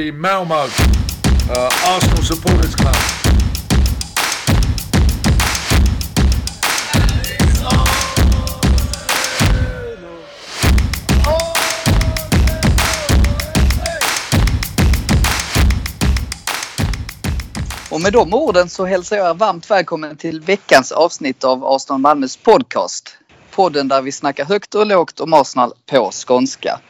the 0.00 0.12
Malmo 0.12 0.54
uh, 0.54 1.96
Arsenal 1.96 2.22
Supporters 2.22 2.74
Club. 2.74 2.94
Och 17.90 18.00
med 18.00 18.12
de 18.12 18.34
orden 18.34 18.68
så 18.68 18.86
hälsar 18.86 19.16
jag 19.16 19.30
er 19.30 19.34
varmt 19.34 19.70
välkommen 19.70 20.16
till 20.16 20.40
veckans 20.40 20.92
avsnitt 20.92 21.44
av 21.44 21.64
Arsenal 21.64 22.00
Malmös 22.00 22.36
podcast. 22.36 23.16
Podden 23.50 23.88
där 23.88 24.02
vi 24.02 24.12
snackar 24.12 24.44
högt 24.44 24.74
och 24.74 24.86
lågt 24.86 25.20
om 25.20 25.34
Arsenal 25.34 25.72
på 25.86 26.10
skånska. 26.12 26.80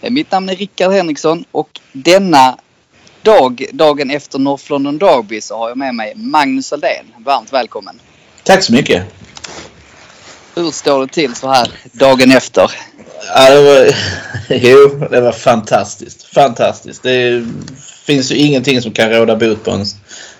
Eh, 0.00 0.10
Mitt 0.10 0.30
namn 0.30 0.48
är 0.48 0.56
Rickard 0.56 0.92
Henriksson 0.92 1.44
och 1.52 1.80
denna 1.92 2.58
dag, 3.22 3.64
dagen 3.72 4.10
efter 4.10 4.38
North 4.38 4.70
London 4.70 4.98
Derby, 4.98 5.40
så 5.40 5.58
har 5.58 5.68
jag 5.68 5.78
med 5.78 5.94
mig 5.94 6.12
Magnus 6.16 6.72
Aldén. 6.72 7.06
Varmt 7.18 7.52
välkommen. 7.52 8.00
Tack 8.42 8.62
så 8.62 8.72
mycket. 8.72 9.04
Hur 10.54 10.70
står 10.70 11.06
det 11.06 11.12
till 11.12 11.34
så 11.34 11.48
här 11.48 11.70
dagen 11.92 12.32
efter? 12.32 12.70
Ja, 13.34 13.50
det 13.50 13.62
var, 13.62 13.94
jo, 14.48 15.06
det 15.10 15.20
var 15.20 15.32
fantastiskt. 15.32 16.22
Fantastiskt. 16.22 17.02
Det 17.02 17.44
finns 18.06 18.32
ju 18.32 18.36
ingenting 18.36 18.82
som 18.82 18.92
kan 18.92 19.10
råda 19.10 19.36
bot 19.36 19.64
på 19.64 19.70
en 19.70 19.84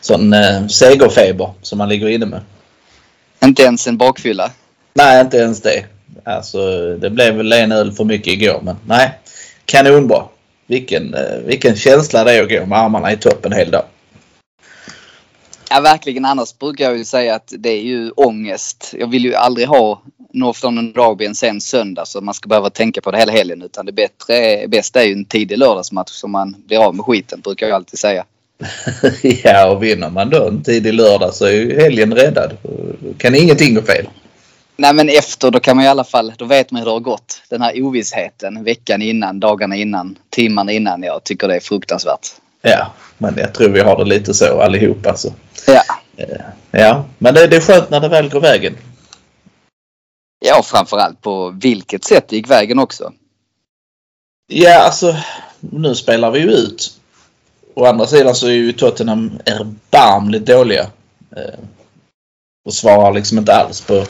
sån 0.00 0.33
eh, 0.33 0.66
segerfeber 0.66 1.50
som 1.62 1.78
man 1.78 1.88
ligger 1.88 2.09
inne 2.09 2.27
med. 2.27 2.41
Inte 3.45 3.62
ens 3.62 3.86
en 3.86 3.97
bakfylla? 3.97 4.50
Nej, 4.95 5.20
inte 5.20 5.36
ens 5.36 5.62
det. 5.62 5.84
Alltså, 6.25 6.59
det 6.97 7.11
blev 7.11 7.34
väl 7.34 7.53
en 7.53 7.72
öl 7.72 7.92
för 7.92 8.05
mycket 8.05 8.33
igår, 8.33 8.61
men 8.62 8.77
nej. 8.86 9.19
Kanonbra. 9.67 10.25
Vilken, 10.67 11.14
eh, 11.14 11.39
vilken 11.45 11.77
känsla 11.77 12.25
det 12.25 12.33
är 12.33 12.42
att 12.42 12.48
gå 12.48 12.67
med 12.67 12.78
armarna 12.78 13.12
i 13.12 13.17
toppen 13.17 13.53
hela 13.53 13.70
dagen. 13.70 13.86
Ja, 15.70 15.81
verkligen. 15.81 16.25
Annars 16.25 16.59
brukar 16.59 16.84
jag 16.84 16.98
ju 16.98 17.05
säga 17.05 17.34
att 17.34 17.53
det 17.59 17.70
är 17.70 17.83
ju 17.83 18.11
ångest. 18.11 18.94
Jag 18.98 19.11
vill 19.11 19.25
ju 19.25 19.34
aldrig 19.34 19.69
ha 19.69 20.03
North 20.33 20.64
London 20.64 20.92
Derby 20.92 21.27
en 21.27 21.34
sen 21.34 21.61
söndag 21.61 22.06
så 22.06 22.20
man 22.20 22.34
ska 22.34 22.48
behöva 22.48 22.70
tänka 22.70 23.00
på 23.00 23.11
det 23.11 23.19
hela 23.19 23.33
helgen. 23.33 23.62
Utan 23.62 23.87
det 23.87 23.92
bättre, 23.92 24.69
bästa 24.69 25.03
är 25.03 25.06
ju 25.06 25.12
en 25.12 25.25
tidig 25.25 25.59
lördagsmatch 25.59 26.11
så 26.11 26.28
man 26.28 26.56
blir 26.67 26.78
av 26.78 26.94
med 26.94 27.05
skiten, 27.05 27.41
brukar 27.41 27.67
jag 27.67 27.75
alltid 27.75 27.98
säga. 27.98 28.25
ja, 29.44 29.70
och 29.70 29.83
vinner 29.83 30.11
man 30.11 30.31
då 30.31 30.48
en 30.48 30.62
tidig 30.62 30.94
lördag 30.94 31.34
så 31.34 31.44
är 31.44 31.53
ju 31.53 31.81
helgen 31.81 32.14
räddad. 32.14 32.56
Kan 33.19 33.34
ingenting 33.34 33.75
gå 33.75 33.83
fel. 33.83 34.06
Nej 34.77 34.94
men 34.94 35.08
efter 35.08 35.50
då 35.50 35.60
kan 35.60 35.77
man 35.77 35.84
i 35.84 35.88
alla 35.88 36.05
fall, 36.05 36.32
då 36.36 36.44
vet 36.44 36.70
man 36.70 36.80
hur 36.80 36.86
det 36.86 36.92
har 36.92 37.00
gått. 37.00 37.42
Den 37.48 37.62
här 37.62 37.82
ovissheten 37.82 38.64
veckan 38.64 39.02
innan, 39.02 39.41
dagarna 39.41 39.77
innan, 39.77 40.19
timmarna 40.30 40.72
innan. 40.72 41.02
Jag 41.02 41.24
tycker 41.24 41.48
det 41.48 41.56
är 41.56 41.60
fruktansvärt. 41.60 42.28
Ja, 42.62 42.92
men 43.19 43.34
jag 43.36 43.54
tror 43.54 43.69
vi 43.69 43.80
har 43.80 43.98
det 43.98 44.04
lite 44.04 44.34
så 44.34 44.60
allihopa. 44.60 45.16
Så. 45.16 45.32
Ja. 45.66 45.82
Eh, 46.16 46.41
Ja, 46.78 47.04
men 47.19 47.34
det, 47.34 47.47
det 47.47 47.56
är 47.56 47.60
skönt 47.60 47.91
när 47.91 48.00
det 48.00 48.08
väl 48.08 48.28
går 48.28 48.41
vägen. 48.41 48.77
Ja, 50.44 50.62
framförallt 50.62 51.20
på 51.20 51.50
vilket 51.50 52.04
sätt 52.04 52.28
det 52.28 52.36
gick 52.36 52.50
vägen 52.50 52.78
också. 52.78 53.12
Ja, 54.47 54.84
alltså 54.84 55.16
nu 55.60 55.94
spelar 55.94 56.30
vi 56.30 56.38
ju 56.38 56.50
ut. 56.50 57.00
Å 57.74 57.86
andra 57.86 58.06
sidan 58.06 58.34
så 58.34 58.47
är 58.47 58.52
ju 58.52 58.72
Tottenham 58.72 59.38
erbarmligt 59.44 60.47
dåliga. 60.47 60.86
Eh, 61.36 61.58
och 62.64 62.74
svarar 62.74 63.12
liksom 63.12 63.38
inte 63.38 63.54
alls 63.54 63.80
på, 63.80 64.04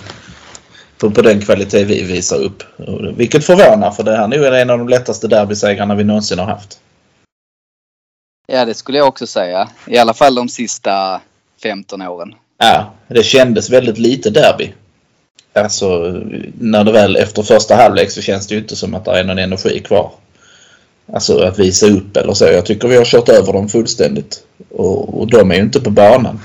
på, 0.99 1.11
på 1.11 1.23
den 1.23 1.41
kvalitet 1.41 1.85
vi 1.85 2.03
visar 2.03 2.37
upp. 2.37 2.63
Vilket 3.17 3.45
förvånar 3.45 3.91
för 3.91 4.03
det 4.03 4.17
här 4.17 4.29
nu 4.29 4.45
är 4.45 4.53
en 4.53 4.71
av 4.71 4.79
de 4.79 4.89
lättaste 4.89 5.29
derbysegrarna 5.29 5.95
vi 5.95 6.05
någonsin 6.05 6.39
har 6.39 6.47
haft. 6.47 6.79
Ja, 8.47 8.65
det 8.65 8.75
skulle 8.75 8.99
jag 8.99 9.09
också 9.09 9.27
säga. 9.27 9.69
I 9.87 9.99
alla 9.99 10.15
fall 10.15 10.35
de 10.35 10.49
sista 10.49 11.21
15 11.63 12.03
åren. 12.03 12.35
Ja, 12.59 12.93
det 13.09 13.23
kändes 13.23 13.71
väldigt 13.71 13.99
lite 13.99 14.31
derby. 14.31 14.73
Alltså 15.53 16.23
när 16.59 16.85
det 16.85 16.93
väl 16.93 17.17
efter 17.17 17.43
första 17.43 17.75
halvlek 17.75 18.11
så 18.11 18.23
känns 18.23 18.47
det 18.47 18.55
ju 18.55 18.61
inte 18.61 18.77
som 18.77 18.95
att 18.95 19.05
det 19.05 19.21
är 19.21 19.25
någon 19.25 19.39
energi 19.39 19.81
kvar. 19.81 20.11
Alltså 21.13 21.39
att 21.39 21.59
visa 21.59 21.87
upp 21.87 22.17
eller 22.17 22.35
så. 22.35 22.45
Jag 22.45 22.67
tycker 22.67 22.89
vi 22.89 22.97
har 22.97 23.05
kört 23.05 23.29
över 23.29 23.53
dem 23.53 23.69
fullständigt. 23.69 24.45
Och, 24.71 25.21
och 25.21 25.31
de 25.31 25.51
är 25.51 25.55
ju 25.55 25.63
inte 25.63 25.81
på 25.81 25.91
banan. 25.91 26.41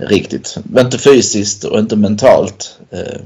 Riktigt. 0.00 0.56
Inte 0.78 0.98
fysiskt 0.98 1.64
och 1.64 1.78
inte 1.78 1.96
mentalt. 1.96 2.78
Eh, 2.90 3.20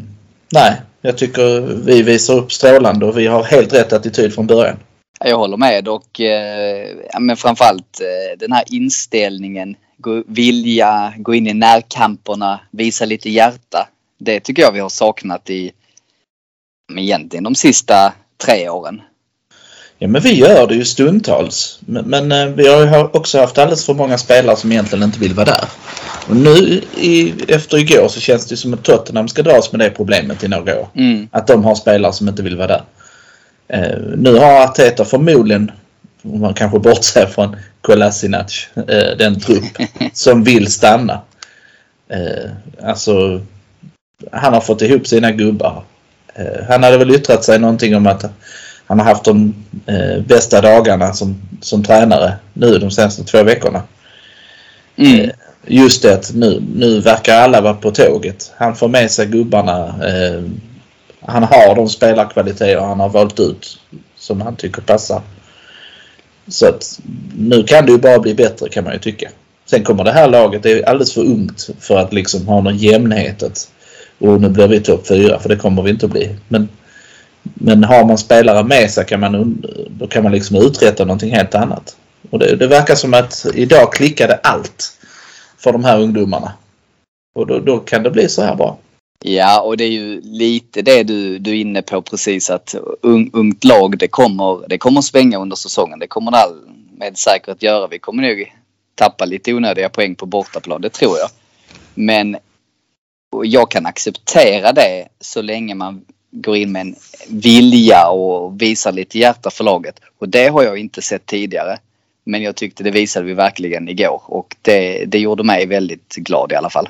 nej, 0.52 0.80
jag 1.00 1.18
tycker 1.18 1.60
vi 1.60 2.02
visar 2.02 2.34
upp 2.34 2.52
strålande 2.52 3.06
och 3.06 3.18
vi 3.18 3.26
har 3.26 3.42
helt 3.42 3.72
rätt 3.72 3.92
attityd 3.92 4.34
från 4.34 4.46
början. 4.46 4.76
Ja, 5.20 5.28
Jag 5.28 5.36
håller 5.36 5.56
med 5.56 5.88
och 5.88 6.20
eh, 6.20 6.88
men 7.20 7.36
framförallt 7.36 8.00
eh, 8.00 8.38
den 8.38 8.52
här 8.52 8.64
inställningen. 8.66 9.76
Gå, 9.98 10.22
vilja 10.26 11.14
gå 11.16 11.34
in 11.34 11.46
i 11.46 11.54
närkamperna, 11.54 12.60
visa 12.70 13.04
lite 13.04 13.30
hjärta. 13.30 13.88
Det 14.18 14.40
tycker 14.40 14.62
jag 14.62 14.72
vi 14.72 14.80
har 14.80 14.88
saknat 14.88 15.50
i 15.50 15.72
men 16.88 16.98
egentligen 16.98 17.44
de 17.44 17.54
sista 17.54 18.12
tre 18.44 18.68
åren. 18.68 19.00
Ja 19.98 20.08
men 20.08 20.22
vi 20.22 20.34
gör 20.34 20.66
det 20.66 20.74
ju 20.74 20.84
stundtals. 20.84 21.78
Men, 21.80 22.28
men 22.28 22.56
vi 22.56 22.68
har 22.68 22.80
ju 22.80 23.02
också 23.12 23.40
haft 23.40 23.58
alldeles 23.58 23.86
för 23.86 23.94
många 23.94 24.18
spelare 24.18 24.56
som 24.56 24.72
egentligen 24.72 25.04
inte 25.04 25.18
vill 25.18 25.34
vara 25.34 25.46
där. 25.46 25.64
Och 26.28 26.36
nu 26.36 26.82
i, 26.96 27.34
efter 27.48 27.78
igår 27.78 28.08
så 28.08 28.20
känns 28.20 28.46
det 28.46 28.56
som 28.56 28.74
att 28.74 28.82
Tottenham 28.82 29.28
ska 29.28 29.42
dras 29.42 29.72
med 29.72 29.80
det 29.80 29.90
problemet 29.90 30.44
i 30.44 30.48
några 30.48 30.80
år. 30.80 30.88
Mm. 30.94 31.28
Att 31.30 31.46
de 31.46 31.64
har 31.64 31.74
spelare 31.74 32.12
som 32.12 32.28
inte 32.28 32.42
vill 32.42 32.56
vara 32.56 32.66
där. 32.66 32.82
Eh, 33.68 33.98
nu 34.16 34.34
har 34.34 34.64
Arteta 34.64 35.04
förmodligen, 35.04 35.70
om 36.22 36.40
man 36.40 36.54
kanske 36.54 36.78
bortser 36.78 37.26
från 37.26 37.56
Kolasinac, 37.80 38.68
eh, 38.76 39.16
den 39.18 39.40
trupp 39.40 39.64
som 40.12 40.44
vill 40.44 40.72
stanna. 40.72 41.20
Eh, 42.08 42.50
alltså, 42.82 43.40
han 44.32 44.54
har 44.54 44.60
fått 44.60 44.82
ihop 44.82 45.06
sina 45.06 45.32
gubbar. 45.32 45.84
Eh, 46.34 46.64
han 46.68 46.82
hade 46.82 46.98
väl 46.98 47.14
yttrat 47.14 47.44
sig 47.44 47.58
någonting 47.58 47.96
om 47.96 48.06
att 48.06 48.24
han 48.86 48.98
har 48.98 49.06
haft 49.06 49.24
de 49.24 49.54
bästa 50.26 50.60
dagarna 50.60 51.12
som, 51.12 51.42
som 51.60 51.84
tränare 51.84 52.32
nu 52.52 52.78
de 52.78 52.90
senaste 52.90 53.24
två 53.24 53.42
veckorna. 53.42 53.82
Mm. 54.96 55.30
Just 55.66 56.02
det 56.02 56.14
att 56.14 56.34
nu, 56.34 56.62
nu 56.74 57.00
verkar 57.00 57.40
alla 57.40 57.60
vara 57.60 57.74
på 57.74 57.90
tåget. 57.90 58.52
Han 58.56 58.76
får 58.76 58.88
med 58.88 59.10
sig 59.10 59.26
gubbarna. 59.26 59.86
Eh, 59.86 60.42
han 61.20 61.42
har 61.42 61.74
de 61.74 61.88
spelarkvaliteter 61.88 62.80
han 62.80 63.00
har 63.00 63.08
valt 63.08 63.40
ut 63.40 63.78
som 64.16 64.40
han 64.40 64.56
tycker 64.56 64.82
passar. 64.82 65.22
Så 66.48 66.66
att 66.66 67.00
nu 67.38 67.62
kan 67.62 67.86
det 67.86 67.92
ju 67.92 67.98
bara 67.98 68.18
bli 68.18 68.34
bättre 68.34 68.68
kan 68.68 68.84
man 68.84 68.92
ju 68.92 68.98
tycka. 68.98 69.30
Sen 69.66 69.84
kommer 69.84 70.04
det 70.04 70.12
här 70.12 70.28
laget, 70.28 70.62
det 70.62 70.72
är 70.72 70.88
alldeles 70.88 71.14
för 71.14 71.20
ungt 71.20 71.70
för 71.80 71.98
att 71.98 72.12
liksom 72.12 72.46
ha 72.46 72.60
någon 72.60 72.76
jämnhet. 72.76 73.42
Att, 73.42 73.68
och 74.18 74.40
nu 74.40 74.48
blir 74.48 74.68
vi 74.68 74.80
topp 74.80 75.06
fyra 75.06 75.38
för 75.38 75.48
det 75.48 75.56
kommer 75.56 75.82
vi 75.82 75.90
inte 75.90 76.06
att 76.06 76.12
bli. 76.12 76.36
Men, 76.48 76.68
men 77.42 77.84
har 77.84 78.04
man 78.04 78.18
spelare 78.18 78.64
med 78.64 78.90
sig 78.90 79.06
kan 79.06 79.20
man, 79.20 79.64
då 79.88 80.06
kan 80.06 80.22
man 80.22 80.32
liksom 80.32 80.56
uträtta 80.56 81.04
någonting 81.04 81.34
helt 81.34 81.54
annat. 81.54 81.96
Och 82.30 82.38
det, 82.38 82.56
det 82.56 82.66
verkar 82.66 82.94
som 82.94 83.14
att 83.14 83.46
idag 83.54 83.92
klickade 83.92 84.34
allt 84.34 84.93
för 85.64 85.72
de 85.72 85.84
här 85.84 86.00
ungdomarna. 86.00 86.52
Och 87.34 87.46
då, 87.46 87.58
då 87.58 87.78
kan 87.78 88.02
det 88.02 88.10
bli 88.10 88.28
så 88.28 88.42
här 88.42 88.54
bra. 88.54 88.78
Ja, 89.24 89.62
och 89.62 89.76
det 89.76 89.84
är 89.84 89.90
ju 89.90 90.20
lite 90.20 90.82
det 90.82 91.02
du, 91.02 91.38
du 91.38 91.50
är 91.50 91.54
inne 91.54 91.82
på 91.82 92.02
precis 92.02 92.50
att 92.50 92.74
ung, 93.00 93.30
ungt 93.32 93.64
lag 93.64 93.98
det 93.98 94.08
kommer, 94.08 94.68
det 94.68 94.78
kommer 94.78 95.00
svänga 95.00 95.38
under 95.38 95.56
säsongen. 95.56 95.98
Det 95.98 96.06
kommer 96.06 96.30
det 96.30 96.38
all 96.38 96.60
med 96.98 97.18
säkerhet 97.18 97.62
göra. 97.62 97.86
Vi 97.86 97.98
kommer 97.98 98.22
nog 98.22 98.52
tappa 98.94 99.24
lite 99.24 99.54
onödiga 99.54 99.88
poäng 99.88 100.14
på 100.14 100.26
bortaplan, 100.26 100.80
det 100.80 100.90
tror 100.90 101.18
jag. 101.18 101.28
Men 101.94 102.36
jag 103.44 103.70
kan 103.70 103.86
acceptera 103.86 104.72
det 104.72 105.08
så 105.20 105.42
länge 105.42 105.74
man 105.74 106.04
går 106.30 106.56
in 106.56 106.72
med 106.72 106.80
en 106.80 106.94
vilja 107.28 108.08
och 108.08 108.62
visar 108.62 108.92
lite 108.92 109.18
hjärta 109.18 109.50
för 109.50 109.64
laget. 109.64 110.00
Och 110.18 110.28
det 110.28 110.48
har 110.48 110.62
jag 110.62 110.78
inte 110.78 111.02
sett 111.02 111.26
tidigare. 111.26 111.78
Men 112.24 112.42
jag 112.42 112.56
tyckte 112.56 112.84
det 112.84 112.90
visade 112.90 113.26
vi 113.26 113.34
verkligen 113.34 113.88
igår 113.88 114.22
och 114.26 114.56
det, 114.62 115.04
det 115.04 115.18
gjorde 115.18 115.42
mig 115.44 115.66
väldigt 115.66 116.14
glad 116.16 116.52
i 116.52 116.54
alla 116.54 116.70
fall. 116.70 116.88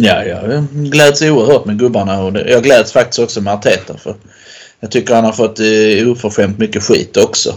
Ja, 0.00 0.24
jag 0.24 0.66
gläds 0.72 1.22
oerhört 1.22 1.64
med 1.64 1.78
gubbarna 1.78 2.22
och 2.22 2.36
jag 2.46 2.62
gläds 2.62 2.92
faktiskt 2.92 3.18
också 3.18 3.40
med 3.40 3.54
Arteta 3.54 3.96
för 3.96 4.14
jag 4.80 4.90
tycker 4.90 5.14
han 5.14 5.24
har 5.24 5.32
fått 5.32 5.60
eh, 5.60 6.10
oförskämt 6.10 6.58
mycket 6.58 6.82
skit 6.82 7.16
också. 7.16 7.54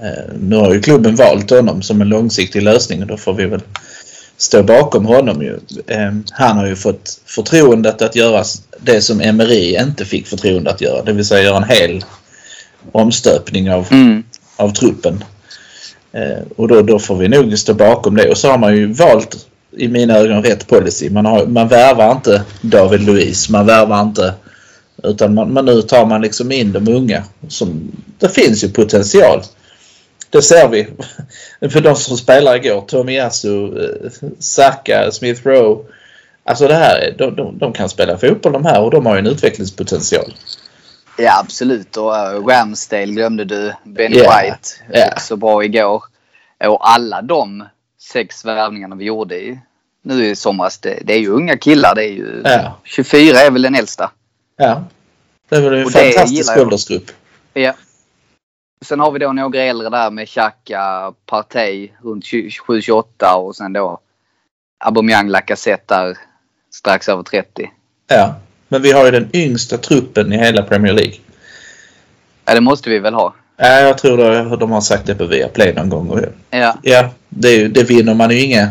Eh, 0.00 0.34
nu 0.40 0.56
har 0.56 0.74
ju 0.74 0.80
klubben 0.82 1.14
valt 1.16 1.50
honom 1.50 1.82
som 1.82 2.00
en 2.00 2.08
långsiktig 2.08 2.62
lösning 2.62 3.02
och 3.02 3.06
då 3.08 3.16
får 3.16 3.34
vi 3.34 3.46
väl 3.46 3.60
stå 4.36 4.62
bakom 4.62 5.06
honom 5.06 5.42
ju. 5.42 5.58
Eh, 5.86 6.12
han 6.30 6.56
har 6.56 6.66
ju 6.66 6.76
fått 6.76 7.20
förtroendet 7.26 8.02
att 8.02 8.16
göra 8.16 8.44
det 8.80 9.00
som 9.00 9.20
Emery 9.20 9.78
inte 9.80 10.04
fick 10.04 10.26
förtroende 10.26 10.70
att 10.70 10.80
göra, 10.80 11.02
det 11.02 11.12
vill 11.12 11.24
säga 11.24 11.42
göra 11.42 11.56
en 11.56 11.68
hel 11.68 12.04
omstöpning 12.92 13.70
av, 13.70 13.86
Mm. 13.90 14.22
av 14.56 14.70
truppen. 14.70 15.24
Eh, 16.16 16.42
och 16.56 16.68
då, 16.68 16.82
då 16.82 16.98
får 16.98 17.16
vi 17.16 17.28
nog 17.28 17.58
stå 17.58 17.74
bakom 17.74 18.16
det. 18.16 18.30
Och 18.30 18.38
så 18.38 18.50
har 18.50 18.58
man 18.58 18.76
ju 18.76 18.92
valt 18.92 19.46
i 19.76 19.88
mina 19.88 20.16
ögon 20.16 20.42
rätt 20.42 20.66
policy. 20.66 21.10
Man, 21.10 21.26
har, 21.26 21.46
man 21.46 21.68
värvar 21.68 22.12
inte 22.12 22.42
David 22.60 23.00
Luiz. 23.00 23.48
Man 23.48 23.66
värvar 23.66 24.02
inte 24.02 24.34
utan 25.02 25.34
man, 25.34 25.52
man, 25.52 25.64
nu 25.64 25.82
tar 25.82 26.06
man 26.06 26.22
liksom 26.22 26.52
in 26.52 26.72
de 26.72 26.88
unga. 26.88 27.24
Som, 27.48 27.92
det 28.18 28.28
finns 28.28 28.64
ju 28.64 28.68
potential. 28.68 29.42
det 30.30 30.42
ser 30.42 30.68
vi. 30.68 30.88
För 31.70 31.80
de 31.80 31.96
som 31.96 32.16
spelar 32.16 32.56
igår, 32.56 32.80
Tomiyasu, 32.80 33.66
eh, 33.66 34.28
Saka, 34.38 35.10
Smith 35.12 35.46
Rowe. 35.46 35.84
Alltså 36.44 36.68
det 36.68 36.74
här, 36.74 37.14
de, 37.18 37.36
de, 37.36 37.58
de 37.58 37.72
kan 37.72 37.88
spela 37.88 38.18
fotboll 38.18 38.52
de 38.52 38.64
här 38.64 38.82
och 38.82 38.90
de 38.90 39.06
har 39.06 39.14
ju 39.14 39.18
en 39.18 39.26
utvecklingspotential. 39.26 40.34
Ja 41.16 41.40
absolut 41.40 41.96
och 41.96 42.10
uh, 42.10 42.46
Ramsdale 42.46 43.06
glömde 43.06 43.44
du. 43.44 43.72
Benny 43.84 44.16
Ja, 44.16 44.40
White 44.42 44.68
ja. 44.92 45.08
också 45.12 45.36
bra 45.36 45.64
igår. 45.64 46.04
Och 46.64 46.90
alla 46.90 47.22
de 47.22 47.64
sex 47.98 48.44
värvningarna 48.44 48.96
vi 48.96 49.04
gjorde 49.04 49.36
i, 49.36 49.58
nu 50.02 50.26
i 50.26 50.36
somras 50.36 50.78
det, 50.78 50.98
det 51.04 51.14
är 51.14 51.18
ju 51.18 51.28
unga 51.28 51.56
killar. 51.56 51.94
Det 51.94 52.04
är 52.04 52.12
ju 52.12 52.42
Ja. 52.44 52.78
24 52.84 53.38
är 53.40 53.50
väl 53.50 53.62
den 53.62 53.74
äldsta. 53.74 54.10
Ja. 54.56 54.82
Det 55.48 55.60
var 55.60 55.72
ju 55.72 55.82
en 55.82 55.90
fantastisk 55.90 56.56
åldersgrupp. 56.56 57.10
Ja. 57.54 57.72
Sen 58.84 59.00
har 59.00 59.10
vi 59.10 59.18
då 59.18 59.32
några 59.32 59.62
äldre 59.62 59.88
där 59.90 60.10
med 60.10 60.28
Xhaka, 60.28 61.12
Partey 61.26 61.90
runt 62.02 62.24
27-28 62.24 63.34
och 63.34 63.56
sen 63.56 63.72
då 63.72 64.00
Aubameyang, 64.84 65.28
Lacazette 65.28 65.94
där 65.94 66.18
strax 66.70 67.08
över 67.08 67.22
30. 67.22 67.70
Ja. 68.06 68.34
Men 68.68 68.82
vi 68.82 68.92
har 68.92 69.04
ju 69.04 69.10
den 69.10 69.28
yngsta 69.32 69.78
truppen 69.78 70.32
i 70.32 70.38
hela 70.38 70.62
Premier 70.62 70.92
League. 70.92 71.14
Ja 72.44 72.54
det 72.54 72.60
måste 72.60 72.90
vi 72.90 72.98
väl 72.98 73.14
ha. 73.14 73.34
Ja, 73.56 73.80
jag 73.80 73.98
tror 73.98 74.16
det, 74.16 74.56
de 74.56 74.70
har 74.70 74.80
sagt 74.80 75.06
det 75.06 75.14
på 75.14 75.24
Viaplay 75.24 75.74
någon 75.74 75.88
gång. 75.88 76.20
Ja. 76.50 76.78
Ja, 76.82 77.10
det, 77.28 77.68
det 77.68 77.82
vinner 77.82 78.14
man 78.14 78.30
ju 78.30 78.40
inga 78.40 78.70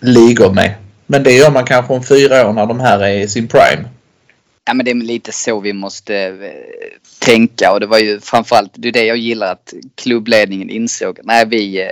ligor 0.00 0.52
med. 0.52 0.74
Men 1.06 1.22
det 1.22 1.32
gör 1.32 1.50
man 1.50 1.64
kanske 1.64 1.92
om 1.92 2.04
fyra 2.04 2.48
år 2.48 2.52
när 2.52 2.66
de 2.66 2.80
här 2.80 3.00
är 3.00 3.18
i 3.18 3.28
sin 3.28 3.48
prime. 3.48 3.88
Ja 4.66 4.74
men 4.74 4.84
det 4.84 4.90
är 4.90 4.94
lite 4.94 5.32
så 5.32 5.60
vi 5.60 5.72
måste 5.72 6.16
eh, 6.16 6.34
tänka 7.18 7.72
och 7.72 7.80
det 7.80 7.86
var 7.86 7.98
ju 7.98 8.20
framförallt 8.20 8.70
det 8.74 8.90
det 8.90 9.04
jag 9.04 9.16
gillar 9.16 9.52
att 9.52 9.74
klubbledningen 9.94 10.70
insåg. 10.70 11.18
Nej 11.22 11.46
vi, 11.46 11.82
eh, 11.82 11.88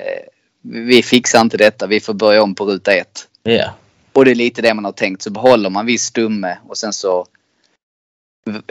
vi 0.63 1.03
fixar 1.03 1.41
inte 1.41 1.57
detta. 1.57 1.87
Vi 1.87 2.01
får 2.01 2.15
börja 2.15 2.43
om 2.43 2.55
på 2.55 2.65
ruta 2.65 2.93
ett. 2.93 3.29
Ja. 3.43 3.71
Och 4.13 4.25
det 4.25 4.31
är 4.31 4.35
lite 4.35 4.63
det 4.63 4.75
man 4.75 4.85
har 4.85 4.93
tänkt. 4.93 5.23
Så 5.23 5.31
behåller 5.31 5.71
man 5.71 5.87
viss 5.87 6.03
stumme 6.03 6.59
och 6.69 6.79
sen 6.79 6.93
så 6.93 7.27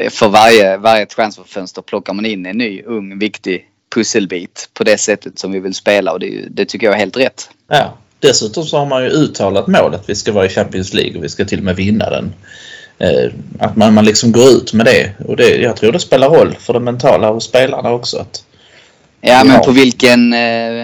för 0.10 0.28
varje, 0.28 0.78
varje 0.78 1.06
transferfönster 1.06 1.82
plockar 1.82 2.14
man 2.14 2.26
in 2.26 2.46
en 2.46 2.58
ny 2.58 2.82
ung 2.84 3.20
viktig 3.20 3.68
pusselbit 3.96 4.70
på 4.74 4.84
det 4.84 4.98
sättet 4.98 5.40
som 5.40 5.52
vi 5.52 5.60
vill 5.60 5.74
spela 5.74 6.12
och 6.12 6.20
det, 6.20 6.46
det 6.50 6.66
tycker 6.66 6.88
jag 6.88 6.94
är 6.96 7.00
helt 7.00 7.18
rätt. 7.18 7.50
ja. 7.68 7.98
Dessutom 8.20 8.64
så 8.64 8.78
har 8.78 8.86
man 8.86 9.04
ju 9.04 9.10
uttalat 9.10 9.68
mål 9.68 9.94
att 9.96 10.10
vi 10.10 10.16
ska 10.16 10.32
vara 10.32 10.46
i 10.46 10.50
Champions 10.50 10.94
League 10.94 11.18
och 11.18 11.24
vi 11.24 11.30
ska 11.30 11.46
till 11.46 11.58
och 11.60 11.66
med 11.66 11.76
vinna 11.76 12.10
den. 12.10 12.34
Eh, 12.98 13.32
att 13.60 13.76
man, 13.76 13.94
man 13.94 14.06
liksom 14.06 14.32
går 14.32 14.50
ut 14.50 14.74
med 14.74 14.86
det. 14.86 15.12
Och 15.28 15.36
det, 15.38 15.50
jag 15.56 15.76
tror 15.78 15.92
det 15.92 16.00
spelar 16.00 16.30
roll 16.30 16.56
för 16.60 16.74
det 16.74 16.80
mentala 16.80 17.32
hos 17.32 17.46
spelarna 17.46 17.92
också. 17.92 18.18
Att, 18.18 18.46
Ja 19.22 19.44
men 19.44 19.56
har- 19.56 19.64
på 19.64 19.72
vilken 19.72 20.34
eh, 20.34 20.40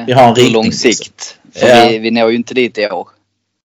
vi 0.07 0.13
har 0.13 0.27
en 0.27 0.35
riktning, 0.35 0.53
lång 0.53 0.65
liksom. 0.65 0.91
sikt? 0.93 1.37
För 1.53 1.67
Ja. 1.67 1.87
vi, 1.89 1.97
vi 1.97 2.11
når 2.11 2.29
ju 2.29 2.35
inte 2.35 2.53
dit 2.53 2.77
i 2.77 2.87
år. 2.89 3.07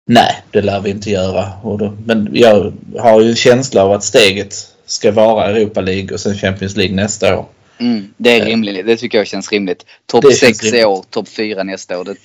Nej, 0.06 0.36
det 0.52 0.62
lär 0.62 0.80
vi 0.82 0.90
inte 0.90 1.10
göra. 1.12 1.52
Då, 1.64 1.94
men 2.06 2.30
jag 2.34 2.74
har 3.00 3.22
ju 3.22 3.30
en 3.30 3.36
känsla 3.36 3.84
av 3.84 3.92
att 3.92 4.04
steget 4.04 4.56
ska 4.86 5.12
vara 5.12 5.46
Europa 5.46 5.82
League 5.82 6.14
och 6.14 6.20
sen 6.20 6.38
Champions 6.38 6.76
League 6.78 6.96
nästa 6.96 7.38
år. 7.40 7.46
Mm, 7.80 8.14
det 8.18 8.40
är 8.40 8.46
rimligt. 8.46 8.86
Det 8.86 8.98
tycker 8.98 9.18
jag 9.18 9.28
känns 9.28 9.52
rimligt. 9.52 9.86
Topp 10.06 10.22
Det 10.30 10.34
känns 10.36 10.58
6 10.58 10.74
i 10.74 10.86
år, 10.86 11.06
topp 11.10 11.28
4 11.30 11.64
nästa 11.64 12.00
år. 12.00 12.04
Det, 12.06 12.16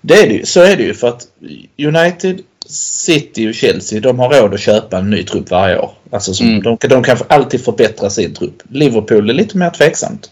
Det 0.00 0.14
är 0.14 0.26
det 0.28 0.34
ju. 0.34 0.44
Så 0.46 0.60
är 0.60 0.76
det 0.76 0.82
ju 0.82 0.94
för 0.94 1.08
att 1.08 1.26
United, 1.78 2.40
City 2.66 3.48
och 3.50 3.54
Chelsea 3.54 4.00
de 4.00 4.18
har 4.18 4.28
råd 4.40 4.54
att 4.54 4.60
köpa 4.60 4.98
en 4.98 5.10
ny 5.10 5.22
trupp 5.24 5.50
varje 5.50 5.78
år. 5.78 5.90
Alltså 6.10 6.34
som, 6.34 6.46
Mm. 6.48 6.62
de, 6.62 6.88
de 6.88 7.02
kan 7.02 7.16
alltid 7.28 7.64
förbättra 7.64 8.10
sin 8.10 8.34
trupp. 8.34 8.62
Liverpool 8.70 9.30
är 9.30 9.34
lite 9.34 9.56
mer 9.58 9.70
tveksamt. 9.70 10.30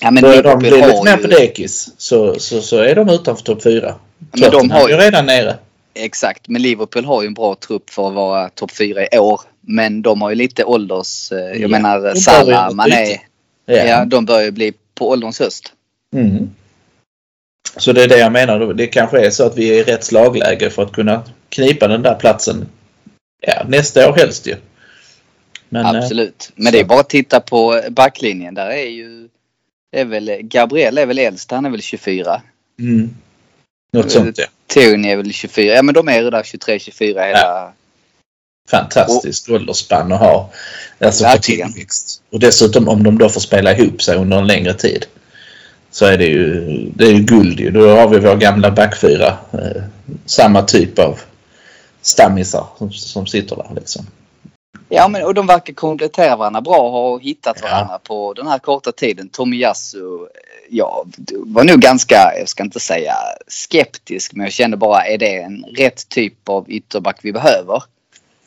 ja, 0.00 0.10
men 0.10 0.22
Börjar 0.22 0.42
de 0.42 0.58
bli 0.58 0.70
lite 0.70 1.02
mer 1.04 1.16
ju- 1.16 1.22
på 1.22 1.28
dekis 1.28 1.88
så, 1.98 2.38
så, 2.38 2.60
så 2.62 2.76
är 2.78 2.94
de 2.94 3.08
utanför 3.08 3.44
topp 3.44 3.62
4. 3.62 3.94
Men 4.32 4.50
de 4.50 4.70
har 4.70 4.88
ju 4.88 4.96
redan 4.96 5.26
nere. 5.26 5.56
Exakt, 5.94 6.48
men 6.48 6.62
Liverpool 6.62 7.04
har 7.04 7.22
ju 7.22 7.26
en 7.26 7.34
bra 7.34 7.54
trupp 7.54 7.90
för 7.90 8.08
att 8.08 8.14
vara 8.14 8.48
topp 8.48 8.70
4 8.76 9.06
i 9.12 9.18
år. 9.18 9.40
Men 9.60 10.02
de 10.02 10.22
har 10.22 10.30
ju 10.30 10.36
lite 10.36 10.64
ålders... 10.64 11.32
eh, 11.32 11.38
Jag 11.38 11.56
Ja, 11.60 11.68
menar 11.68 12.14
Salah, 12.14 12.72
Mané. 12.74 12.90
byte. 13.06 13.20
Ja. 13.86 14.04
de 14.04 14.24
börjar 14.24 14.42
ju 14.44 14.50
bli 14.50 14.72
på 14.94 15.08
ålderns 15.10 15.38
höst. 15.40 15.72
Mm. 16.16 16.50
Så 17.76 17.92
det 17.92 18.02
är 18.04 18.08
det 18.08 18.18
jag 18.18 18.32
menar. 18.32 18.74
Det 18.74 18.86
kanske 18.86 19.26
är 19.26 19.30
så 19.30 19.46
att 19.46 19.58
vi 19.58 19.68
är 19.70 19.74
i 19.74 19.82
rätt 19.82 20.04
slagläge 20.04 20.70
för 20.70 20.82
att 20.82 20.92
kunna 20.92 21.22
knipa 21.48 21.88
den 21.88 22.02
där 22.02 22.14
platsen. 22.14 22.68
Ja, 23.40 23.64
nästa 23.68 24.08
år 24.10 24.12
helst 24.16 24.46
ju. 24.46 24.54
Men, 25.68 25.86
eh, 25.86 25.90
Absolut. 26.02 26.50
Men 26.54 26.66
så- 26.66 26.72
det 26.72 26.80
är 26.80 26.84
bara 26.84 27.00
att 27.00 27.08
titta 27.08 27.40
på 27.40 27.82
backlinjen. 27.90 28.54
Där 28.54 28.66
är 28.70 28.86
ju... 28.90 29.28
Är 29.96 30.04
väl, 30.04 30.30
Gabriel 30.42 30.98
är 30.98 31.06
väl 31.06 31.18
äldst. 31.18 31.50
Han 31.50 31.66
är 31.66 31.70
väl 31.70 31.82
24. 31.82 32.42
Mm. 32.80 33.10
Något 33.92 34.10
sånt 34.10 34.38
ja. 34.38 34.44
Tony 34.66 35.08
är 35.08 35.16
väl 35.16 35.32
24. 35.32 35.74
Ja 35.74 35.82
men 35.82 35.94
de 35.94 36.08
är 36.08 36.30
där 36.30 36.42
23-24 36.42 37.26
hela... 37.26 37.72
fantastiskt 38.70 39.50
åldersspann 39.50 40.12
att 40.12 40.20
ha. 40.20 40.50
Alltså 41.00 41.24
för 41.24 41.38
tillväxt. 41.38 42.22
Och 42.32 42.40
dessutom 42.40 42.88
om 42.88 43.02
de 43.02 43.18
då 43.18 43.28
får 43.28 43.40
spela 43.40 43.72
ihop 43.72 44.02
sig 44.02 44.16
under 44.16 44.38
en 44.38 44.46
längre 44.46 44.74
tid. 44.74 45.06
Så 45.90 46.06
är 46.06 46.18
det 46.18 46.26
ju, 46.26 46.60
det 46.94 47.04
är 47.04 47.12
ju 47.12 47.22
guld 47.22 47.60
ju. 47.60 47.70
Då 47.70 47.88
har 47.96 48.08
vi 48.08 48.18
vår 48.18 48.36
gamla 48.36 48.70
backfyra. 48.70 49.28
Eh, 49.52 49.82
samma 50.26 50.62
typ 50.62 50.98
av 50.98 51.20
stammisar 52.02 52.66
som, 52.78 52.92
som 52.92 53.26
sitter 53.26 53.56
där 53.56 53.70
liksom. 53.74 54.06
Ja 54.88 55.08
men 55.08 55.24
och 55.24 55.34
de 55.34 55.46
verkar 55.46 55.74
komplettera 55.74 56.36
varandra 56.36 56.60
bra 56.60 56.76
och 56.78 56.90
har 56.92 57.18
hittat 57.20 57.58
Ja. 57.62 57.68
varandra 57.68 57.98
på 57.98 58.32
den 58.34 58.46
här 58.46 58.58
korta 58.58 58.92
tiden. 58.92 59.28
Tomiyasu, 59.28 60.26
ja, 60.70 61.04
var 61.32 61.64
nog 61.64 61.80
ganska, 61.80 62.32
jag 62.38 62.48
ska 62.48 62.62
inte 62.62 62.80
säga 62.80 63.14
skeptisk, 63.46 64.32
men 64.34 64.44
jag 64.44 64.52
kände 64.52 64.76
bara 64.76 65.06
är 65.06 65.18
det 65.18 65.36
en 65.36 65.64
rätt 65.76 66.08
typ 66.08 66.48
av 66.48 66.70
ytterback 66.70 67.18
vi 67.22 67.32
behöver? 67.32 67.82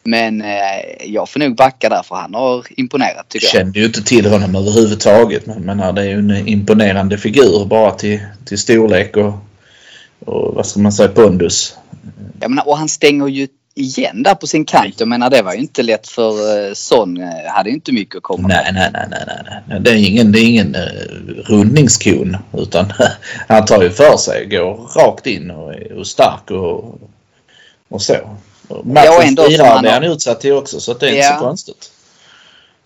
Men 0.03 0.41
eh, 0.41 1.06
jag 1.06 1.29
får 1.29 1.39
nog 1.39 1.56
backa 1.56 1.89
där 1.89 2.03
för 2.03 2.15
han 2.15 2.33
har 2.33 2.65
imponerat 2.69 3.29
tycker 3.29 3.45
jag. 3.45 3.51
Kände 3.51 3.79
ju 3.79 3.85
inte 3.85 4.03
till 4.03 4.25
honom 4.25 4.56
överhuvudtaget. 4.56 5.45
Men, 5.45 5.62
men 5.62 5.79
ja, 5.79 5.91
det 5.91 6.01
är 6.01 6.06
ju 6.06 6.19
en 6.19 6.47
imponerande 6.47 7.18
figur 7.18 7.65
bara 7.65 7.91
till, 7.91 8.19
till 8.45 8.57
storlek 8.57 9.17
och, 9.17 9.33
och 10.25 10.56
vad 10.56 10.65
ska 10.65 10.79
man 10.79 10.91
säga 10.91 11.09
pondus. 11.09 11.77
Jag 12.39 12.50
menar, 12.50 12.67
och 12.67 12.77
han 12.77 12.89
stänger 12.89 13.27
ju 13.27 13.47
igen 13.73 14.23
där 14.23 14.35
på 14.35 14.48
sin 14.48 14.65
kant. 14.65 14.95
Jag 15.00 15.07
menar 15.07 15.29
det 15.29 15.41
var 15.41 15.53
ju 15.53 15.60
inte 15.60 15.84
lätt 15.84 16.07
för 16.07 16.67
eh, 16.67 16.74
Son. 16.74 17.22
eh, 17.22 17.29
hade 17.53 17.69
ju 17.69 17.75
inte 17.75 17.91
mycket 17.91 18.15
att 18.15 18.24
komma. 18.24 18.48
Nej, 18.48 18.72
nej, 18.74 18.89
nej, 18.93 19.07
nej, 19.10 19.62
nej. 19.67 19.79
Det 19.79 19.91
är 19.91 19.95
ingen, 20.07 20.31
det 20.31 20.39
är 20.39 20.45
ingen 20.45 20.75
uh, 20.75 20.81
rundningskon. 21.45 22.38
Utan 22.57 22.93
han 23.48 23.65
tar 23.65 23.84
ju 23.84 23.89
för 23.89 24.17
sig, 24.17 24.45
går 24.45 24.75
rakt 24.95 25.27
in 25.27 25.51
och 25.51 25.74
är 25.74 26.03
stark 26.03 26.51
och, 26.51 27.00
och 27.89 28.01
så. 28.01 28.15
Matchens 28.84 29.39
firare 29.48 29.67
han 29.67 29.81
blir 29.81 29.91
han 29.91 30.03
utsatt 30.03 30.41
till 30.41 30.53
också 30.53 30.79
så 30.79 30.93
det 30.93 31.05
är 31.05 31.10
inte 31.10 31.19
Ja. 31.19 31.34
så 31.39 31.45
konstigt. 31.45 31.91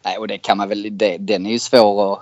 Nej, 0.06 0.18
och 0.18 0.28
det 0.28 0.38
kan 0.38 0.58
man 0.58 0.70
väl, 0.70 0.88
det, 0.92 1.18
den 1.18 1.46
är 1.46 1.52
ju 1.52 1.60
svår 1.60 2.14
att 2.14 2.20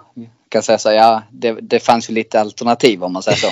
kan 0.53 0.63
säga 0.63 0.77
så, 0.77 0.91
ja 0.91 1.23
det, 1.31 1.51
det 1.61 1.79
fanns 1.79 2.09
ju 2.09 2.13
lite 2.13 2.39
alternativ 2.41 3.03
om 3.03 3.13
man 3.13 3.23
säger 3.23 3.37
så. 3.37 3.47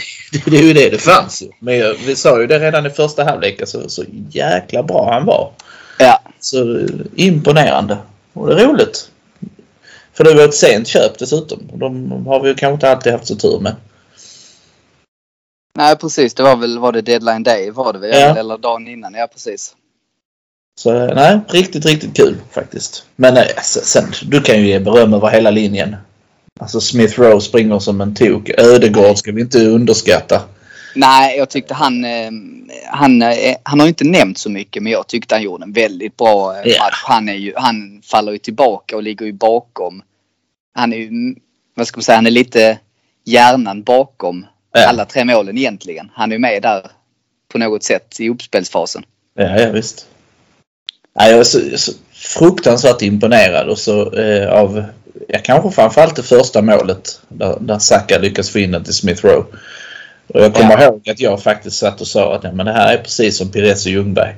Det 0.50 0.58
är 0.58 0.63
ju 0.63 0.74
det 0.74 0.89
det 0.89 0.98
fanns 0.98 1.41
ju. 1.41 1.50
Men 1.60 1.77
jag- 1.77 1.96
vi 2.05 2.15
sa 2.15 2.41
ju 2.41 2.48
det 2.48 2.60
redan 2.60 2.86
i 2.86 2.89
första 2.89 3.24
halvlek. 3.24 3.62
Så, 3.67 3.89
så 3.89 4.03
jäkla 4.29 4.84
bra 4.84 5.12
han 5.13 5.25
var. 5.25 5.51
Ja, 6.00 6.20
Så 6.39 6.77
eh, 6.79 6.86
imponerande. 7.15 7.98
Och 8.34 8.48
det 8.48 8.62
är 8.62 8.67
roligt. 8.67 9.10
För 10.13 10.24
det 10.24 10.34
var 10.34 10.43
ett 10.43 10.53
sent 10.55 10.88
köp 10.88 11.20
dessutom. 11.20 11.60
De 11.74 12.12
har 12.27 12.39
vi 12.39 12.50
ju 12.50 12.55
kanske 12.55 12.74
inte 12.74 12.91
alltid 12.91 13.12
haft 13.13 13.27
så 13.27 13.36
tur 13.36 13.60
med. 13.60 13.75
nej 15.77 15.96
precis. 15.98 16.34
Det 16.34 16.43
var 16.43 16.55
väl, 16.55 16.79
var 16.79 16.91
det 16.91 17.01
deadline 17.01 17.43
day 17.43 17.70
var 17.72 17.93
det 17.93 18.00
väl? 18.00 18.10
Ja. 18.22 18.38
Eller 18.38 18.58
dagen 18.58 18.88
innan, 18.88 19.13
ja 19.13 19.27
precis. 19.27 19.75
Så 20.79 20.96
eh, 20.96 21.15
nej, 21.15 21.39
riktigt, 21.48 21.86
riktigt 21.86 22.15
kul 22.17 22.36
faktiskt. 22.51 23.05
Men 23.15 23.38
eh, 23.38 23.43
sen, 23.63 23.84
sen, 23.84 24.29
du 24.29 24.41
kan 24.41 24.58
ju 24.60 24.67
ge 24.67 24.79
beröm 24.79 25.13
över 25.13 25.29
hela 25.29 25.51
linjen. 25.51 25.96
Alltså 26.61 26.81
Smith 26.81 27.19
Rowe 27.19 27.41
springer 27.41 27.79
som 27.79 28.01
en 28.01 28.15
tok. 28.15 28.49
Ödegård 28.57 29.17
ska 29.17 29.31
vi 29.31 29.41
inte 29.41 29.65
underskatta. 29.67 30.41
Nej, 30.95 31.37
jag 31.37 31.49
tyckte 31.49 31.73
han, 31.73 32.05
eh, 32.05 32.31
han, 32.85 33.21
eh, 33.21 33.55
han 33.63 33.79
har 33.79 33.87
inte 33.87 34.03
nämnt 34.03 34.37
så 34.37 34.49
mycket 34.49 34.83
men 34.83 34.91
jag 34.91 35.07
tyckte 35.07 35.35
han 35.35 35.43
gjorde 35.43 35.63
en 35.63 35.73
väldigt 35.73 36.17
bra 36.17 36.55
eh, 36.57 36.79
match. 36.79 37.03
Han, 37.05 37.29
är 37.29 37.33
ju, 37.33 37.53
han 37.55 38.01
faller 38.03 38.31
ju 38.31 38.37
tillbaka 38.37 38.95
och 38.95 39.03
ligger 39.03 39.25
ju 39.25 39.33
bakom. 39.33 40.01
Han 40.73 40.93
är 40.93 40.97
ju, 40.97 41.07
mm, 41.07 41.35
vad 41.75 41.87
ska 41.87 41.97
man 41.97 42.03
säga, 42.03 42.15
han 42.15 42.27
är 42.27 42.31
lite 42.31 42.77
hjärnan 43.25 43.83
bakom 43.83 44.45
Ja. 44.73 44.87
alla 44.87 45.05
tre 45.05 45.25
målen 45.25 45.57
egentligen. 45.57 46.11
Han 46.13 46.31
är 46.31 46.35
ju 46.35 46.39
med 46.39 46.61
där 46.61 46.91
på 47.51 47.57
något 47.57 47.83
sätt 47.83 48.19
i 48.19 48.29
uppspelsfasen. 48.29 49.03
Ja, 49.35 49.59
ja 49.59 49.71
visst. 49.71 50.05
Ja, 51.13 51.27
jag 51.27 51.39
är 51.39 51.43
så, 51.43 51.59
så 51.77 51.91
fruktansvärt 52.11 53.01
imponerad 53.01 53.69
och 53.69 53.77
så 53.77 54.13
eh, 54.13 54.51
av, 54.51 54.83
ja, 55.27 55.39
kanske 55.43 55.71
framförallt 55.71 56.15
det 56.15 56.23
första 56.23 56.61
målet 56.61 57.19
där, 57.27 57.57
där 57.59 57.79
Saka 57.79 58.17
lyckas 58.17 58.49
få 58.49 58.59
in 58.59 58.71
den 58.71 58.83
till 58.83 58.93
Smith 58.93 59.25
Rowe. 59.25 59.45
Och 60.27 60.41
jag 60.41 60.53
kommer 60.53 60.77
Ja. 60.81 60.83
ihåg 60.83 61.09
att 61.09 61.19
jag 61.19 61.43
faktiskt 61.43 61.77
satt 61.77 62.01
och 62.01 62.07
sa 62.07 62.35
att 62.35 62.43
ja, 62.43 62.51
men 62.51 62.65
det 62.65 62.71
här 62.71 62.93
är 62.93 62.97
precis 62.97 63.37
som 63.37 63.51
Pires 63.51 63.85
och 63.85 63.91
Ljungberg. 63.91 64.35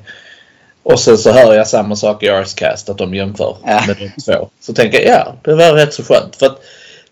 Och 0.83 0.99
sen 0.99 1.17
så 1.17 1.31
hör 1.31 1.53
jag 1.53 1.67
samma 1.67 1.95
sak 1.95 2.23
i 2.23 2.29
Arscast 2.29 2.89
att 2.89 2.97
de 2.97 3.13
jämför 3.15 3.57
Ja. 3.65 3.83
med 3.87 3.95
de 3.97 4.21
två. 4.21 4.49
Så 4.61 4.73
tänker 4.73 4.99
jag 5.01 5.09
ja, 5.19 5.35
det 5.41 5.55
var 5.55 5.73
rätt 5.73 5.93
så 5.93 6.03
skönt. 6.03 6.35
För 6.35 6.51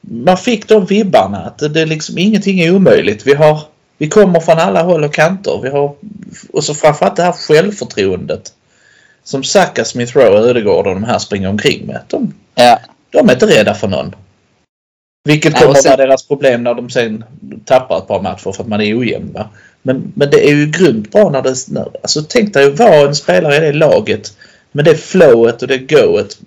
man 0.01 0.37
fick 0.37 0.67
de 0.67 0.85
vibbarna 0.85 1.37
att 1.37 1.57
det, 1.59 1.69
det 1.69 1.81
är 1.81 1.85
liksom 1.85 2.17
ingenting 2.17 2.59
är 2.59 2.75
omöjligt. 2.75 3.27
Vi 3.27 3.33
har 3.33 3.59
vi 3.97 4.09
kommer 4.09 4.39
från 4.39 4.59
alla 4.59 4.81
håll 4.83 5.03
och 5.03 5.13
kanter. 5.13 5.59
Vi 5.63 5.69
har, 5.69 5.93
och 6.53 6.63
så 6.63 6.73
framförallt 6.73 7.15
det 7.15 7.23
här 7.23 7.31
självförtroendet 7.31 8.53
som 9.23 9.43
Saka, 9.43 9.85
Smith 9.85 10.17
Rowe, 10.17 10.37
Ödegård 10.49 10.87
och 10.87 10.93
de 10.93 11.03
här 11.03 11.19
springer 11.19 11.49
omkring 11.49 11.85
med. 11.85 11.99
De, 12.07 12.33
Ja. 12.55 12.79
De 13.11 13.29
är 13.29 13.33
inte 13.33 13.45
rädda 13.47 13.73
för 13.73 13.87
någon. 13.87 14.15
Vilket 15.23 15.53
Ja, 15.53 15.59
kommer 15.59 15.73
sen- 15.73 15.89
vara 15.89 16.05
deras 16.07 16.27
problem 16.27 16.63
när 16.63 16.73
de 16.73 16.89
sen 16.89 17.23
tappar 17.65 17.97
ett 17.97 18.07
par 18.07 18.21
matcher 18.21 18.51
för 18.51 18.63
att 18.63 18.67
man 18.69 18.81
är 18.81 18.99
ojämn. 18.99 19.33
Va? 19.33 19.49
Men, 19.81 20.11
men 20.15 20.29
det 20.29 20.49
är 20.49 20.53
ju 20.55 20.65
grymt 20.65 21.11
bra 21.11 21.29
när 21.29 21.41
det... 21.41 21.55
När, 21.67 21.87
alltså 22.03 22.23
tänk 22.29 22.53
dig 22.53 22.67
att 22.67 22.79
vara 22.79 23.07
en 23.07 23.15
spelare 23.15 23.55
i 23.55 23.59
det 23.59 23.73
laget 23.73 24.37
med 24.71 24.85
det 24.85 24.95
flowet 24.95 25.61
och 25.61 25.67
det 25.67 25.77
goet. 25.77 26.39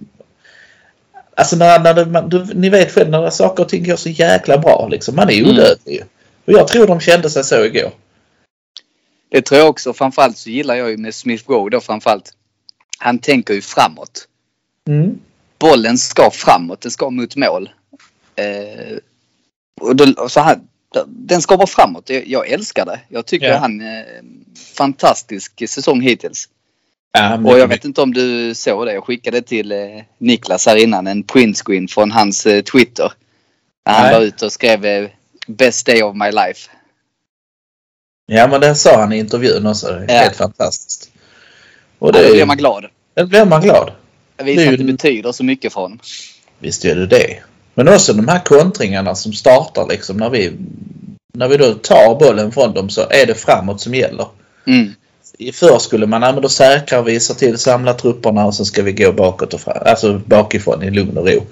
Alltså 1.36 1.56
när, 1.56 1.80
när 1.80 1.94
det, 1.94 2.06
man, 2.06 2.28
du, 2.28 2.44
ni 2.54 2.68
vet 2.68 2.92
själv 2.92 3.10
när 3.10 3.30
saker 3.30 3.62
och 3.62 3.68
ting 3.68 3.84
går 3.84 3.96
så 3.96 4.08
jäkla 4.08 4.58
bra 4.58 4.88
liksom. 4.90 5.16
Man 5.16 5.30
är 5.30 5.38
Mm. 5.38 5.50
odödlig 5.50 5.94
ju. 5.94 6.02
Och 6.44 6.52
jag 6.60 6.68
tror 6.68 6.86
de 6.86 7.00
kände 7.00 7.30
sig 7.30 7.44
så 7.44 7.64
igår. 7.64 7.90
Det 9.30 9.42
tror 9.42 9.60
jag 9.60 9.68
också. 9.68 9.92
Framförallt 9.92 10.38
så 10.38 10.50
gillar 10.50 10.74
jag 10.74 10.90
ju 10.90 10.96
med 10.96 11.14
Smith 11.14 11.50
Rowe 11.50 11.70
då 11.70 11.80
framförallt. 11.80 12.32
Han 12.98 13.18
tänker 13.18 13.54
ju 13.54 13.60
framåt. 13.60 14.28
Mm. 14.88 15.18
Bollen 15.68 15.98
ska 15.98 16.30
framåt. 16.30 16.80
Den 16.80 16.90
ska 16.90 17.10
mot 17.10 17.36
mål. 17.36 17.70
Eh, 18.36 18.96
och 19.80 19.96
då, 19.96 20.22
och 20.22 20.30
så 20.32 20.40
här, 20.40 20.58
den 21.06 21.42
ska 21.42 21.56
vara 21.56 21.66
framåt. 21.66 22.10
Jag, 22.10 22.26
jag 22.26 22.48
älskar 22.48 22.86
det. 22.86 23.00
Jag 23.08 23.26
tycker 23.26 23.46
Ja. 23.46 23.56
han 23.56 23.80
eh, 23.80 24.04
fantastisk 24.76 25.68
säsong 25.68 26.00
hittills. 26.00 26.48
Ja, 27.12 27.38
Och 27.44 27.58
jag 27.58 27.68
vet 27.68 27.84
inte 27.84 28.00
om 28.02 28.14
du 28.14 28.54
såg 28.54 28.86
det. 28.86 28.92
Jag 28.92 29.04
skickade 29.04 29.42
till 29.42 29.72
eh, 29.72 29.78
Niklas 30.18 30.66
här 30.66 30.76
innan 30.76 31.06
en 31.06 31.22
printscreen 31.22 31.88
från 31.88 32.10
hans 32.10 32.46
eh, 32.46 32.62
Twitter. 32.62 33.12
När 33.86 33.92
han 33.94 34.02
Nej. 34.02 34.14
var 34.14 34.20
ute 34.20 34.46
och 34.46 34.52
skrev 34.52 34.84
eh, 34.84 35.08
Best 35.46 35.86
day 35.86 36.02
of 36.02 36.16
my 36.16 36.30
life. 36.30 36.70
Ja 38.26 38.48
men 38.48 38.60
det 38.60 38.74
sa 38.74 39.00
han 39.00 39.12
i 39.12 39.18
intervjun 39.18 39.66
också. 39.66 40.04
Ja. 40.08 40.14
Helt 40.14 40.36
fantastiskt. 40.36 41.10
Och 41.98 42.12
Det 42.12 42.18
det, 42.18 42.28
då 42.28 42.34
blir 42.34 42.44
man 42.46 42.56
glad. 42.56 42.86
då 43.14 43.26
blir 43.26 43.44
man 43.44 43.62
glad. 43.62 43.92
Jag 44.36 44.44
visar 44.44 44.72
att 44.72 44.78
det 44.78 44.84
betyder 44.84 45.32
så 45.32 45.44
mycket 45.44 45.72
för 45.72 45.80
honom. 45.80 45.98
Visst 46.58 46.84
gör 46.84 46.94
det 46.94 47.06
det. 47.06 47.36
Men 47.74 47.88
också 47.88 48.12
de 48.12 48.28
här 48.28 48.38
kontringarna 48.44 49.14
som 49.14 49.32
startar 49.32 49.86
liksom 49.88 50.16
när 50.16 50.30
vi 50.30 50.52
när 51.34 51.48
vi 51.48 51.56
då 51.56 51.74
tar 51.74 52.18
bollen 52.18 52.52
från 52.52 52.74
dem 52.74 52.90
så 52.90 53.00
är 53.10 53.26
det 53.26 53.34
framåt 53.34 53.80
som 53.80 53.94
gäller. 53.94 54.26
Mm. 54.66 54.92
I 55.38 55.52
Förr 55.52 55.78
skulle 55.78 56.06
man, 56.06 56.22
ja, 56.22 56.32
men 56.32 56.42
då 56.42 56.48
säkrar 56.48 57.02
vi, 57.02 57.20
ser 57.20 57.34
till 57.34 57.58
samla 57.58 57.94
trupperna 57.94 58.46
och 58.46 58.54
så 58.54 58.64
ska 58.64 58.82
vi 58.82 58.92
gå 58.92 59.12
bakåt 59.12 59.54
och 59.54 59.60
fram, 59.60 59.76
alltså 59.86 60.20
bakifrån 60.26 60.82
i 60.82 60.90
lugn 60.90 61.18
och 61.18 61.26
ro. 61.28 61.42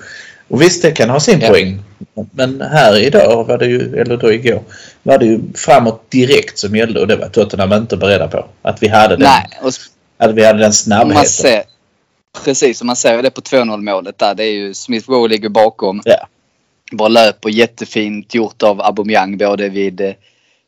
Och 0.48 0.62
visst 0.62 0.82
det 0.82 0.90
kan 0.90 1.10
ha 1.10 1.20
sin 1.20 1.40
Ja. 1.40 1.48
poäng. 1.48 1.82
Men 2.30 2.60
här 2.60 2.98
idag 2.98 3.44
var 3.48 3.58
det 3.58 3.66
ju, 3.66 3.96
eller 4.00 4.16
då 4.16 4.32
igår, 4.32 4.62
var 5.02 5.18
det 5.18 5.26
ju 5.26 5.40
framåt 5.54 6.10
direkt 6.10 6.58
som 6.58 6.76
gällde 6.76 7.00
och 7.00 7.06
det 7.06 7.16
var 7.16 7.28
Tottenham 7.28 7.72
inte 7.72 7.96
beredda 7.96 8.28
på. 8.28 8.46
Att 8.62 8.82
vi 8.82 8.88
hade 8.88 9.16
den, 9.16 9.20
Nej, 9.28 9.48
och 9.62 9.72
att 10.18 10.34
vi 10.34 10.44
hade 10.44 10.58
den 10.58 10.66
man 10.66 10.72
snabbheten. 10.72 11.24
ser, 11.26 11.62
precis 12.44 12.78
som 12.78 12.86
man 12.86 12.96
ser 12.96 13.22
det 13.22 13.30
på 13.30 13.40
2-0 13.40 13.82
målet 13.82 14.18
där. 14.18 14.34
Det 14.34 14.44
är 14.44 14.52
ju 14.52 14.74
Smith 14.74 15.10
Rowe 15.10 15.28
ligger 15.28 15.48
bakom. 15.48 16.02
Ja. 16.04 16.26
Bara 16.92 17.08
löper 17.08 17.48
jättefint 17.50 18.34
gjort 18.34 18.62
av 18.62 18.80
Aubameyang 18.80 19.38
både 19.38 19.68
vid 19.68 20.00
eh, 20.00 20.12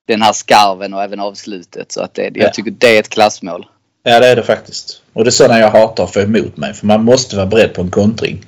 den 0.09 0.23
här 0.23 0.33
skarven 0.33 0.95
och 0.95 1.03
även 1.03 1.21
avslutet. 1.21 1.93
Så 1.93 2.01
att 2.03 2.15
det, 2.15 2.23
Ja. 2.23 2.31
jag 2.45 2.55
tycker 2.55 2.71
det 2.71 2.97
är 2.97 3.01
ett 3.01 3.09
klassmål. 3.09 3.67
Ja 4.03 4.21
det 4.21 4.27
är 4.27 4.37
det 4.37 4.43
faktiskt. 4.43 5.01
Och 5.13 5.25
det 5.25 5.29
är 5.29 5.33
sådana 5.33 5.59
jag 5.61 5.71
hatar 5.71 6.05
att 6.05 6.13
få 6.13 6.21
emot 6.21 6.57
mig. 6.57 6.75
För 6.75 6.87
man 6.87 7.05
måste 7.05 7.37
vara 7.37 7.47
beredd 7.47 7.75
på 7.75 7.81
en 7.83 7.91
kontring. 7.91 8.47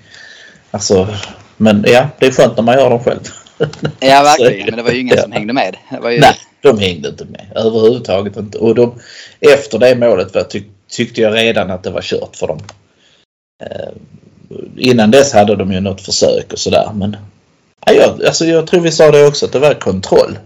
Alltså, 0.71 1.09
men 1.57 1.85
ja, 1.89 2.09
det 2.19 2.27
är 2.27 2.31
skönt 2.31 2.57
när 2.57 2.63
man 2.65 2.75
gör 2.75 2.91
dem 2.91 3.05
själv. 3.05 3.21
Ja 4.01 4.23
verkligen, 4.39 4.67
men 4.67 4.77
det 4.77 4.83
var 4.83 4.91
ju 4.91 5.01
ingen 5.01 5.19
som 5.19 5.33
hängde 5.33 5.53
med. 5.53 5.77
Ju, 5.93 6.21
Nej, 6.21 6.37
de 6.61 6.79
hängde 6.79 7.09
inte 7.09 7.25
med. 7.25 7.47
Överhuvudtaget 7.55 8.37
inte. 8.37 8.59
Och 8.59 8.75
de, 8.75 8.95
efter 9.41 9.79
det 9.79 9.95
målet 9.95 10.51
tyck, 10.51 10.67
tyckte 10.91 11.21
jag 11.21 11.35
redan 11.35 11.71
att 11.71 11.83
det 11.83 11.91
var 11.91 12.03
kört 12.03 12.37
för 12.37 12.47
dem. 12.47 12.59
Eh, 13.63 13.93
innan 14.77 15.11
dess 15.11 15.33
hade 15.33 15.57
de 15.57 15.73
ju 15.73 15.81
något 15.81 16.01
försök 16.01 16.53
och 16.53 16.59
sådär. 16.59 16.91
Men 16.95 17.17
ja, 17.87 17.93
jag, 17.93 18.25
alltså, 18.25 18.45
jag 18.45 18.67
tror 18.67 18.81
vi 18.81 18.93
sa 18.93 19.11
det 19.11 19.27
också 19.27 19.47
att 19.47 19.53
det 19.53 19.59
var 19.59 19.75
kontroll. 19.75 20.39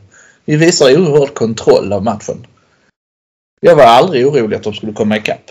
Vi 0.45 0.57
visar 0.57 0.99
oerhörd 0.99 1.35
kontroll 1.35 1.93
av 1.93 2.05
matchen. 2.05 2.47
Jag 3.61 3.77
var 3.77 3.85
aldrig 3.85 4.27
orolig 4.27 4.57
att 4.57 4.63
de 4.63 4.75
skulle 4.75 4.93
komma 4.93 5.17
ikapp. 5.17 5.51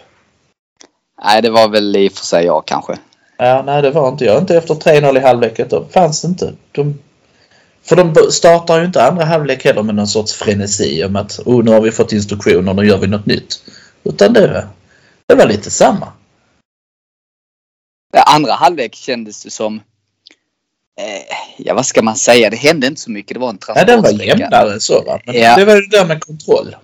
Nej, 1.23 1.41
det 1.41 1.49
var 1.49 1.69
väl 1.69 1.95
i 1.95 2.07
och 2.07 2.11
för 2.11 2.25
sig 2.25 2.45
jag 2.45 2.65
kanske. 2.65 2.97
Ja, 3.37 3.63
nej 3.65 3.81
det 3.81 3.91
var 3.91 4.09
inte 4.09 4.25
jag. 4.25 4.41
Inte 4.41 4.57
efter 4.57 4.73
3-0 4.73 5.17
i 5.17 5.19
halvlek. 5.19 5.69
Då 5.69 5.85
fanns 5.91 6.21
det 6.21 6.27
inte. 6.27 6.53
De, 6.71 6.99
för 7.83 7.95
de 7.95 8.31
startar 8.31 8.79
ju 8.79 8.85
inte 8.85 9.03
andra 9.03 9.25
halvlek 9.25 9.65
heller 9.65 9.83
med 9.83 9.95
någon 9.95 10.07
sorts 10.07 10.33
frenesi 10.33 11.03
om 11.03 11.15
att 11.15 11.39
oh, 11.45 11.63
nu 11.63 11.71
har 11.71 11.81
vi 11.81 11.91
fått 11.91 12.13
instruktioner, 12.13 12.73
nu 12.73 12.85
gör 12.85 12.97
vi 12.97 13.07
något 13.07 13.25
nytt. 13.25 13.61
Utan 14.03 14.33
det, 14.33 14.67
det 15.27 15.35
var 15.35 15.45
lite 15.45 15.71
samma. 15.71 16.07
Det 18.13 18.21
andra 18.21 18.53
halvlek 18.53 18.95
kändes 18.95 19.43
det 19.43 19.49
som... 19.49 19.75
Eh, 21.01 21.35
ja, 21.57 21.73
vad 21.73 21.85
ska 21.85 22.01
man 22.01 22.15
säga? 22.15 22.49
Det 22.49 22.55
hände 22.55 22.87
inte 22.87 23.01
så 23.01 23.11
mycket. 23.11 23.33
Det 23.33 23.39
var 23.39 23.49
en 23.49 23.57
Ja, 23.67 23.73
den 23.73 23.85
var 23.85 23.85
transportsträcka. 24.03 24.37
jämnare 24.39 24.79
så 24.79 25.01
va. 25.03 25.19
Men 25.25 25.35
Ja. 25.35 25.55
det 25.55 25.65
var 25.65 25.75
ju 25.75 25.81
det 25.81 25.97
där 25.97 26.05
med 26.05 26.23
kontroll. 26.23 26.75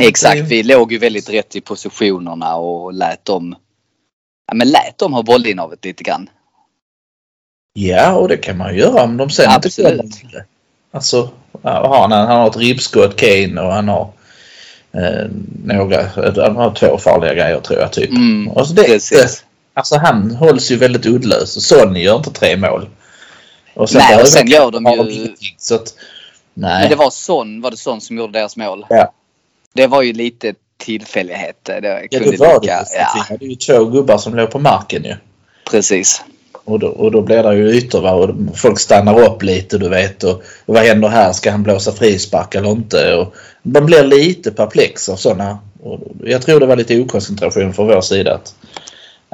Exakt. 0.00 0.40
Vi 0.40 0.62
låg 0.62 0.92
ju 0.92 0.98
väldigt 0.98 1.28
rätt 1.28 1.56
i 1.56 1.60
positionerna 1.60 2.56
och 2.56 2.92
lät 2.92 3.24
dem... 3.24 3.56
Ja, 4.46 4.54
men 4.54 4.68
lät 4.68 4.98
dem 4.98 5.12
ha 5.12 5.22
bollinnehavet 5.22 5.84
lite 5.84 6.02
grann. 6.04 6.28
Ja, 7.72 8.14
och 8.14 8.28
det 8.28 8.36
kan 8.36 8.56
man 8.58 8.74
ju 8.74 8.80
göra 8.80 9.02
om 9.02 9.16
de 9.16 9.30
sen 9.30 9.44
inte 9.44 9.56
Absolut. 9.68 10.12
till 10.12 10.28
det. 10.28 10.44
Alltså, 10.90 11.30
han, 11.62 12.12
han 12.12 12.26
har 12.26 12.50
ett 12.50 12.56
ribbskott, 12.56 13.16
Kane, 13.16 13.60
och 13.60 13.72
han 13.72 13.88
har 13.88 14.12
eh, 14.92 15.26
några, 15.64 16.02
han 16.36 16.56
har 16.56 16.74
två 16.74 16.98
farliga 16.98 17.34
grejer 17.34 17.60
tror 17.60 17.80
jag 17.80 17.92
typ. 17.92 18.10
Mm, 18.10 18.48
och 18.48 18.66
så 18.68 18.74
det, 18.74 18.82
precis. 18.84 19.44
Alltså 19.74 19.96
han 19.98 20.30
hålls 20.30 20.70
ju 20.70 20.76
väldigt 20.76 21.06
uddlös 21.06 21.56
och 21.56 21.62
Sonny 21.62 22.02
gör 22.02 22.16
inte 22.16 22.30
tre 22.30 22.56
mål. 22.56 22.88
Och 23.74 23.88
Nej, 23.94 24.22
och 24.22 24.28
sen 24.28 24.46
gör 24.46 24.70
de 24.70 24.86
ju- 25.10 25.34
Så 25.58 25.74
att, 25.74 25.94
nej. 26.54 26.80
Men 26.80 26.90
det 26.90 26.96
var 26.96 27.10
Son, 27.10 27.60
var 27.60 27.70
det 27.70 27.76
Son 27.76 28.00
som 28.00 28.18
gjorde 28.18 28.38
deras 28.38 28.56
mål? 28.56 28.86
Ja. 28.88 29.12
Det 29.72 29.86
var 29.86 30.02
ju 30.02 30.12
lite 30.12 30.54
tillfällighet. 30.76 31.56
Det 31.62 31.72
ja, 31.72 31.80
det 32.20 32.38
var 32.38 32.60
det. 32.60 32.66
lika. 32.66 32.84
Vi 32.92 32.98
ja, 32.98 33.24
hade 33.28 33.44
ju 33.46 33.54
två 33.54 33.84
gubbar 33.84 34.18
som 34.18 34.34
låg 34.34 34.50
på 34.50 34.58
marken 34.58 35.04
ju. 35.04 35.14
precis. 35.70 36.24
Och 36.64 36.78
då, 36.78 36.86
och 36.88 37.10
då 37.12 37.20
blir 37.22 37.42
det 37.42 37.56
ju 37.56 37.68
ytor 37.68 38.00
va? 38.00 38.12
och 38.12 38.30
folk 38.58 38.78
stannar 38.80 39.20
upp 39.20 39.42
lite 39.42 39.78
du 39.78 39.88
vet. 39.88 40.24
Och, 40.24 40.30
och 40.66 40.74
vad 40.74 40.82
händer 40.82 41.08
här? 41.08 41.32
Ska 41.32 41.50
han 41.50 41.62
blåsa 41.62 41.92
frispark 41.92 42.54
eller 42.54 42.70
inte? 42.70 43.14
Och 43.14 43.34
man 43.62 43.86
blir 43.86 44.02
lite 44.04 44.50
perplex 44.50 45.08
av 45.08 45.16
sådana. 45.16 45.58
Och 45.82 46.00
jag 46.24 46.42
tror 46.42 46.60
det 46.60 46.66
var 46.66 46.76
lite 46.76 47.00
okoncentration 47.00 47.74
från 47.74 47.86
vår 47.86 48.00
sida 48.00 48.34
att, 48.34 48.54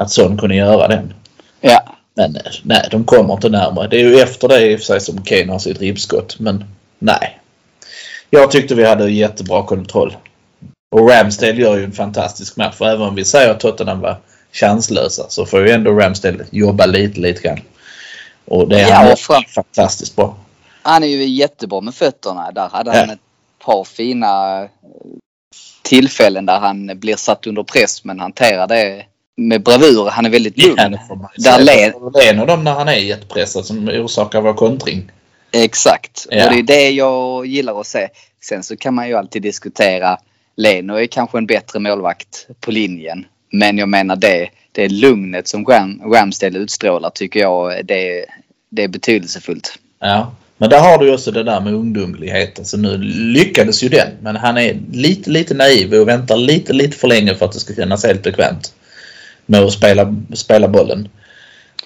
att 0.00 0.10
Son 0.10 0.38
kunde 0.38 0.54
göra 0.54 0.88
den. 0.88 1.14
Ja. 1.60 1.82
Men 2.14 2.36
eh, 2.36 2.42
nej, 2.62 2.88
de 2.90 3.04
kommer 3.04 3.34
inte 3.34 3.48
närmare. 3.48 3.88
Det 3.88 3.96
är 3.96 4.04
ju 4.04 4.20
efter 4.20 4.48
det 4.48 4.66
i 4.70 4.74
och 4.76 4.78
för 4.78 4.84
sig 4.86 5.00
som 5.00 5.22
Kane 5.22 5.52
har 5.52 5.58
sitt 5.58 5.80
ribbskott. 5.80 6.38
Men 6.38 6.64
nej. 6.98 7.40
Jag 8.30 8.50
tyckte 8.50 8.74
vi 8.74 8.84
hade 8.86 9.10
jättebra 9.10 9.62
kontroll. 9.62 10.16
Och 10.96 11.10
Ramsdale 11.10 11.52
gör 11.60 11.76
ju 11.76 11.84
en 11.84 11.92
fantastisk 11.92 12.56
match. 12.56 12.74
För 12.76 12.84
även 12.84 13.02
om 13.02 13.14
vi 13.14 13.24
säger 13.24 13.50
att 13.50 13.60
Tottenham 13.60 14.00
var 14.00 14.16
chanslösa 14.52 15.26
så 15.28 15.46
får 15.46 15.66
ju 15.66 15.70
ändå 15.72 15.92
Ramsdale 15.92 16.44
jobba 16.50 16.86
lite, 16.86 17.20
lite 17.20 17.42
grann. 17.42 17.60
Och 18.44 18.68
det 18.68 18.80
är 18.80 18.88
Ja, 18.88 18.94
han 18.94 19.16
fram- 19.16 19.42
fantastiskt 19.54 20.16
bra. 20.16 20.36
Han 20.82 21.02
är 21.02 21.08
ju 21.08 21.24
jättebra 21.24 21.80
med 21.80 21.94
fötterna. 21.94 22.50
Där 22.52 22.68
hade 22.68 22.90
Ja. 22.94 23.00
han 23.00 23.10
ett 23.10 23.18
par 23.64 23.84
fina 23.84 24.62
eh, 24.62 24.68
tillfällen 25.82 26.46
där 26.46 26.58
han 26.58 26.90
blir 27.00 27.16
satt 27.16 27.46
under 27.46 27.62
press 27.62 28.04
men 28.04 28.20
hanterar 28.20 28.66
det 28.66 29.04
med 29.36 29.62
bravur. 29.62 30.08
Han 30.10 30.26
är 30.26 30.30
väldigt 30.30 30.58
lugn. 30.62 30.76
Ja, 30.78 31.30
Där 31.36 31.58
led- 31.64 32.12
Det 32.12 32.18
är 32.28 32.32
en 32.34 32.40
av 32.40 32.46
dem 32.46 32.64
när 32.64 32.72
han 32.72 32.88
är 32.88 32.92
jättepressad 32.94 33.64
som 33.66 33.88
orsakar 33.88 34.40
vår 34.40 34.54
kontring. 34.54 35.10
Exakt. 35.52 36.26
Ja. 36.30 36.44
Och 36.46 36.52
det 36.52 36.58
är 36.58 36.62
det 36.62 36.90
jag 36.90 37.46
gillar 37.46 37.80
att 37.80 37.86
se. 37.86 38.08
Sen 38.42 38.62
så 38.62 38.76
kan 38.76 38.94
man 38.94 39.08
ju 39.08 39.14
alltid 39.14 39.42
diskutera. 39.42 40.18
Leno 40.56 40.94
är 40.94 41.06
kanske 41.06 41.38
en 41.38 41.46
bättre 41.46 41.78
målvakt 41.78 42.46
på 42.60 42.70
linjen. 42.70 43.24
Men 43.52 43.78
jag 43.78 43.88
menar 43.88 44.16
det, 44.16 44.48
det 44.72 44.88
lugnet 44.88 45.48
som 45.48 45.64
Ram, 45.66 46.00
Ramsdale 46.14 46.58
utstrålar 46.58 47.10
tycker 47.10 47.40
jag 47.40 47.86
det, 47.86 48.26
det 48.70 48.84
är 48.84 48.88
betydelsefullt. 48.88 49.78
Ja, 50.00 50.32
men 50.58 50.70
där 50.70 50.80
har 50.80 50.98
du 50.98 51.14
också 51.14 51.30
det 51.30 51.42
där 51.42 51.60
med 51.60 51.74
ungdomlighet. 51.74 52.58
Alltså 52.58 52.76
nu 52.76 52.98
lyckades 53.34 53.82
ju 53.82 53.88
den, 53.88 54.08
men 54.22 54.36
han 54.36 54.58
är 54.58 54.78
lite, 54.92 55.30
lite 55.30 55.54
naiv 55.54 55.94
och 55.94 56.08
väntar 56.08 56.36
lite, 56.36 56.72
lite 56.72 56.96
för 56.96 57.08
länge 57.08 57.34
för 57.34 57.44
att 57.46 57.52
det 57.52 57.60
ska 57.60 57.74
kännas 57.74 58.04
helt 58.04 58.22
bekvämt 58.22 58.72
med 59.50 59.60
att 59.60 59.72
spela, 59.72 60.14
spela 60.34 60.68
bollen. 60.68 61.08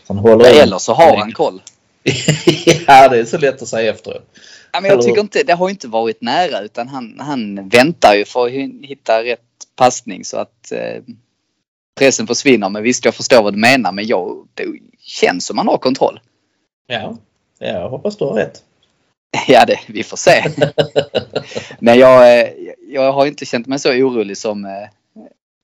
Han 0.08 0.18
håller 0.18 0.62
Eller 0.62 0.78
så 0.78 0.92
har 0.92 1.16
han 1.16 1.32
koll. 1.32 1.62
ja, 2.86 3.08
det 3.08 3.18
är 3.18 3.24
så 3.24 3.38
lätt 3.38 3.62
att 3.62 3.68
säga 3.68 3.92
efteråt. 3.92 4.26
Ja, 4.72 4.80
men 4.80 4.90
jag 4.90 5.02
tycker 5.02 5.20
inte, 5.20 5.42
det 5.42 5.52
har 5.52 5.70
inte 5.70 5.88
varit 5.88 6.22
nära 6.22 6.60
utan 6.60 6.88
han, 6.88 7.16
han 7.20 7.68
väntar 7.68 8.14
ju 8.14 8.24
för 8.24 8.46
att 8.46 8.52
hitta 8.82 9.24
rätt 9.24 9.40
passning 9.76 10.24
så 10.24 10.36
att 10.36 10.72
eh, 10.72 11.02
pressen 11.98 12.26
försvinner. 12.26 12.68
Men 12.68 12.82
visst, 12.82 13.04
jag 13.04 13.14
förstår 13.14 13.42
vad 13.42 13.54
du 13.54 13.58
menar 13.58 13.92
men 13.92 14.06
jag, 14.06 14.48
det 14.54 14.64
känns 15.00 15.46
som 15.46 15.58
han 15.58 15.68
har 15.68 15.78
kontroll. 15.78 16.20
Ja, 16.86 17.16
Jag 17.58 17.88
hoppas 17.88 18.16
du 18.16 18.24
har 18.24 18.34
rätt. 18.34 18.62
Ja, 19.48 19.64
det, 19.66 19.80
vi 19.86 20.02
får 20.02 20.16
se. 20.16 20.44
Men 21.78 21.98
jag, 21.98 22.40
eh, 22.40 22.48
jag 22.88 23.12
har 23.12 23.26
inte 23.26 23.46
känt 23.46 23.66
mig 23.66 23.78
så 23.78 23.90
orolig 23.90 24.36
som 24.36 24.64
eh, 24.64 24.88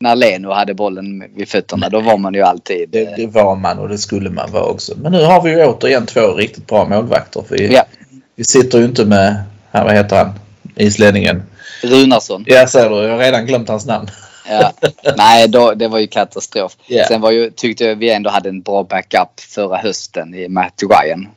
när 0.00 0.16
Leno 0.16 0.50
hade 0.50 0.74
bollen 0.74 1.24
vid 1.36 1.48
fötterna. 1.48 1.88
Då 1.88 2.00
var 2.00 2.18
man 2.18 2.34
ju 2.34 2.42
alltid... 2.42 2.88
Det, 2.88 3.16
det 3.16 3.26
var 3.26 3.56
man 3.56 3.78
och 3.78 3.88
det 3.88 3.98
skulle 3.98 4.30
man 4.30 4.50
vara 4.50 4.64
också. 4.64 4.94
Men 4.96 5.12
nu 5.12 5.24
har 5.24 5.42
vi 5.42 5.50
ju 5.50 5.64
återigen 5.64 6.06
två 6.06 6.34
riktigt 6.34 6.66
bra 6.66 6.84
målvakter. 6.88 7.44
Vi, 7.50 7.74
Ja, 7.74 7.84
vi 8.36 8.44
sitter 8.44 8.78
ju 8.78 8.84
inte 8.84 9.04
med, 9.04 9.42
här, 9.70 9.84
vad 9.84 9.94
heter 9.94 10.16
han, 10.16 10.32
islänningen. 10.76 11.42
Runarsson. 11.82 12.44
Ja, 12.46 12.66
ser 12.66 12.90
du, 12.90 12.96
jag 12.96 13.10
har 13.10 13.18
redan 13.18 13.46
glömt 13.46 13.68
hans 13.68 13.86
namn. 13.86 14.08
Ja. 14.48 14.72
Nej, 15.16 15.48
då, 15.48 15.74
det 15.74 15.88
var 15.88 15.98
ju 15.98 16.06
katastrof. 16.06 16.76
Ja. 16.86 17.04
Sen 17.08 17.20
var 17.20 17.30
ju, 17.30 17.50
tyckte 17.50 17.84
jag 17.84 17.96
vi 17.96 18.10
ändå 18.10 18.30
hade 18.30 18.48
en 18.48 18.62
bra 18.62 18.82
backup 18.82 19.40
förra 19.40 19.76
hösten 19.76 20.34
i 20.34 20.48
Matt 20.48 20.82
Ryan. 20.82 21.28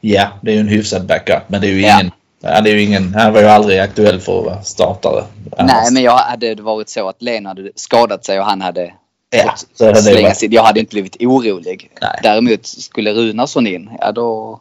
Ja, 0.00 0.28
det 0.40 0.50
är 0.50 0.54
ju 0.54 0.60
en 0.60 0.68
hyfsad 0.68 1.06
backup. 1.06 1.42
Men 1.46 1.60
det 1.60 1.66
är 1.66 1.70
ju 1.70 1.80
ingen, 1.80 2.10
det 2.42 2.70
är 2.70 2.74
ju 2.74 2.82
ingen, 2.82 3.14
han 3.14 3.32
var 3.32 3.40
ju 3.40 3.46
aldrig 3.46 3.78
aktuell 3.78 4.20
för 4.20 4.38
att 4.38 4.44
vara 4.44 4.62
startare. 4.62 5.24
Nej, 5.58 5.92
men 5.92 6.02
jag 6.02 6.16
hade 6.16 6.54
det 6.54 6.62
varit 6.62 6.88
så 6.88 7.08
att 7.08 7.22
Lena 7.22 7.48
hade 7.48 7.70
skadat 7.74 8.24
sig 8.24 8.40
och 8.40 8.46
han 8.46 8.60
hade 8.60 8.94
ja, 9.30 9.54
fått 9.78 10.02
slänga 10.02 10.34
sig. 10.34 10.54
Jag 10.54 10.62
hade 10.62 10.80
inte 10.80 10.94
blivit 10.94 11.16
orolig. 11.20 11.90
Nej. 12.00 12.20
Däremot 12.22 12.66
skulle 12.66 13.12
Runarsson 13.12 13.66
in, 13.66 13.90
ja 14.00 14.12
då, 14.12 14.60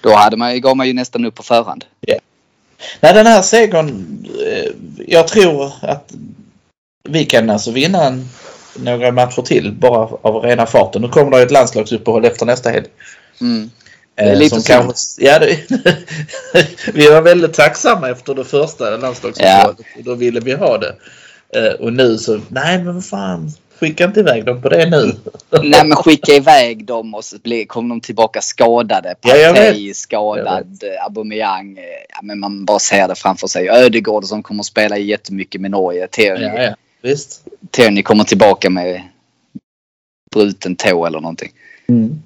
då 0.00 0.14
hade 0.14 0.36
man, 0.36 0.60
gav 0.60 0.76
man 0.76 0.86
ju 0.86 0.92
nästan 0.92 1.24
upp 1.24 1.34
på 1.34 1.42
förhand. 1.42 1.84
Nej, 3.00 3.14
den 3.14 3.26
här 3.26 3.42
segern, 3.42 4.18
eh, 4.46 4.72
jag 5.06 5.28
tror 5.28 5.72
att 5.80 6.12
vi 7.08 7.24
kan 7.24 7.50
alltså 7.50 7.70
vinna 7.70 8.04
en, 8.04 8.28
några 8.76 9.12
matcher 9.12 9.42
till 9.42 9.72
bara 9.72 10.08
av 10.22 10.42
rena 10.42 10.66
farten. 10.66 11.02
Nu 11.02 11.08
kommer 11.08 11.30
det 11.30 11.42
ett 11.42 11.50
landslagsuppehåll 11.50 12.24
efter 12.24 12.46
nästa 12.46 12.70
helg. 12.70 12.86
Mm. 13.40 13.70
Eh, 14.20 14.32
är 14.32 14.36
lite 14.36 14.60
som 14.60 14.62
kanske, 14.62 15.24
ja, 15.24 15.38
det, 15.38 15.58
vi 16.94 17.10
var 17.10 17.22
väldigt 17.22 17.54
tacksamma 17.54 18.10
efter 18.10 18.34
det 18.34 18.44
första 18.44 18.96
landslagsuppehållet. 18.96 19.78
Och 19.96 20.04
Då 20.04 20.14
ville 20.14 20.40
vi 20.40 20.54
ha 20.54 20.78
det. 20.78 20.94
Eh, 21.56 21.72
och 21.72 21.92
nu 21.92 22.18
så, 22.18 22.40
nej 22.48 22.78
men 22.78 22.94
vad 22.94 23.04
fan, 23.04 23.52
skicka 23.80 24.04
inte 24.04 24.20
iväg 24.20 24.44
dem 24.44 24.62
på 24.62 24.68
det 24.68 24.90
nu. 24.90 25.12
Nej 25.62 25.84
men 25.84 25.96
skicka 25.96 26.32
iväg 26.32 26.84
dem 26.84 27.14
och 27.14 27.24
så 27.24 27.38
blir, 27.38 27.66
kom 27.66 27.88
de 27.88 28.00
tillbaka 28.00 28.40
skadade. 28.40 29.14
Ja, 29.20 29.30
Partey 29.30 29.86
Jag 29.86 29.96
skadad, 29.96 30.82
eh, 30.82 31.04
Aubameyang. 31.04 31.78
eh, 31.78 31.84
Ja, 32.08 32.18
men 32.22 32.40
man 32.40 32.64
bara 32.64 32.78
ser 32.78 33.08
det 33.08 33.14
framför 33.14 33.46
sig. 33.46 33.68
Ödegård 33.68 34.24
som 34.24 34.42
kommer 34.42 34.60
att 34.60 34.66
spela 34.66 34.98
jättemycket 34.98 35.60
med 35.60 35.70
Norge. 35.70 36.06
Tierney, 36.06 36.48
Ja, 36.56 36.62
ja, 36.62 36.74
visst. 37.02 37.44
Tierney 37.70 38.02
kommer 38.02 38.24
tillbaka 38.24 38.70
med 38.70 39.02
bruten 40.34 40.76
tå 40.76 41.06
eller 41.06 41.20
någonting. 41.20 41.52
Mm. 41.88 42.22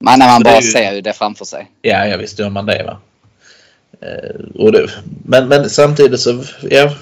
Men 0.00 0.18
när 0.18 0.26
man 0.26 0.42
bara 0.42 0.60
ju- 0.60 0.72
ser 0.72 0.92
ju 0.92 1.00
det 1.00 1.12
framför 1.12 1.44
sig. 1.44 1.70
Ja, 1.82 2.06
ja 2.06 2.16
visst 2.16 2.38
gör 2.38 2.50
man 2.50 2.66
det 2.66 2.82
va. 2.82 2.98
Eh, 4.00 4.60
och 4.60 4.72
det 4.72 4.90
men, 5.24 5.48
men 5.48 5.70
samtidigt 5.70 6.20
så, 6.20 6.44
ja. 6.70 6.94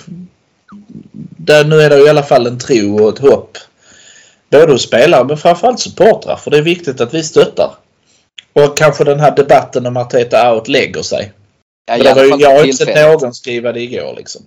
Där, 1.37 1.65
nu 1.65 1.81
är 1.81 1.91
det 1.91 1.99
i 1.99 2.09
alla 2.09 2.23
fall 2.23 2.47
en 2.47 2.59
tro 2.59 3.03
och 3.03 3.09
ett 3.15 3.19
hopp. 3.19 3.59
Både 4.51 4.73
hos 4.73 4.83
spelare 4.83 5.25
men 5.25 5.37
framförallt 5.39 5.81
supportrar. 5.81 6.37
För 6.37 6.51
det 6.51 6.59
är 6.59 6.63
viktigt 6.63 7.01
att 7.01 7.15
vi 7.15 7.23
stöttar. 7.23 7.71
Och 8.53 8.77
kanske 8.79 9.05
den 9.05 9.21
här 9.21 9.37
debatten 9.37 9.87
om 9.87 9.97
Arteta 9.97 10.55
out 10.55 10.69
lägger 10.69 11.03
sig. 11.03 11.33
Ja, 11.87 11.99
det 11.99 12.15
var 12.15 12.25
ju, 12.25 12.37
jag 12.39 12.59
har 12.59 12.65
inte 12.65 12.85
sett 12.87 13.23
någon 13.23 13.35
skriva 13.35 13.73
det 13.73 13.81
igår 13.81 14.15
liksom. 14.17 14.43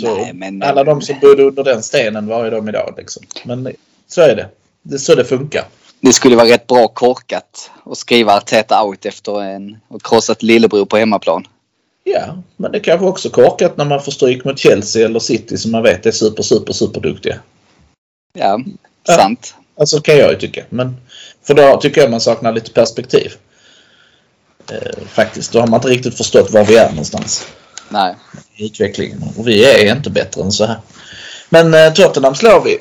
Så 0.00 0.16
Nej, 0.16 0.32
men- 0.34 0.62
alla 0.62 0.84
de 0.84 1.02
som 1.02 1.20
bodde 1.20 1.42
under 1.42 1.64
den 1.64 1.82
stenen 1.82 2.26
varje 2.26 2.50
dag 2.50 2.68
idag 2.68 2.94
liksom. 2.96 3.22
Men 3.44 3.72
så 4.08 4.20
är 4.20 4.36
det. 4.36 4.48
Det 4.82 4.94
är 4.94 4.98
så 4.98 5.14
det 5.14 5.24
funkar. 5.24 5.64
Det 6.00 6.12
skulle 6.12 6.36
vara 6.36 6.48
rätt 6.48 6.66
bra 6.66 6.88
korkat 6.88 7.70
att 7.86 7.98
skriva 7.98 8.36
Arteta 8.36 8.84
out 8.84 9.06
efter 9.06 9.42
en 9.42 9.76
och 9.88 10.02
krossat 10.02 10.42
lillebror 10.42 10.84
på 10.84 10.96
hemmaplan. 10.96 11.46
Ja, 12.04 12.38
men 12.56 12.72
det 12.72 12.80
kanske 12.80 13.06
också 13.06 13.30
korkat 13.30 13.76
när 13.76 13.84
man 13.84 14.02
får 14.02 14.12
stryk 14.12 14.44
mot 14.44 14.58
Chelsea 14.58 15.04
eller 15.06 15.18
City 15.20 15.58
som 15.58 15.70
man 15.70 15.82
vet 15.82 16.06
är 16.06 16.10
super, 16.10 16.42
super, 16.42 16.72
super 16.72 17.00
duktiga. 17.00 17.38
Ja, 18.32 18.60
Ja. 19.06 19.16
sant. 19.16 19.54
Alltså 19.78 20.00
kan 20.00 20.16
jag 20.16 20.30
ju 20.30 20.38
tycka. 20.38 20.64
Men 20.68 20.96
för 21.42 21.54
då 21.54 21.76
tycker 21.80 22.00
jag 22.00 22.10
man 22.10 22.20
saknar 22.20 22.52
lite 22.52 22.72
perspektiv. 22.72 23.32
Eh, 24.72 25.06
faktiskt. 25.08 25.52
Då 25.52 25.60
har 25.60 25.66
man 25.66 25.78
inte 25.78 25.88
riktigt 25.88 26.16
förstått 26.16 26.50
var 26.50 26.64
vi 26.64 26.76
är 26.76 26.88
någonstans 26.90 27.46
Nej. 27.88 28.14
i 28.56 28.66
utvecklingen. 28.66 29.22
Och 29.36 29.48
vi 29.48 29.64
är 29.64 29.96
inte 29.96 30.10
bättre 30.10 30.42
än 30.42 30.52
så 30.52 30.64
här. 30.64 30.76
Men 31.48 31.74
eh, 31.74 31.92
Tottenham 31.92 32.34
slår 32.34 32.64
vi. 32.64 32.78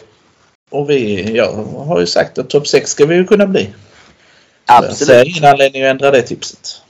Och 0.69 0.89
vi, 0.89 1.31
jag 1.37 1.53
har 1.87 1.99
ju 1.99 2.05
sagt 2.07 2.37
att 2.37 2.49
topp 2.49 2.67
6 2.67 2.91
ska 2.91 3.05
vi 3.05 3.15
ju 3.15 3.25
kunna 3.25 3.45
bli. 3.47 3.69
Jag 4.67 4.83
ser 4.83 4.89
Absolut. 4.89 5.27
ingen 5.27 5.45
anledning 5.51 5.83
att 5.83 5.89
ändra 5.91 6.11
det 6.11 6.21
tipset. 6.21 6.81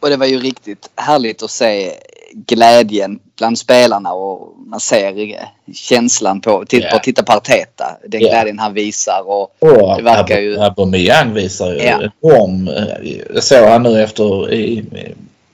Och 0.00 0.10
det 0.10 0.16
var 0.16 0.26
ju 0.26 0.40
riktigt 0.40 0.90
härligt 0.96 1.42
att 1.42 1.50
se 1.50 1.92
glädjen 2.32 3.18
bland 3.38 3.58
spelarna 3.58 4.12
och 4.12 4.54
man 4.66 4.80
ser 4.80 5.18
eh, 5.34 5.46
känslan 5.74 6.40
på, 6.40 6.64
till, 6.64 6.82
Ja. 6.82 6.90
på 6.98 7.04
titta 7.04 7.22
på 7.22 7.32
Arteta. 7.32 7.96
Den 8.08 8.20
Ja. 8.20 8.28
glädjen 8.28 8.58
han 8.58 8.74
visar 8.74 9.22
och 9.26 9.42
Och 9.58 9.96
Det 9.96 10.02
verkar 10.02 10.38
ju- 10.38 10.58
Aubameyang 10.60 11.34
visar 11.34 11.72
ju 11.72 11.78
Ja. 11.82 12.00
enorm... 12.22 12.68
eh, 12.68 13.12
Jag 13.34 13.42
såg 13.44 13.64
han 13.68 13.82
nu 13.82 14.02
efter 14.02 14.52
i, 14.52 14.84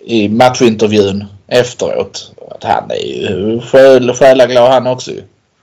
i 0.04 0.28
matchintervjun 0.28 1.24
efteråt. 1.46 2.32
Att 2.50 2.64
han 2.64 2.90
är 2.90 3.06
ju 3.06 3.60
själ, 3.60 4.12
själaglad 4.14 4.70
han 4.72 4.86
också 4.86 5.10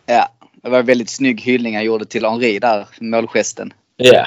ja, 0.05 0.29
det 0.63 0.69
var 0.69 0.79
en 0.79 0.85
väldigt 0.85 1.09
snygg 1.09 1.41
hyllning 1.41 1.75
han 1.75 1.83
gjorde 1.83 2.05
till 2.05 2.25
Henri 2.25 2.59
där, 2.59 2.87
målgesten. 2.99 3.73
Ja. 3.97 4.25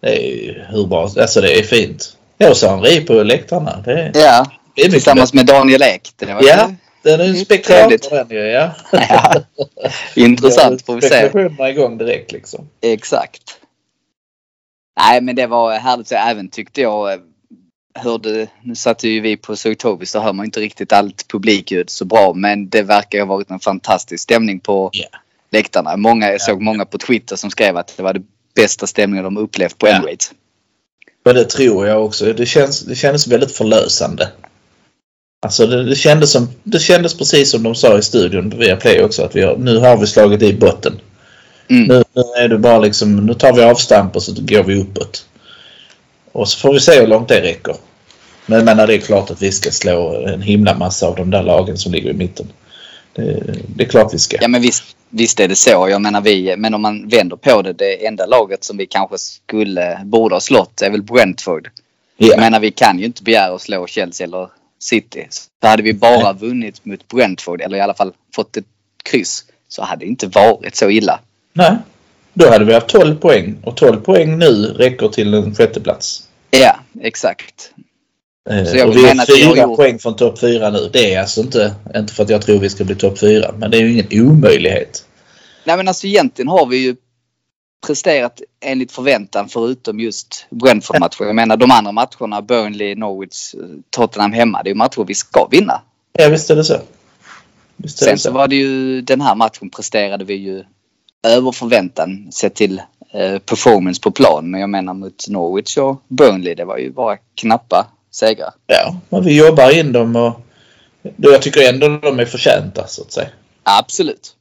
Det 0.00 0.16
är 0.16 0.46
ju 0.46 0.64
hur 0.68 0.86
bra... 0.86 1.02
Alltså 1.02 1.40
det 1.40 1.58
är 1.58 1.62
fint. 1.62 2.16
Jag 2.38 2.56
såg 2.56 2.70
Henri 2.70 3.00
på 3.00 3.12
läktarna. 3.12 3.82
Det, 3.84 4.10
Ja, 4.14 4.46
det 4.74 4.82
är 4.82 4.90
tillsammans 4.90 5.34
med 5.34 5.46
Daniel 5.46 5.82
Ek. 5.82 6.12
Det 6.16 6.26
var 6.34 6.42
Ja. 6.42 6.70
Den 7.02 7.20
är 7.20 7.24
ju 7.24 7.34
spektakulär 7.34 8.24
den 8.24 8.30
ju, 8.30 8.44
ja. 8.44 8.72
Ja. 8.92 9.34
Intressant 10.14 10.86
får 10.86 10.94
vi 10.94 11.00
se. 11.00 11.08
Spekulationerna 11.08 11.70
igång 11.70 11.98
direkt 11.98 12.32
liksom. 12.32 12.68
Exakt. 12.80 13.42
Nej 15.00 15.20
men 15.20 15.36
det 15.36 15.46
var 15.46 15.72
härligt. 15.78 16.12
Även 16.12 16.48
tyckte 16.48 16.80
jag 16.80 17.12
eh, 17.12 17.18
hörde, 17.94 18.46
nu 18.62 18.74
satt 18.74 19.04
ju 19.04 19.20
vi 19.20 19.36
på 19.36 19.56
Sogtobis 19.56 20.10
så 20.10 20.20
hör 20.20 20.32
man 20.32 20.44
inte 20.46 20.60
riktigt 20.60 20.92
allt 20.92 21.28
publikljud 21.28 21.90
så 21.90 22.04
bra 22.04 22.32
men 22.34 22.68
det 22.68 22.82
verkar 22.82 23.18
ha 23.18 23.26
varit 23.26 23.50
en 23.50 23.60
fantastisk 23.60 24.22
stämning 24.22 24.60
på 24.60 24.90
Ja. 24.92 25.08
Läktarna. 25.50 25.96
Många, 25.96 26.30
jag 26.30 26.40
såg 26.40 26.60
många 26.60 26.84
på 26.84 26.98
Twitter 26.98 27.36
som 27.36 27.50
skrev 27.50 27.76
att 27.76 27.96
det 27.96 28.02
var 28.02 28.14
det 28.14 28.22
bästa 28.54 28.86
stämningen 28.86 29.24
de 29.24 29.36
upplevt 29.36 29.78
på 29.78 29.88
Ja. 29.88 29.92
Emirates. 29.92 30.32
Och 31.24 31.34
det 31.34 31.44
tror 31.44 31.86
jag 31.86 32.04
också. 32.04 32.32
Det, 32.32 32.46
känns, 32.46 32.80
det 32.80 32.94
kändes 32.94 33.26
väldigt 33.26 33.52
förlösande. 33.52 34.28
Alltså 35.46 35.66
det, 35.66 35.84
det, 35.84 35.96
kändes 35.96 36.32
som, 36.32 36.48
det 36.62 36.78
kändes 36.78 37.18
precis 37.18 37.50
som 37.50 37.62
de 37.62 37.74
sa 37.74 37.98
i 37.98 38.02
studion 38.02 38.58
via 38.58 38.76
Play 38.76 39.02
också 39.02 39.22
att 39.22 39.36
vi 39.36 39.42
har, 39.42 39.56
nu 39.56 39.78
har 39.78 39.96
vi 39.96 40.06
slagit 40.06 40.42
i 40.42 40.52
botten. 40.52 41.00
Mm. 41.70 41.86
Nu, 41.88 42.04
nu 42.12 42.22
är 42.44 42.48
det 42.48 42.58
bara 42.58 42.78
liksom, 42.78 43.26
nu 43.26 43.34
tar 43.34 43.52
vi 43.52 43.62
avstamp 43.62 44.16
och 44.16 44.22
så 44.22 44.32
går 44.38 44.62
vi 44.62 44.80
uppåt. 44.80 45.26
Och 46.32 46.48
så 46.48 46.58
får 46.58 46.72
vi 46.72 46.80
se 46.80 47.00
hur 47.00 47.06
långt 47.06 47.28
det 47.28 47.40
räcker. 47.40 47.76
Men 48.46 48.64
menar 48.64 48.86
det 48.86 48.94
är 48.94 48.98
klart 48.98 49.30
att 49.30 49.42
vi 49.42 49.52
ska 49.52 49.70
slå 49.70 50.24
en 50.26 50.42
himla 50.42 50.74
massa 50.74 51.06
av 51.06 51.16
de 51.16 51.30
där 51.30 51.42
lagen 51.42 51.78
som 51.78 51.92
ligger 51.92 52.10
i 52.10 52.14
mitten. 52.14 52.46
Det, 53.12 53.42
det 53.76 53.84
är 53.84 53.88
klart 53.88 54.14
vi 54.14 54.18
ska. 54.18 54.36
Ja 54.40 54.48
men 54.48 54.62
visst, 54.62 54.77
visst 55.10 55.40
är 55.40 55.48
det 55.48 55.56
så. 55.56 55.88
Jag 55.90 56.00
menar 56.00 56.20
vi, 56.20 56.54
men 56.56 56.74
om 56.74 56.82
man 56.82 57.08
vänder 57.08 57.36
på 57.36 57.62
det, 57.62 57.72
det 57.72 58.06
enda 58.06 58.26
laget 58.26 58.64
som 58.64 58.76
vi 58.76 58.86
kanske 58.86 59.18
skulle, 59.18 60.00
borde 60.04 60.34
ha 60.34 60.40
slått 60.40 60.82
är 60.82 60.90
väl 60.90 61.02
Brentford. 61.02 61.70
Jag 62.16 62.30
Ja. 62.30 62.40
menar 62.40 62.60
vi 62.60 62.70
kan 62.70 62.98
ju 62.98 63.04
inte 63.04 63.22
begära 63.22 63.54
att 63.54 63.62
slå 63.62 63.86
Chelsea 63.86 64.24
eller 64.26 64.48
City. 64.80 65.26
Så 65.30 65.68
hade 65.68 65.82
vi 65.82 65.94
bara 65.94 66.32
vunnit 66.32 66.84
mot 66.84 67.08
Brentford 67.08 67.60
eller 67.60 67.78
i 67.78 67.80
alla 67.80 67.94
fall 67.94 68.12
fått 68.34 68.56
ett 68.56 68.64
kryss 69.02 69.44
så 69.68 69.82
hade 69.82 70.04
det 70.04 70.08
inte 70.08 70.26
varit 70.26 70.76
så 70.76 70.90
illa. 70.90 71.20
Nej. 71.52 71.76
Då 72.34 72.50
hade 72.50 72.64
vi 72.64 72.74
haft 72.74 72.88
12 72.88 73.16
poäng 73.16 73.56
och 73.64 73.76
12 73.76 74.00
poäng 74.00 74.38
nu 74.38 74.52
räcker 74.78 75.08
till 75.08 75.34
en 75.34 75.54
sjätteplats. 75.54 76.22
Ja, 76.50 76.76
exakt. 77.00 77.70
Eh, 78.50 78.64
Så 78.64 78.76
jag 78.76 78.88
och 78.88 78.96
vi 78.96 79.04
är 79.04 79.36
fyra 79.54 79.62
gjort- 79.62 79.76
poäng 79.76 79.98
från 79.98 80.16
topp 80.16 80.38
fyra 80.40 80.70
nu. 80.70 80.90
Det 80.92 81.14
är 81.14 81.20
alltså 81.20 81.40
inte, 81.40 81.74
inte 81.96 82.12
för 82.14 82.22
att 82.22 82.30
jag 82.30 82.42
tror 82.42 82.58
vi 82.58 82.70
ska 82.70 82.84
bli 82.84 82.94
topp 82.94 83.18
fyra, 83.18 83.54
men 83.58 83.70
det 83.70 83.76
är 83.76 83.80
ju 83.80 83.92
ingen 83.92 84.06
omöjlighet. 84.28 85.04
Nej 85.64 85.76
men 85.76 85.88
alltså 85.88 86.06
egentligen 86.06 86.48
har 86.48 86.66
vi 86.66 86.76
ju 86.76 86.96
presterat 87.86 88.40
enligt 88.60 88.92
förväntan 88.92 89.48
förutom 89.48 90.00
just 90.00 90.46
Brentford-matchen. 90.50 91.26
Jag 91.26 91.36
menar 91.36 91.56
de 91.56 91.70
andra 91.70 91.92
matcherna, 91.92 92.42
Burnley, 92.42 92.94
Norwich, 92.94 93.54
eh, 93.54 93.60
Tottenham 93.90 94.32
hemma. 94.32 94.62
Det 94.62 94.68
är 94.68 94.72
ju 94.72 94.78
matcher 94.78 95.04
vi 95.06 95.14
ska 95.14 95.48
vinna. 95.50 95.80
Ja, 96.12 96.28
visst 96.28 96.50
är 96.50 96.56
det 96.56 96.64
så. 96.64 96.76
Visst 97.76 98.02
är 98.02 98.06
Sen 98.06 98.14
det 98.14 98.18
så 98.18 98.28
så. 98.28 98.34
var 98.34 98.48
det 98.48 98.56
ju 98.56 99.00
den 99.02 99.20
här 99.20 99.34
matchen 99.34 99.70
presterade 99.70 100.24
vi 100.24 100.34
ju 100.34 100.64
över 101.26 101.52
förväntan 101.52 102.28
sett 102.32 102.54
till 102.54 102.82
eh, 103.12 103.38
performance 103.38 104.00
på 104.00 104.10
plan. 104.10 104.50
Men 104.50 104.60
jag 104.60 104.70
menar 104.70 104.94
mot 104.94 105.28
Norwich 105.28 105.76
och 105.78 106.02
Burnley 106.08 106.54
det 106.54 106.64
var 106.64 106.78
ju 106.78 106.92
bara 106.92 107.16
knappa 107.40 107.86
segrar. 108.18 108.52
Ja, 108.66 108.96
men 109.08 109.24
vi 109.24 109.36
jobbar 109.38 109.78
in 109.78 109.92
dem 109.92 110.16
och 110.16 110.40
då 111.02 111.32
jag 111.32 111.42
tycker 111.42 111.68
ändå 111.68 111.88
de 111.88 112.20
är 112.20 112.24
förtjänta 112.24 112.86
så 112.86 113.02
att 113.02 113.12
säga. 113.12 113.28
Absolut. 113.62 114.34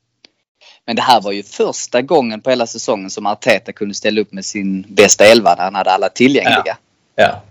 Men 0.86 0.96
det 0.96 1.02
här 1.02 1.22
var 1.22 1.32
ju 1.32 1.44
första 1.44 2.02
gången 2.02 2.42
på 2.42 2.50
hela 2.50 2.68
säsongen 2.68 3.10
som 3.10 3.26
Arteta 3.26 3.72
kunde 3.72 3.96
ställa 3.96 4.22
upp 4.22 4.34
med 4.34 4.46
sin 4.46 4.86
bästa 4.90 5.26
elva 5.26 5.56
när 5.56 5.64
han 5.64 5.76
hade 5.76 5.92
alla 5.92 6.10
tillgängliga. 6.10 6.78
Ja. 7.16 7.42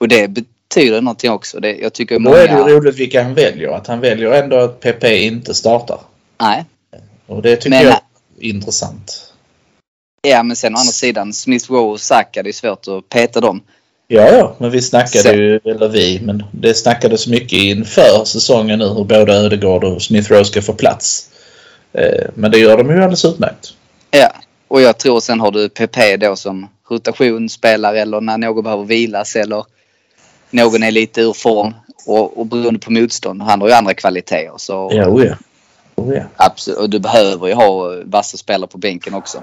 Och 0.00 0.08
det 0.08 0.28
betyder 0.28 1.00
någonting 1.00 1.30
också. 1.30 1.60
Det, 1.60 1.76
jag 1.76 1.92
tycker 1.92 2.14
Då 2.14 2.20
många... 2.20 2.36
är 2.36 2.46
det 2.48 2.54
roligt 2.72 2.96
vilka 2.96 3.22
han 3.22 3.34
väljer. 3.34 3.68
Att 3.70 3.86
han 3.86 4.00
väljer 4.00 4.30
ändå 4.30 4.56
att 4.56 4.80
PP 4.80 5.04
inte 5.04 5.54
startar. 5.54 5.98
Nej. 6.40 6.64
Och 7.26 7.42
det 7.42 7.56
tycker 7.56 7.70
Men- 7.70 7.84
jag 7.84 7.92
är 7.94 8.00
intressant. 8.38 9.30
Ja, 10.22 10.42
men 10.42 10.56
sen 10.56 10.74
å 10.74 10.78
andra 10.78 10.92
sidan, 10.92 11.32
Smith 11.32 11.72
Rowe 11.72 11.92
och 11.92 12.00
Saka, 12.00 12.42
det 12.42 12.50
är 12.50 12.52
svårt 12.52 12.88
att 12.88 13.08
peta 13.08 13.40
dem. 13.40 13.62
Ja, 14.08 14.28
ja, 14.28 14.54
men 14.58 14.70
vi 14.70 14.82
snackade 14.82 15.22
Sen- 15.22 15.38
ju, 15.38 15.60
eller 15.64 15.88
vi, 15.88 16.20
men 16.22 16.42
det 16.52 16.74
snackades 16.74 17.26
mycket 17.26 17.58
inför 17.58 18.24
säsongen 18.24 18.78
nu 18.78 18.88
hur 18.88 19.04
både 19.04 19.32
Ödegård 19.34 19.84
och 19.84 20.02
Smith 20.02 20.32
Rowe 20.32 20.44
ska 20.44 20.62
få 20.62 20.72
plats. 20.72 21.30
Eh, 21.92 22.26
Men 22.34 22.50
det 22.50 22.58
gör 22.58 22.76
de 22.78 22.90
ju 22.90 22.96
alldeles 22.96 23.24
utmärkt. 23.24 23.74
Ja, 24.10 24.32
och 24.68 24.80
jag 24.80 24.98
tror 24.98 25.20
sen 25.20 25.40
har 25.40 25.50
du 25.50 25.68
PP 25.68 26.16
då 26.16 26.36
som 26.36 26.68
rotationsspelare 26.90 28.00
eller 28.00 28.20
när 28.20 28.38
någon 28.38 28.64
behöver 28.64 28.84
vilas 28.84 29.36
eller 29.36 29.64
någon 30.50 30.82
är 30.82 30.90
lite 30.90 31.20
ur 31.20 31.32
form 31.32 31.74
och, 32.06 32.38
och 32.38 32.46
beroende 32.46 32.80
på 32.80 32.92
motstånd. 32.92 33.42
Han 33.42 33.60
har 33.60 33.68
ju 33.68 33.74
andra 33.74 33.94
kvaliteter. 33.94 34.52
Så 34.56 34.90
Ja, 34.92 35.06
oh 35.08 35.26
ja. 35.26 35.34
Oh 35.96 36.14
ja. 36.14 36.22
absolut, 36.36 36.78
och 36.78 36.90
du 36.90 36.98
behöver 36.98 37.46
ju 37.48 37.54
ha 37.54 37.94
vassa 38.04 38.36
spelare 38.36 38.68
på 38.68 38.78
bänken 38.78 39.14
också. 39.14 39.42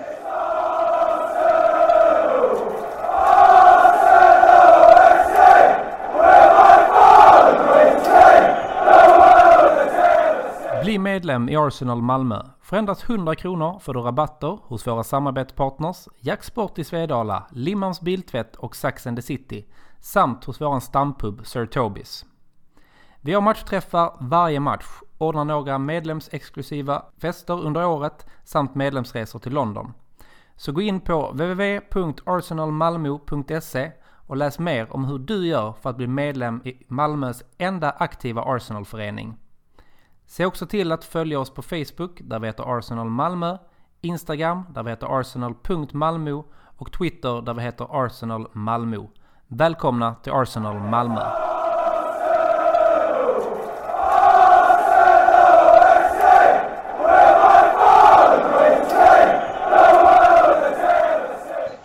Bli 10.92 11.00
medlem 11.00 11.50
i 11.50 11.56
Arsenal 11.56 12.02
Malmö. 12.02 12.42
För 12.62 12.78
endast 12.78 13.10
100 13.10 13.36
kronor 13.36 13.80
får 13.80 13.94
du 13.94 14.00
rabatter 14.00 14.60
hos 14.64 14.88
våra 14.88 15.04
samarbetspartners 15.04 16.08
Jacksport 16.20 16.80
i 16.80 16.84
Svedala, 16.84 17.44
Limmans 17.52 18.02
Biltvätt 18.02 18.56
och 18.56 18.76
Sax 18.76 19.08
and 19.08 19.18
the 19.18 19.22
City 19.22 19.66
samt 20.00 20.46
hos 20.46 20.62
våran 20.62 20.82
stampub 20.82 21.46
Sir 21.46 21.66
Tobis. 21.66 22.26
Vi 23.22 23.34
har 23.34 23.42
matchträffar 23.42 24.18
varje 24.20 24.60
match, 24.60 24.86
ordnar 25.18 25.46
några 25.46 25.78
medlemsexklusiva 25.78 27.06
fester 27.22 27.66
under 27.66 27.86
året 27.86 28.26
samt 28.44 28.76
medlemsresor 28.76 29.40
till 29.40 29.54
London. 29.54 29.94
Så 30.56 30.72
gå 30.72 30.82
in 30.82 31.02
på 31.02 31.32
www.arsenalmalmo.se 31.32 33.92
och 34.28 34.38
läs 34.38 34.60
mer 34.60 34.96
om 34.96 35.06
hur 35.06 35.20
du 35.20 35.48
gör 35.48 35.74
för 35.82 35.90
att 35.90 35.98
bli 35.98 36.08
medlem 36.08 36.62
i 36.66 36.86
Malmös 36.88 37.44
enda 37.58 37.92
aktiva 37.92 38.42
Arsenalförening. 38.42 39.38
Se 40.32 40.46
också 40.46 40.66
till 40.66 40.92
att 40.92 41.04
följa 41.04 41.40
oss 41.40 41.50
på 41.50 41.62
Facebook 41.62 42.20
där 42.22 42.40
vi 42.40 42.48
heter 42.48 42.78
Arsenal 42.78 43.10
Malmö, 43.10 43.58
Instagram 44.02 44.66
där 44.74 44.84
vi 44.84 44.90
heter 44.90 45.20
arsenal.malmo 45.20 46.46
och 46.78 46.92
Twitter 46.92 47.42
där 47.42 47.54
vi 47.54 47.62
heter 47.62 48.06
Arsenal 48.06 48.48
Malmö. 48.54 48.98
Välkomna 49.48 50.16
till 50.24 50.32
Arsenal 50.32 50.80
Malmö! 50.80 51.22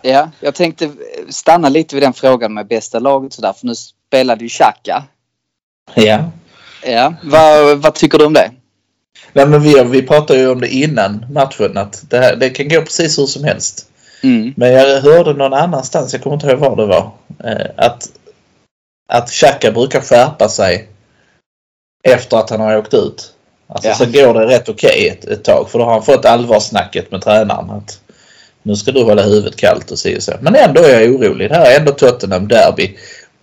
Ja, 0.03 0.31
jag 0.41 0.55
tänkte 0.55 0.91
stanna 1.29 1.69
lite 1.69 1.97
vid 1.97 2.03
den 2.03 2.13
frågan 2.13 2.55
med 2.55 2.67
bästa 2.67 2.99
laget 2.99 3.33
sådär 3.33 3.53
för 3.53 3.67
nu 3.67 3.75
spelade 3.75 4.45
ju 4.45 4.49
Xhaka. 4.49 5.05
Ja. 5.95 6.31
Ja, 6.87 7.15
vad, 7.23 7.79
vad 7.79 7.95
tycker 7.95 8.19
du 8.19 8.25
om 8.25 8.33
det? 8.33 8.51
Nej, 9.33 9.47
men 9.47 9.63
vi, 9.63 9.85
vi 9.85 10.03
pratade 10.03 10.39
ju 10.41 10.49
om 10.49 10.61
det 10.61 10.69
innan 10.69 11.27
matchen 11.31 11.77
att 11.77 12.05
det, 12.11 12.19
här, 12.19 12.37
det 12.37 12.51
kan 12.51 12.69
gå 12.69 12.81
precis 12.81 13.19
hur 13.19 13.27
som 13.27 13.45
helst. 13.45 13.87
Mm. 14.23 14.55
Men 14.57 14.73
jag 14.73 15.01
hörde 15.01 15.33
någon 15.33 15.53
annanstans, 15.53 16.13
jag 16.13 16.23
kommer 16.23 16.35
inte 16.35 16.47
ihåg 16.47 16.59
var 16.59 16.77
det 16.77 16.87
var, 16.87 17.11
eh, 17.45 17.67
att, 17.77 18.09
att 19.09 19.31
Xhaka 19.31 19.73
brukar 19.73 20.01
skärpa 20.01 20.49
sig 20.49 20.89
efter 22.09 22.37
att 22.37 22.51
han 22.51 22.61
har 22.61 22.77
åkt 22.77 22.95
ut. 22.95 23.33
Alltså 23.69 23.89
Ja. 23.89 23.95
så 23.95 24.07
går 24.07 24.35
det 24.35 24.47
rätt 24.47 24.69
okej 24.69 25.09
ett, 25.09 25.25
ett 25.25 25.45
tag 25.45 25.71
för 25.71 25.79
då 25.79 25.85
har 25.85 25.93
han 25.93 26.03
fått 26.03 26.25
allvarssnacket 26.25 27.11
med 27.11 27.23
tränaren 27.23 27.71
att 27.71 28.01
nu 28.63 28.77
ska 28.77 28.93
du 28.93 29.03
hålla 29.03 29.23
huvudet 29.23 29.57
kallt 29.57 29.91
och 29.91 29.99
si 29.99 30.19
och 30.19 30.23
så. 30.23 30.33
Men 30.41 30.55
ändå 30.55 30.83
är 30.83 31.01
jag 31.01 31.15
orolig. 31.15 31.51
Det 31.51 31.55
här 31.55 31.73
är 31.73 31.81
ändå 31.81 31.93
Tottenham 31.93 32.49
Derby. 32.49 32.97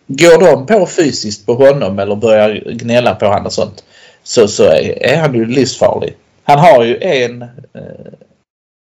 Går 0.08 0.40
de 0.40 0.66
på 0.66 0.86
fysiskt 0.86 1.46
på 1.46 1.54
honom 1.54 2.00
eller 2.00 2.16
börjar 2.16 2.64
gnälla 2.74 3.16
på 3.16 3.26
honom 3.26 3.46
och 3.46 3.54
sånt 3.54 3.84
så, 4.24 4.48
så 4.48 4.64
är, 4.64 5.04
är 5.04 5.18
han 5.18 5.34
ju 5.36 5.46
livsfarlig. 5.46 6.16
Han 6.44 6.60
har 6.60 6.84
ju 6.84 6.98
en 7.02 7.42
eh, 7.42 8.14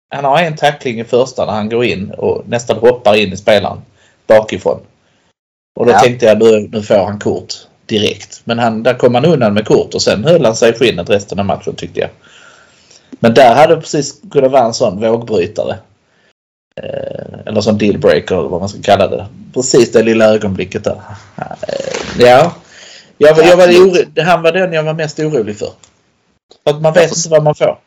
han 0.09 0.25
har 0.25 0.41
en 0.41 0.55
tackling 0.55 0.99
i 0.99 1.03
första 1.03 1.45
när 1.45 1.53
han 1.53 1.69
går 1.69 1.85
in 1.85 2.11
och 2.11 2.43
nästan 2.47 2.77
hoppar 2.77 3.15
in 3.15 3.33
i 3.33 3.37
spelaren 3.37 3.81
bakifrån. 4.27 4.79
Och 5.79 5.85
då 5.85 5.91
Ja. 5.91 5.99
tänkte 5.99 6.25
jag 6.25 6.39
nu, 6.39 6.69
nu 6.71 6.81
får 6.81 6.95
han 6.95 7.19
kort 7.19 7.53
direkt. 7.85 8.41
Men 8.43 8.59
han, 8.59 8.83
där 8.83 8.93
kom 8.93 9.15
han 9.15 9.25
undan 9.25 9.53
med 9.53 9.65
kort 9.65 9.93
och 9.93 10.01
sen 10.01 10.23
höll 10.23 10.45
han 10.45 10.55
sig 10.55 10.69
i 10.69 10.73
skinnet 10.73 11.09
resten 11.09 11.39
av 11.39 11.45
matchen 11.45 11.75
tyckte 11.75 11.99
jag. 11.99 12.09
Men 13.19 13.33
där 13.33 13.55
hade 13.55 13.75
precis 13.75 14.21
kunnat 14.31 14.51
vara 14.51 14.65
en 14.65 14.73
sån 14.73 14.99
vågbrytare. 15.01 15.77
Eller 17.45 17.61
sån 17.61 17.77
dealbreaker 17.77 18.35
eller 18.35 18.49
vad 18.49 18.59
man 18.59 18.69
ska 18.69 18.81
kalla 18.81 19.07
det. 19.07 19.27
Precis 19.53 19.91
det 19.91 20.03
lilla 20.03 20.25
ögonblicket 20.25 20.83
där. 20.83 21.01
Ja. 22.19 22.55
Jag, 23.17 23.37
jag 23.37 23.57
var 23.57 23.67
oro, 23.67 24.21
han 24.21 24.41
var 24.41 24.51
den 24.51 24.73
jag 24.73 24.83
var 24.83 24.93
mest 24.93 25.19
orolig 25.19 25.57
för. 25.57 25.69
För 26.63 26.71
att 26.71 26.81
man 26.81 26.93
vet 26.93 27.17
inte 27.17 27.29
vad 27.29 27.43
man 27.43 27.55
får. 27.55 27.79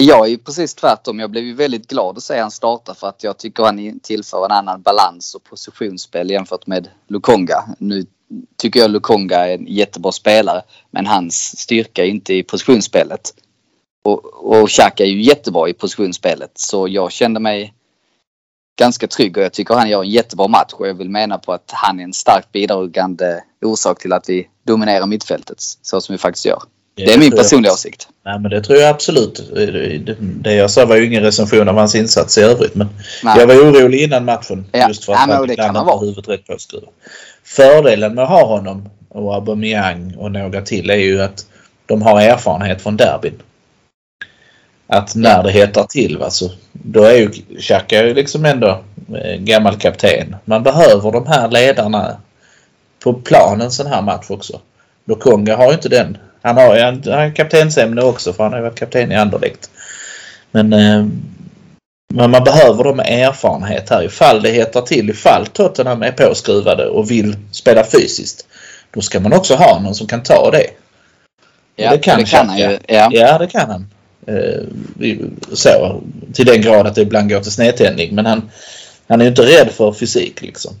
Jag 0.00 0.26
är 0.26 0.30
ju 0.30 0.38
precis 0.38 0.74
tvärtom. 0.74 1.20
Jag 1.20 1.30
blev 1.30 1.44
ju 1.44 1.54
väldigt 1.54 1.88
glad 1.88 2.16
att 2.16 2.22
se 2.22 2.40
han 2.40 2.50
starta 2.50 2.94
för 2.94 3.08
att 3.08 3.24
jag 3.24 3.38
tycker 3.38 3.62
han 3.64 4.00
tillför 4.00 4.44
en 4.44 4.50
annan 4.50 4.82
balans 4.82 5.34
och 5.34 5.44
positionsspel 5.44 6.30
jämfört 6.30 6.66
med 6.66 6.88
Lukonga. 7.08 7.64
Nu 7.78 8.06
tycker 8.56 8.80
jag 8.80 8.90
Lukonga 8.90 9.36
är 9.36 9.54
en 9.54 9.66
jättebra 9.66 10.12
spelare 10.12 10.62
men 10.90 11.06
hans 11.06 11.58
styrka 11.58 12.04
är 12.04 12.08
inte 12.08 12.34
i 12.34 12.42
positionsspelet. 12.42 13.34
Och, 14.04 14.24
och 14.24 14.68
Xhaka 14.68 15.04
är 15.04 15.08
ju 15.08 15.22
jättebra 15.22 15.68
i 15.68 15.72
positionsspelet 15.72 16.50
så 16.54 16.88
jag 16.88 17.12
kände 17.12 17.40
mig 17.40 17.74
ganska 18.76 19.06
trygg 19.06 19.36
och 19.36 19.42
jag 19.44 19.52
tycker 19.52 19.74
han 19.74 19.88
gör 19.88 20.02
en 20.02 20.10
jättebra 20.10 20.48
match 20.48 20.72
och 20.72 20.88
jag 20.88 20.94
vill 20.94 21.10
mena 21.10 21.38
på 21.38 21.52
att 21.52 21.70
han 21.72 22.00
är 22.00 22.04
en 22.04 22.12
starkt 22.12 22.52
bidragande 22.52 23.42
orsak 23.64 23.98
till 24.02 24.12
att 24.12 24.28
vi 24.28 24.46
dominerar 24.66 25.06
mittfältet 25.06 25.56
så 25.82 26.00
som 26.00 26.12
vi 26.12 26.18
faktiskt 26.18 26.46
gör. 26.46 26.62
Det 26.96 27.02
är 27.02 27.06
min 27.18 27.30
tror 27.30 27.38
jag. 27.38 27.44
personliga 27.44 27.72
åsikt. 27.72 28.08
Nej 28.24 28.38
men 28.38 28.50
det 28.50 28.60
tror 28.62 28.78
jag 28.78 28.88
absolut. 28.90 29.50
Det- 29.54 30.16
Det 30.20 30.54
jag 30.54 30.70
sa 30.70 30.86
var 30.86 30.96
ju 30.96 31.06
ingen 31.06 31.22
recension 31.22 31.68
av 31.68 31.74
hans 31.74 31.94
insats 31.94 32.38
i 32.38 32.40
övrigt 32.40 32.74
men 32.74 32.88
Nej. 33.24 33.38
jag 33.38 33.46
var 33.46 33.54
orolig 33.54 34.02
innan 34.02 34.24
matchen. 34.24 34.66
Ja. 34.72 34.88
Just 34.88 35.04
för 35.04 35.12
att 35.12 35.18
han 35.18 35.28
det 35.46 35.52
ibland 35.52 35.76
inte 35.76 35.98
huvudet 36.00 36.28
rätt 36.28 36.46
påskruvat. 36.46 36.88
Fördelen 37.44 38.14
med 38.14 38.24
att 38.24 38.30
ha 38.30 38.44
honom 38.46 38.88
och 39.08 39.34
Aubameyang 39.34 40.14
och 40.18 40.32
några 40.32 40.62
till 40.62 40.90
är 40.90 40.94
ju 40.96 41.22
att 41.22 41.46
de 41.86 42.02
har 42.02 42.20
erfarenhet 42.20 42.82
från 42.82 42.96
derbyn. 42.96 43.42
Att 44.86 45.14
när 45.14 45.42
det 45.42 45.50
hettar 45.50 45.84
till 45.84 46.18
va, 46.18 46.30
så 46.30 46.50
då 46.72 47.04
är 47.04 47.14
ju 47.14 47.30
Xhaka 47.60 48.06
ju 48.06 48.14
liksom 48.14 48.44
ändå 48.44 48.80
eh, 49.14 49.36
gammal 49.38 49.76
kapten. 49.76 50.36
Man 50.44 50.62
behöver 50.62 51.12
de 51.12 51.26
här 51.26 51.48
ledarna 51.48 52.16
på 53.02 53.12
plan 53.12 53.60
en 53.60 53.70
sån 53.70 53.86
här 53.86 54.02
match 54.02 54.26
också. 54.28 54.60
Lokonga 55.04 55.56
har 55.56 55.66
ju 55.66 55.72
inte 55.72 55.88
den. 55.88 56.18
Han 56.42 56.56
har 56.56 56.76
ju 56.76 57.32
kaptensämne 57.32 58.02
också 58.02 58.32
för 58.32 58.42
han 58.42 58.52
har 58.52 58.58
ju 58.58 58.64
varit 58.64 58.78
kapten 58.78 59.12
i 59.12 59.14
Anderlecht. 59.14 59.70
Men, 60.50 60.72
eh, 60.72 61.06
men 62.14 62.30
man 62.30 62.44
behöver 62.44 62.84
dem 62.84 62.96
med 62.96 63.28
erfarenhet 63.28 63.90
här 63.90 64.02
ifall 64.02 64.42
det 64.42 64.50
hettar 64.50 64.80
till. 64.80 65.10
Ifall 65.10 65.46
Tottenham 65.46 66.02
är 66.02 66.12
påskruvade 66.12 66.86
och 66.86 67.10
vill 67.10 67.36
spela 67.50 67.84
fysiskt. 67.84 68.46
Då 68.90 69.00
ska 69.00 69.20
man 69.20 69.32
också 69.32 69.54
ha 69.54 69.80
någon 69.80 69.94
som 69.94 70.06
kan 70.06 70.22
ta 70.22 70.50
det. 70.50 70.66
Ja, 71.76 71.90
det 71.90 71.98
kan 71.98 72.18
det 72.18 72.24
kan 72.24 72.48
han 72.48 72.58
ju. 72.58 72.78
Ja. 72.88 73.08
Ja, 73.12 73.38
det 73.38 73.46
kan 73.46 73.70
han. 73.70 73.86
Eh, 74.26 74.62
så, 75.52 76.02
till 76.34 76.46
den 76.46 76.60
grad 76.60 76.86
att 76.86 76.94
det 76.94 77.02
ibland 77.02 77.30
går 77.30 77.40
till 77.40 77.52
snedtändning. 77.52 78.14
Men 78.14 78.26
han, 78.26 78.50
han 79.08 79.20
är 79.20 79.24
ju 79.24 79.30
inte 79.30 79.42
rädd 79.42 79.70
för 79.70 79.92
fysik 79.92 80.42
liksom. 80.42 80.72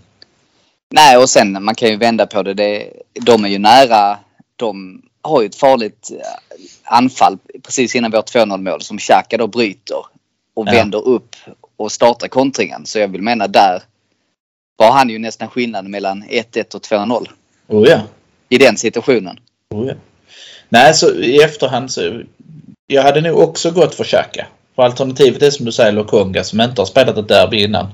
Nej, 0.90 1.16
och 1.16 1.28
sen 1.30 1.64
man 1.64 1.74
kan 1.74 1.88
ju 1.88 1.96
vända 1.96 2.26
på 2.26 2.42
det. 2.42 2.54
det. 2.54 2.90
De 3.12 3.44
är 3.44 3.48
ju 3.48 3.58
nära. 3.58 4.18
De 4.56 5.02
har 5.22 5.40
ju 5.42 5.46
ett 5.46 5.54
farligt 5.56 6.10
eh, 6.12 6.26
anfall 6.84 7.38
precis 7.62 7.94
innan 7.94 8.10
vårt 8.10 8.34
2-0 8.34 8.58
mål 8.70 8.82
som 8.82 8.98
Xhaka 8.98 9.36
då 9.36 9.46
bryter 9.46 9.96
och 10.54 10.66
Ja. 10.68 10.72
vänder 10.72 11.08
upp 11.08 11.36
och 11.76 11.92
startar 11.92 12.28
kontringen. 12.28 12.86
Så 12.86 12.98
jag 12.98 13.08
vill 13.08 13.22
mena 13.22 13.46
där 13.46 13.82
var 14.76 14.92
han 14.92 15.10
ju 15.10 15.18
nästan 15.18 15.48
skillnaden 15.48 15.90
mellan 15.90 16.24
1-1 16.24 16.74
och 16.74 16.82
2-0 16.82 17.28
Oh 17.68 17.88
ja. 17.88 18.00
i 18.48 18.58
den 18.58 18.76
situationen. 18.76 19.38
Oh 19.70 19.86
ja. 19.88 19.94
Nej, 20.68 20.94
så 20.94 21.14
i 21.14 21.42
efterhand 21.42 21.90
så... 21.90 22.22
Jag 22.86 23.02
hade 23.02 23.20
nog 23.20 23.38
också 23.38 23.70
gått 23.70 23.94
för 23.94 24.04
Xhaka. 24.04 24.46
För 24.76 24.82
alternativet 24.82 25.42
är 25.42 25.50
som 25.50 25.66
du 25.66 25.72
säger 25.72 25.92
Lokonga 25.92 26.44
som 26.44 26.60
inte 26.60 26.80
har 26.80 26.86
spelat 26.86 27.18
ett 27.18 27.28
derby 27.28 27.64
innan. 27.64 27.86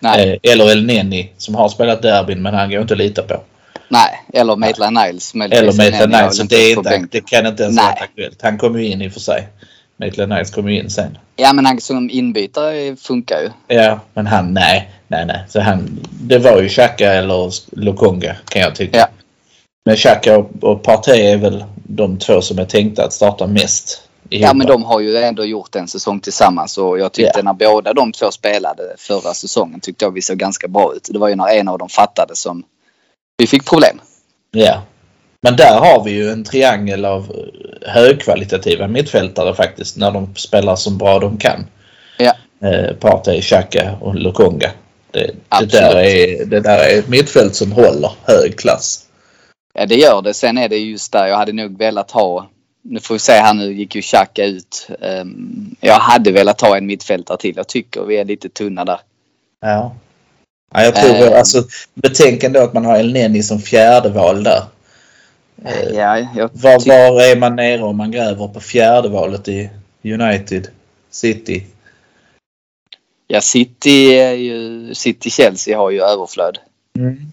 Nej, 0.00 0.40
Eh, 0.42 0.52
eller 0.52 0.70
El 0.70 0.86
Neni 0.86 1.30
som 1.36 1.54
har 1.54 1.68
spelat 1.68 2.02
derbyn 2.02 2.42
men 2.42 2.54
han 2.54 2.70
går 2.70 2.80
inte 2.80 2.94
att 2.94 2.98
lita 2.98 3.22
på. 3.22 3.40
nej. 3.88 4.20
eller 4.32 4.56
Maitland 4.56 4.98
Niles. 4.98 5.34
Eller. 5.34 5.72
Maitland 5.76 6.12
Niles. 6.12 6.38
Det, 6.48 6.56
är 6.56 6.78
inte, 6.78 7.06
det 7.10 7.20
kan 7.30 7.46
inte 7.46 7.62
ens 7.62 7.76
Nej. 7.76 7.84
vara 7.84 7.94
aktuellt. 7.94 8.42
Han 8.42 8.58
kommer 8.58 8.78
ju 8.78 8.86
in 8.86 9.02
i 9.02 9.08
och 9.08 9.12
för 9.12 9.20
sig. 9.20 9.48
Maitland 9.96 10.32
Niles 10.32 10.50
kom 10.50 10.68
ju 10.70 10.78
in 10.80 10.90
sen. 10.90 11.18
Ja 11.36 11.52
men 11.52 11.66
han 11.66 11.80
som 11.80 12.10
inbytare 12.10 12.96
funkar 12.96 13.40
ju. 13.40 13.76
Ja, 13.76 14.00
men 14.14 14.26
han, 14.26 14.54
nej, 14.54 14.90
nej, 15.08 15.26
nej. 15.26 15.44
Så 15.48 15.60
han, 15.60 16.00
det 16.10 16.38
var 16.38 16.62
ju 16.62 16.68
Xhaka 16.68 17.12
eller 17.12 17.52
Lokonga 17.80 18.36
kan 18.48 18.62
jag 18.62 18.74
tycka. 18.74 18.98
Ja. 18.98 19.08
Men 19.84 19.96
Xhaka 19.96 20.38
och, 20.38 20.50
och 20.64 20.82
Partey 20.82 21.20
är 21.20 21.36
väl 21.36 21.64
de 21.74 22.18
två 22.18 22.40
som 22.42 22.58
är 22.58 22.64
tänkta 22.64 23.04
att 23.04 23.12
starta 23.12 23.46
mest. 23.46 24.02
Ja 24.28 24.54
men 24.54 24.66
de 24.66 24.84
har 24.84 25.00
ju 25.00 25.16
ändå 25.16 25.44
gjort 25.44 25.76
en 25.76 25.88
säsong 25.88 26.20
tillsammans 26.20 26.78
och 26.78 26.98
jag 26.98 27.12
tyckte 27.12 27.32
Ja. 27.38 27.42
när 27.42 27.52
båda 27.52 27.92
de 27.92 28.12
två 28.12 28.30
spelade 28.30 28.82
förra 28.98 29.34
säsongen 29.34 29.80
tyckte 29.80 30.04
jag 30.04 30.12
vi 30.12 30.22
såg 30.22 30.38
ganska 30.38 30.68
bra 30.68 30.94
ut. 30.94 31.08
Det 31.12 31.18
var 31.18 31.28
ju 31.28 31.34
när 31.34 31.48
en 31.48 31.68
av 31.68 31.78
dem 31.78 31.88
fattade 31.88 32.36
som 32.36 32.62
vi 33.36 33.46
fick 33.46 33.64
problem. 33.64 34.00
Ja. 34.50 34.82
Men 35.42 35.56
där 35.56 35.78
har 35.78 36.04
vi 36.04 36.10
ju 36.10 36.30
en 36.30 36.44
triangel 36.44 37.04
av 37.04 37.22
eh, 37.22 37.90
högkvalitativa 37.92 38.88
mittfältare 38.88 39.54
faktiskt 39.54 39.96
när 39.96 40.10
de 40.10 40.34
spelar 40.34 40.76
så 40.76 40.90
bra 40.90 41.18
de 41.18 41.36
kan. 41.38 41.66
Ja. 42.18 42.32
Eh, 42.68 42.94
Partey, 42.96 43.40
Xhaka 43.40 43.96
och 44.00 44.14
Lokonga. 44.14 44.70
Det, 45.10 45.30
det, 45.60 45.66
där 45.66 45.96
är, 45.96 46.44
det 46.44 46.60
där 46.60 46.78
är 46.78 46.98
ett 46.98 47.08
mittfält 47.08 47.54
som 47.54 47.72
håller 47.72 48.10
hög 48.24 48.58
klass. 48.58 49.04
Ja 49.74 49.86
det 49.86 49.94
gör 49.94 50.22
det. 50.22 50.34
Sen 50.34 50.58
är 50.58 50.68
det 50.68 50.76
just 50.76 51.12
där 51.12 51.26
jag 51.26 51.36
hade 51.36 51.52
nog 51.52 51.78
velat 51.78 52.10
ha 52.10 52.48
nu 52.82 53.00
får 53.00 53.14
vi 53.14 53.18
se 53.18 53.32
här 53.32 53.54
nu 53.54 53.72
gick 53.72 53.94
ju 53.94 54.02
Xhaka 54.02 54.44
ut. 54.44 54.88
Ehm, 55.00 55.76
jag 55.80 55.94
hade 55.94 56.32
velat 56.32 56.60
ha 56.60 56.76
en 56.76 56.86
mittfältare 56.86 57.38
till. 57.38 57.56
Jag 57.56 57.68
tycker 57.68 58.02
vi 58.02 58.16
är 58.16 58.24
lite 58.24 58.48
tunna 58.48 58.84
där. 58.84 59.00
Ja. 59.60 59.94
ja 60.72 60.82
jag 60.82 60.94
tror 60.94 61.14
Eh. 61.14 61.38
alltså 61.38 61.64
betänk 61.94 62.42
ändå 62.44 62.60
att 62.60 62.72
man 62.72 62.84
har 62.84 62.96
El 62.98 63.12
Neni 63.12 63.42
som 63.42 63.58
fjärde 63.58 64.08
val 64.08 64.42
där. 64.44 64.62
Eh, 65.64 65.88
Ja, 65.94 66.18
jag 66.36 66.50
Var, 66.52 66.88
var 66.88 67.22
är 67.22 67.36
man 67.36 67.56
nere 67.56 67.82
om 67.82 67.96
man 67.96 68.10
gräver 68.10 68.48
på 68.48 68.60
fjärde 68.60 69.08
valet 69.08 69.48
i 69.48 69.70
United 70.04 70.68
City? 71.10 71.66
ja 73.26 73.40
City 73.40 74.14
är 74.14 74.32
ju 74.32 74.94
City-Chelsea 74.94 75.78
har 75.78 75.90
ju 75.90 76.00
överflöd. 76.02 76.58
Men 76.92 77.30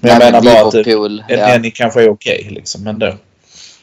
jag 0.00 0.10
Även 0.10 0.32
menar 0.32 0.42
bara 0.42 0.68
att 0.68 0.86
eh, 0.86 0.92
El 0.92 1.24
ja. 1.28 1.46
Neni 1.48 1.70
kanske 1.70 2.02
är 2.02 2.08
okej 2.08 2.48
liksom 2.50 2.86
ändå. 2.86 3.14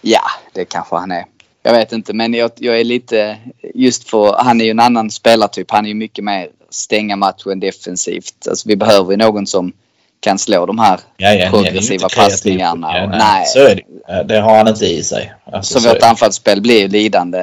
Ja, 0.08 0.22
det 0.54 0.65
kanske 0.65 0.96
han 0.96 1.12
är. 1.12 1.26
Jag 1.63 1.74
vet 1.74 1.91
inte, 1.91 2.13
men 2.13 2.34
jag, 2.34 2.52
jag 2.56 2.80
är 2.80 2.84
lite... 2.84 3.38
Just 3.76 4.10
för 4.10 4.34
han 4.38 4.62
är 4.62 4.65
ju 4.65 4.72
en 4.72 4.80
annan 4.80 5.12
spelartyp. 5.12 5.72
Han 5.72 5.86
är 5.86 5.89
ju 5.89 5.96
mycket 5.96 6.24
mer 6.24 6.48
stänga 6.70 7.15
matchen 7.15 7.60
defensivt. 7.60 8.48
Alltså 8.50 8.70
vi 8.70 8.76
behöver 8.76 9.12
ju 9.12 9.18
någon 9.18 9.48
som 9.48 9.72
kan 10.20 10.38
slå 10.39 10.65
de 10.65 10.80
här 10.80 11.00
Ja, 11.18 11.34
ja, 11.34 11.50
progressiva 11.50 12.10
kreativ. 12.10 12.32
passningarna. 12.32 12.98
Ja, 12.98 13.04
och- 13.04 13.10
nej, 13.10 13.20
nej. 13.20 13.46
Så 13.46 13.60
är 13.60 13.76
det. 13.76 13.82
Ja, 14.08 14.24
Det 14.24 14.39
har 14.39 14.58
han 14.58 14.68
inte 14.68 14.86
i 14.86 15.04
sig. 15.04 15.34
Alltså, 15.52 15.80
Så 15.80 15.89
vårt 15.89 16.04
anfallsspel 16.04 16.62
blir 16.62 16.80
ju 16.82 16.88
lidande 16.88 17.39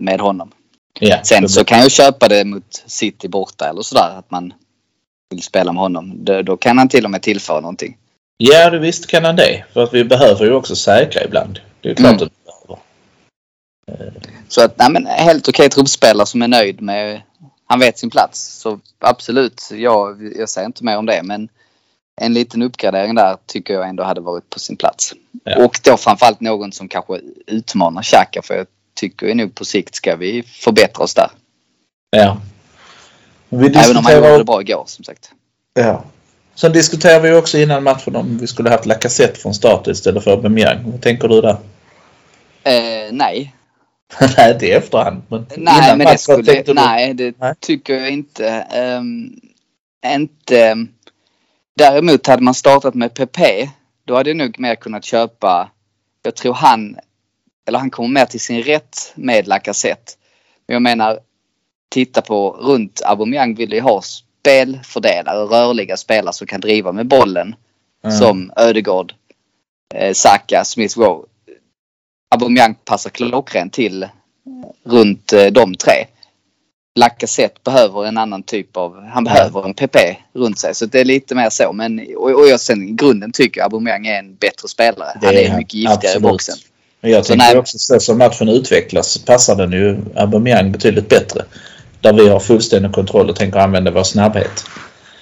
med 0.00 0.20
honom. 0.20 0.50
Ja, 1.00 1.16
Sen 1.22 1.48
så 1.48 1.64
kan 1.64 1.78
jag 1.78 1.90
köpa 1.90 2.28
det 2.28 2.44
mot 2.44 2.82
City 2.86 3.28
borta 3.28 3.68
eller 3.68 3.82
sådär. 3.82 4.18
Att 4.18 4.30
man 4.30 4.52
vill 5.30 5.42
spela 5.42 5.72
med 5.72 5.82
honom. 5.82 6.24
Då, 6.24 6.42
då 6.42 6.56
kan 6.56 6.78
han 6.78 6.88
till 6.88 7.04
och 7.04 7.10
med 7.10 7.22
tillföra 7.22 7.60
någonting. 7.60 7.96
Ja, 8.36 8.70
det 8.70 8.78
visst 8.78 9.06
kan 9.06 9.24
han 9.24 9.36
det. 9.36 9.64
För 9.72 9.82
att 9.84 9.94
vi 9.94 10.04
behöver 10.04 10.44
ju 10.44 10.52
också 10.52 10.76
säkra 10.76 11.24
ibland. 11.24 11.60
Det 11.80 11.90
är 11.90 11.94
klart 11.94 12.12
Mm. 12.12 12.22
att 12.26 12.32
vi 12.32 12.50
behöver. 13.86 14.12
Så 14.48 14.64
att, 14.64 14.78
nej 14.78 14.90
men 14.90 15.06
helt 15.06 15.48
okej 15.48 15.68
truppspelare 15.70 16.26
som 16.26 16.42
är 16.42 16.48
nöjd 16.48 16.80
med... 16.82 17.22
Han 17.68 17.78
vet 17.80 17.98
sin 17.98 18.10
plats. 18.10 18.40
Så 18.60 18.80
absolut, 18.98 19.62
jag, 19.72 20.32
jag 20.36 20.48
säger 20.48 20.66
inte 20.66 20.84
mer 20.84 20.96
om 20.98 21.06
det. 21.06 21.22
Men 21.22 21.48
en 22.20 22.34
liten 22.34 22.62
uppgradering 22.62 23.14
där 23.14 23.36
tycker 23.46 23.74
jag 23.74 23.88
ändå 23.88 24.02
hade 24.02 24.20
varit 24.20 24.50
på 24.50 24.58
sin 24.58 24.76
plats. 24.76 25.12
Ja. 25.44 25.64
Och 25.64 25.80
då 25.84 25.96
framförallt 25.96 26.40
någon 26.40 26.72
som 26.72 26.88
kanske 26.88 27.20
utmanar 27.46 28.02
Xhaka. 28.02 28.42
För 28.42 28.54
jag 28.54 28.66
tycker 28.94 29.34
nog 29.34 29.54
på 29.54 29.64
sikt 29.64 29.94
ska 29.94 30.16
vi 30.16 30.42
förbättra 30.42 31.04
oss 31.04 31.14
där. 31.14 31.30
Ja. 32.10 32.40
Vi 33.48 33.66
Även 33.66 33.96
om 33.96 34.04
han 34.04 34.14
gjorde 34.14 34.26
diskuterar... 34.26 34.38
det 34.38 34.44
bra 34.44 34.60
igår 34.60 34.84
som 34.86 35.04
sagt. 35.04 35.30
Ja. 35.74 36.04
Sen 36.56 36.72
diskuterade 36.72 37.28
vi 37.30 37.36
också 37.36 37.58
innan 37.58 37.82
matchen 37.82 38.16
om 38.16 38.38
vi 38.38 38.46
skulle 38.46 38.70
haft 38.70 38.86
Lacazette 38.86 39.40
från 39.40 39.54
start 39.54 39.86
istället 39.86 40.24
för 40.24 40.30
Aubameyang. 40.30 40.90
Vad 40.90 41.02
tänker 41.02 41.28
du 41.28 41.40
där? 41.40 41.56
Eh, 42.62 43.12
nej, 43.12 43.54
nej, 44.36 44.52
inte 44.52 44.66
i 44.66 44.70
efterhand. 44.70 45.22
Men 45.28 45.46
Nej, 45.56 45.84
innan 45.84 45.98
men 45.98 46.06
det 46.06 46.18
skulle, 46.18 46.64
nej, 46.66 47.14
det 47.14 47.34
Nej. 47.38 47.54
tycker 47.60 47.94
jag 47.94 48.10
inte. 48.10 48.48
Ehm, 48.48 49.40
inte. 50.06 50.86
Däremot 51.76 52.26
hade 52.26 52.42
man 52.42 52.54
startat 52.54 52.94
med 52.94 53.14
PP, 53.14 53.68
då 54.04 54.16
hade 54.16 54.30
jag 54.30 54.36
nog 54.36 54.60
mer 54.60 54.74
kunnat 54.74 55.04
köpa. 55.04 55.70
Jag 56.22 56.34
tror 56.34 56.54
han, 56.54 56.98
eller 57.68 57.78
han 57.78 57.90
kommer 57.90 58.08
mer 58.08 58.26
till 58.26 58.40
sin 58.40 58.62
rätt 58.62 59.12
med 59.14 59.46
Lacazette. 59.46 60.12
Men 60.66 60.74
jag 60.74 60.82
menar, 60.82 61.18
titta 61.88 62.22
på 62.22 62.50
runt 62.50 63.02
Aubameyang 63.04 63.54
vill 63.54 63.72
ju 63.72 63.80
ha 63.80 64.02
spelfördelare, 64.46 65.38
rörliga 65.38 65.96
spelare 65.96 66.32
som 66.32 66.46
kan 66.46 66.60
driva 66.60 66.92
med 66.92 67.06
bollen. 67.06 67.54
Mm. 68.04 68.16
Som 68.16 68.52
Ödegård, 68.56 69.14
eh, 69.94 70.12
Saka, 70.12 70.64
Smith 70.64 70.98
Rowe. 70.98 71.26
Aubameyang 72.34 72.74
passar 72.84 73.10
klockrent 73.10 73.72
till 73.72 74.08
runt 74.84 75.32
eh, 75.32 75.46
de 75.46 75.74
tre. 75.74 76.06
Lacazette 76.98 77.60
behöver 77.64 78.06
en 78.06 78.18
annan 78.18 78.42
typ 78.42 78.76
av, 78.76 79.04
han 79.04 79.24
behöver 79.24 79.64
en 79.64 79.74
PP 79.74 79.96
runt 80.32 80.58
sig. 80.58 80.74
Så 80.74 80.86
det 80.86 81.00
är 81.00 81.04
lite 81.04 81.34
mer 81.34 81.50
så. 81.50 81.72
Men, 81.72 82.06
och, 82.16 82.30
och 82.30 82.48
jag 82.48 82.60
sen 82.60 82.88
i 82.88 82.92
grunden 82.92 83.32
tycker 83.32 83.60
jag 83.60 83.64
Aubameyang 83.64 84.06
är 84.06 84.18
en 84.18 84.34
bättre 84.34 84.68
spelare. 84.68 85.18
Det 85.20 85.26
han 85.26 85.36
är 85.36 85.40
är 85.40 85.56
mycket 85.56 85.74
giftigare 85.74 85.94
absolut. 85.94 86.16
i 86.16 86.20
boxen. 86.20 86.56
Men 87.00 87.10
jag 87.10 87.24
Så 87.24 87.32
tänker 87.32 87.46
nej. 87.46 87.58
också 87.58 87.78
så 87.78 88.00
som 88.00 88.18
matchen 88.18 88.48
utvecklas 88.48 89.18
passar 89.18 89.56
den 89.56 89.72
ju 89.72 89.96
Aubameyang 90.14 90.72
betydligt 90.72 91.08
bättre. 91.08 91.44
Där 92.06 92.12
vi 92.12 92.28
har 92.28 92.40
fullständig 92.40 92.92
kontroll 92.92 93.30
och 93.30 93.36
tänker 93.36 93.58
använda 93.58 93.90
vår 93.90 94.02
snabbhet. 94.02 94.64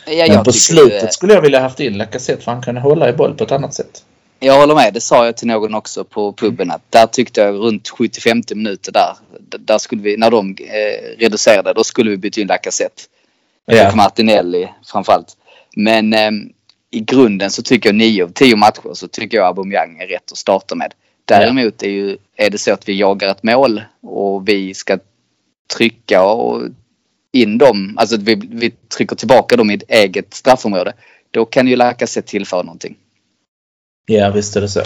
Ja, 0.06 0.26
Men 0.28 0.44
på 0.44 0.52
slutet 0.52 1.02
eh, 1.02 1.08
skulle 1.08 1.34
jag 1.34 1.40
vilja 1.40 1.60
haft 1.60 1.80
in 1.80 1.98
Lacazette 1.98 2.44
för 2.44 2.52
han 2.52 2.62
kan 2.62 2.76
hålla 2.76 3.08
i 3.08 3.12
boll 3.12 3.34
på 3.34 3.44
ett 3.44 3.52
annat 3.52 3.74
sätt. 3.74 4.04
Jag 4.40 4.60
håller 4.60 4.74
med. 4.74 4.94
Det 4.94 5.00
sa 5.00 5.24
jag 5.24 5.36
till 5.36 5.46
någon 5.46 5.74
också 5.74 6.04
på 6.04 6.32
puben 6.32 6.70
att 6.70 6.82
där 6.90 7.06
tyckte 7.06 7.40
jag 7.40 7.54
runt 7.54 7.90
70-50 7.90 8.54
minuter 8.54 8.92
där. 8.92 9.16
Där 9.58 9.78
skulle 9.78 10.02
vi, 10.02 10.16
när 10.16 10.30
de 10.30 10.56
eh, 10.60 11.18
reducerade, 11.18 11.72
då 11.72 11.84
skulle 11.84 12.10
vi 12.10 12.16
byta 12.16 12.40
in 12.40 12.46
Lacazette. 12.46 13.02
Ja. 13.66 13.88
Och 13.88 13.96
Martinelli 13.96 14.68
framförallt. 14.92 15.36
Men 15.76 16.12
eh, 16.12 16.30
i 16.90 17.00
grunden 17.00 17.50
så 17.50 17.62
tycker 17.62 17.88
jag 17.88 17.96
9 17.96 18.24
av 18.24 18.28
10 18.28 18.56
matcher 18.56 18.94
så 18.94 19.08
tycker 19.08 19.36
jag 19.36 19.46
Aubameyang 19.46 19.98
är 20.00 20.06
rätt 20.06 20.32
att 20.32 20.38
starta 20.38 20.74
med. 20.74 20.94
Däremot 21.24 21.82
är, 21.82 21.90
ju, 21.90 22.16
är 22.36 22.50
det 22.50 22.58
så 22.58 22.72
att 22.72 22.88
vi 22.88 22.98
jagar 22.98 23.28
ett 23.28 23.42
mål 23.42 23.82
och 24.02 24.48
vi 24.48 24.74
ska 24.74 24.98
trycka 25.76 26.22
och 26.22 26.62
in 27.32 27.58
dem, 27.58 27.94
alltså 27.98 28.16
vi, 28.16 28.34
vi 28.34 28.70
trycker 28.70 29.16
tillbaka 29.16 29.56
dem 29.56 29.70
i 29.70 29.74
ett 29.74 29.90
eget 29.90 30.34
straffområde. 30.34 30.92
Då 31.30 31.44
kan 31.44 31.68
ju 31.68 31.76
Lacazette 31.76 32.28
tillföra 32.28 32.62
någonting. 32.62 32.96
Ja, 34.06 34.30
visst 34.30 34.56
är 34.56 34.60
det 34.60 34.68
så. 34.68 34.82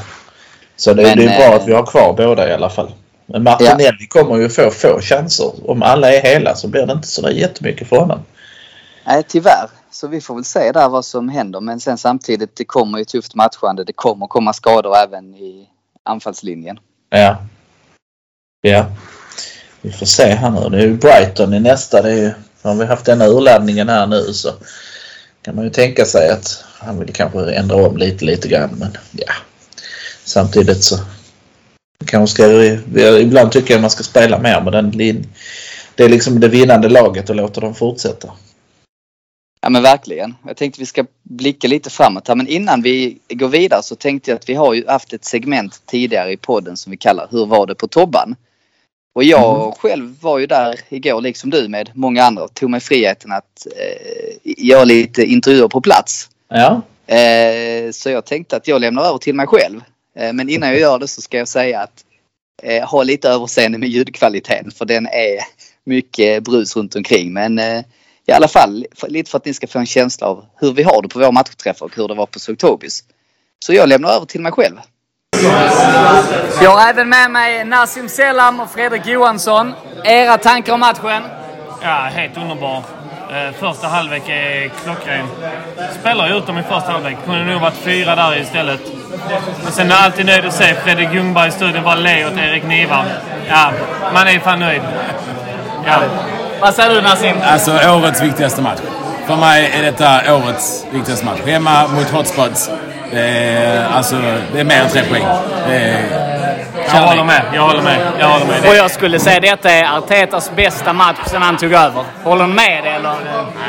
Så 0.76 0.94
det, 0.94 1.02
Men, 1.02 1.18
det 1.18 1.24
är 1.24 1.38
bra 1.38 1.56
eh, 1.56 1.62
att 1.62 1.68
vi 1.68 1.72
har 1.72 1.86
kvar 1.86 2.12
båda 2.12 2.48
i 2.48 2.52
alla 2.52 2.70
fall. 2.70 2.92
Men 3.26 3.42
Martinelli 3.42 4.06
kommer 4.08 4.36
ju 4.36 4.48
få 4.48 4.70
få 4.70 5.00
chanser. 5.00 5.70
Om 5.70 5.82
alla 5.82 6.12
är 6.12 6.22
hela 6.22 6.54
så 6.54 6.68
blir 6.68 6.86
det 6.86 6.92
inte 6.92 7.08
så 7.08 7.22
där 7.22 7.30
jättemycket 7.30 7.88
för 7.88 7.96
honom. 7.96 8.20
Nej, 9.06 9.22
tyvärr. 9.28 9.70
Så 9.90 10.08
vi 10.08 10.20
får 10.20 10.34
väl 10.34 10.44
se 10.44 10.72
där 10.72 10.88
vad 10.88 11.04
som 11.04 11.28
händer. 11.28 11.60
Men 11.60 11.80
sen 11.80 11.98
samtidigt, 11.98 12.56
det 12.56 12.64
kommer 12.64 12.98
ju 12.98 13.04
tufft 13.04 13.34
matchande. 13.34 13.84
Det 13.84 13.92
kommer 13.92 14.26
komma 14.26 14.52
skador 14.52 14.96
även 14.96 15.34
i 15.34 15.68
anfallslinjen. 16.02 16.78
Ja. 17.10 17.36
Ja. 18.60 18.86
Vi 19.82 19.92
får 19.92 20.06
se 20.06 20.34
här 20.34 20.50
nu. 20.50 20.68
Det 20.68 20.76
är 20.82 20.86
ju 20.86 20.96
Brighton 20.96 21.54
i 21.54 21.60
nästa. 21.60 22.02
Det 22.02 22.10
är 22.10 22.16
ju, 22.16 22.32
har 22.62 22.74
vi 22.74 22.84
haft 22.84 23.04
denna 23.04 23.26
urladdningen 23.26 23.88
här 23.88 24.06
nu 24.06 24.32
så 24.32 24.52
kan 25.42 25.54
man 25.54 25.64
ju 25.64 25.70
tänka 25.70 26.04
sig 26.04 26.30
att 26.30 26.64
han 26.78 26.98
vill 26.98 27.12
kanske 27.12 27.52
ändra 27.52 27.76
om 27.76 27.96
lite, 27.96 28.24
lite 28.24 28.48
grann. 28.48 28.70
Men 28.78 28.96
ja. 29.12 29.32
Samtidigt 30.24 30.84
så 30.84 30.98
kanske 32.06 32.34
ska 32.34 32.48
vi, 32.48 32.80
ibland 33.20 33.52
tycker 33.52 33.74
jag 33.74 33.80
man 33.80 33.90
ska 33.90 34.02
spela 34.02 34.38
mer 34.38 34.60
med 34.60 34.72
den 34.72 34.90
linjen. 34.90 35.26
Det 35.94 36.04
är 36.04 36.08
liksom 36.08 36.40
det 36.40 36.48
vinnande 36.48 36.88
laget 36.88 37.30
och 37.30 37.36
låta 37.36 37.60
dem 37.60 37.74
fortsätta. 37.74 38.32
Ja 39.60 39.68
men 39.68 39.82
verkligen. 39.82 40.34
Jag 40.46 40.56
tänkte 40.56 40.80
vi 40.80 40.86
ska 40.86 41.04
blicka 41.22 41.68
lite 41.68 41.90
framåt 41.90 42.28
här. 42.28 42.34
Men 42.34 42.48
innan 42.48 42.82
vi 42.82 43.18
går 43.28 43.48
vidare 43.48 43.82
så 43.82 43.94
tänkte 43.94 44.30
jag 44.30 44.36
att 44.36 44.48
vi 44.48 44.54
har 44.54 44.74
ju 44.74 44.86
haft 44.86 45.12
ett 45.12 45.24
segment 45.24 45.82
tidigare 45.86 46.32
i 46.32 46.36
podden 46.36 46.76
som 46.76 46.90
vi 46.90 46.96
kallar 46.96 47.28
Hur 47.30 47.46
var 47.46 47.66
det 47.66 47.74
på 47.74 47.88
Tobban? 47.88 48.36
Och 49.18 49.24
jag 49.24 49.74
själv 49.78 50.16
var 50.20 50.38
ju 50.38 50.46
där 50.46 50.80
igår 50.88 51.20
liksom 51.20 51.50
du 51.50 51.68
med 51.68 51.90
många 51.94 52.22
andra 52.22 52.44
och 52.44 52.54
tog 52.54 52.70
mig 52.70 52.80
friheten 52.80 53.32
att 53.32 53.66
eh, 53.76 54.36
göra 54.44 54.84
lite 54.84 55.24
intervjuer 55.24 55.68
på 55.68 55.80
plats. 55.80 56.30
Ja. 56.48 56.82
Eh, 57.14 57.90
så 57.90 58.10
jag 58.10 58.24
tänkte 58.24 58.56
att 58.56 58.68
jag 58.68 58.80
lämnar 58.80 59.04
över 59.04 59.18
till 59.18 59.34
mig 59.34 59.46
själv. 59.46 59.80
Eh, 60.16 60.32
men 60.32 60.48
innan 60.48 60.68
jag 60.68 60.78
gör 60.78 60.98
det 60.98 61.08
så 61.08 61.22
ska 61.22 61.38
jag 61.38 61.48
säga 61.48 61.80
att 61.80 62.04
eh, 62.62 62.88
ha 62.88 63.02
lite 63.02 63.28
överseende 63.28 63.78
med 63.78 63.88
ljudkvaliteten 63.88 64.70
för 64.70 64.84
den 64.84 65.06
är 65.06 65.38
mycket 65.84 66.42
brus 66.42 66.76
runt 66.76 66.96
omkring. 66.96 67.32
Men 67.32 67.58
eh, 67.58 67.84
i 68.26 68.32
alla 68.32 68.48
fall 68.48 68.86
för, 68.96 69.08
lite 69.08 69.30
för 69.30 69.38
att 69.38 69.44
ni 69.44 69.54
ska 69.54 69.66
få 69.66 69.78
en 69.78 69.86
känsla 69.86 70.26
av 70.26 70.44
hur 70.56 70.72
vi 70.72 70.82
har 70.82 71.02
det 71.02 71.08
på 71.08 71.18
våra 71.18 71.32
matchträffar 71.32 71.86
och 71.86 71.96
hur 71.96 72.08
det 72.08 72.14
var 72.14 72.26
på 72.26 72.38
Sogtobis. 72.38 73.04
Så 73.58 73.72
jag 73.72 73.88
lämnar 73.88 74.10
över 74.10 74.26
till 74.26 74.40
mig 74.40 74.52
själv. 74.52 74.76
Jag 76.62 76.70
har 76.70 76.88
även 76.88 77.08
med 77.08 77.30
mig 77.30 77.64
Nassim 77.64 78.08
Selam 78.08 78.60
och 78.60 78.70
Fredrik 78.70 79.06
Johansson. 79.06 79.74
Era 80.04 80.38
tankar 80.38 80.72
om 80.72 80.80
matchen? 80.80 81.22
Ja, 81.82 82.08
helt 82.14 82.36
underbar. 82.36 82.82
Eh, 83.30 83.54
första 83.60 83.88
halvlek 83.88 84.28
är 84.28 84.70
klockren. 84.84 85.26
Spelar 86.00 86.36
ut 86.38 86.46
dem 86.46 86.58
i 86.58 86.62
första 86.62 86.92
halvlek. 86.92 87.16
Kunde 87.24 87.44
nog 87.44 87.60
varit 87.60 87.76
fyra 87.84 88.16
där 88.16 88.40
istället. 88.40 88.80
Men 89.62 89.72
sen 89.72 89.86
är 89.90 89.94
jag 89.94 90.04
alltid 90.04 90.26
nöjd 90.26 90.46
att 90.46 90.54
se 90.54 90.74
Fredrik 90.74 91.08
Ljungberg 91.14 91.48
i 91.48 91.52
studion 91.52 91.84
bara 91.84 91.94
le 91.94 92.26
åt 92.26 92.32
Erik 92.32 92.64
Niva. 92.64 93.04
Ja, 93.48 93.70
man 94.14 94.28
är 94.28 94.38
fan 94.38 94.60
nöjd. 94.60 94.82
Ja. 95.86 96.00
Vad 96.60 96.74
säger 96.74 96.94
du 96.94 97.00
Nassim? 97.02 97.36
Alltså 97.42 97.72
årets 97.72 98.22
viktigaste 98.22 98.62
match. 98.62 98.80
För 99.26 99.36
mig 99.36 99.72
är 99.74 99.82
detta 99.82 100.34
årets 100.34 100.86
viktigaste 100.90 101.26
match. 101.26 101.40
Hemma 101.46 101.88
mot 101.88 102.10
Hotspots. 102.10 102.70
Det 103.10 103.20
är, 103.20 103.84
alltså, 103.84 104.16
det 104.52 104.60
är 104.60 104.64
mer 104.64 104.82
än 104.82 104.88
tre 104.88 105.02
poäng. 105.02 105.22
Eh, 105.70 106.00
jag 106.94 107.00
håller 107.00 107.24
med. 107.24 107.42
Jag 107.54 107.62
håller 107.62 107.82
med. 107.82 107.98
Jag 108.18 108.28
håller 108.28 108.46
med. 108.46 108.68
Och 108.68 108.76
jag 108.76 108.90
skulle 108.90 109.18
säga 109.18 109.40
detta 109.40 109.70
är 109.70 109.98
Artetas 109.98 110.52
bästa 110.56 110.92
match 110.92 111.16
sedan 111.26 111.42
han 111.42 111.56
tog 111.56 111.72
över. 111.72 112.04
Håller 112.24 112.46
ni 112.46 112.54
med 112.54 112.86
eller? 112.86 113.14